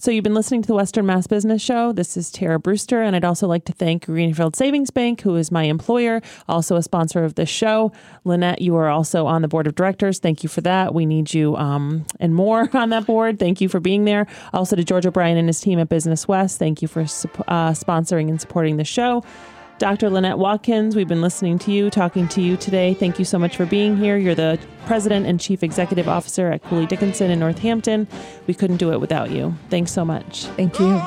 So 0.03 0.11
you've 0.11 0.25
been 0.25 0.33
listening 0.33 0.61
to 0.63 0.67
the 0.67 0.75
Western 0.75 1.05
Mass 1.05 1.27
Business 1.27 1.61
Show. 1.61 1.93
This 1.93 2.17
is 2.17 2.29
Tara 2.29 2.59
Brewster, 2.59 3.01
and 3.01 3.15
I'd 3.15 3.23
also 3.23 3.47
like 3.47 3.63
to 3.63 3.71
thank 3.71 4.07
Greenfield 4.07 4.53
Savings 4.53 4.91
Bank, 4.91 5.21
who 5.21 5.37
is 5.37 5.49
my 5.49 5.63
employer, 5.63 6.21
also 6.49 6.75
a 6.75 6.83
sponsor 6.83 7.23
of 7.23 7.35
this 7.35 7.47
show. 7.47 7.93
Lynette, 8.25 8.61
you 8.61 8.75
are 8.75 8.89
also 8.89 9.25
on 9.25 9.41
the 9.41 9.47
board 9.47 9.65
of 9.65 9.75
directors. 9.75 10.19
Thank 10.19 10.43
you 10.43 10.49
for 10.49 10.59
that. 10.59 10.93
We 10.93 11.05
need 11.05 11.33
you 11.33 11.55
um, 11.55 12.03
and 12.19 12.35
more 12.35 12.69
on 12.77 12.89
that 12.89 13.05
board. 13.05 13.39
Thank 13.39 13.61
you 13.61 13.69
for 13.69 13.79
being 13.79 14.03
there. 14.03 14.27
Also 14.51 14.75
to 14.75 14.83
George 14.83 15.05
O'Brien 15.05 15.37
and 15.37 15.47
his 15.47 15.61
team 15.61 15.79
at 15.79 15.87
Business 15.87 16.27
West. 16.27 16.59
Thank 16.59 16.81
you 16.81 16.89
for 16.89 17.03
uh, 17.03 17.71
sponsoring 17.71 18.27
and 18.27 18.41
supporting 18.41 18.75
the 18.75 18.83
show. 18.83 19.23
Dr. 19.79 20.09
Lynette 20.09 20.37
Watkins, 20.37 20.95
we've 20.95 21.07
been 21.07 21.21
listening 21.21 21.57
to 21.59 21.71
you, 21.71 21.89
talking 21.89 22.27
to 22.29 22.41
you 22.41 22.55
today. 22.55 22.93
Thank 22.93 23.19
you 23.19 23.25
so 23.25 23.39
much 23.39 23.57
for 23.57 23.65
being 23.65 23.97
here. 23.97 24.17
You're 24.17 24.35
the 24.35 24.59
president 24.85 25.25
and 25.25 25.39
chief 25.39 25.63
executive 25.63 26.07
officer 26.07 26.51
at 26.51 26.63
Cooley 26.63 26.85
Dickinson 26.85 27.31
in 27.31 27.39
Northampton. 27.39 28.07
We 28.47 28.53
couldn't 28.53 28.77
do 28.77 28.93
it 28.93 29.01
without 29.01 29.31
you. 29.31 29.55
Thanks 29.69 29.91
so 29.91 30.05
much. 30.05 30.45
Thank 30.57 30.79
you. 30.79 31.01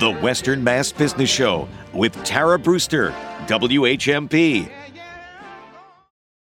The 0.00 0.18
Western 0.22 0.64
Mass 0.64 0.90
Business 0.90 1.30
Show 1.30 1.68
with 1.92 2.14
Tara 2.24 2.58
Brewster, 2.58 3.10
WHMP. 3.46 4.70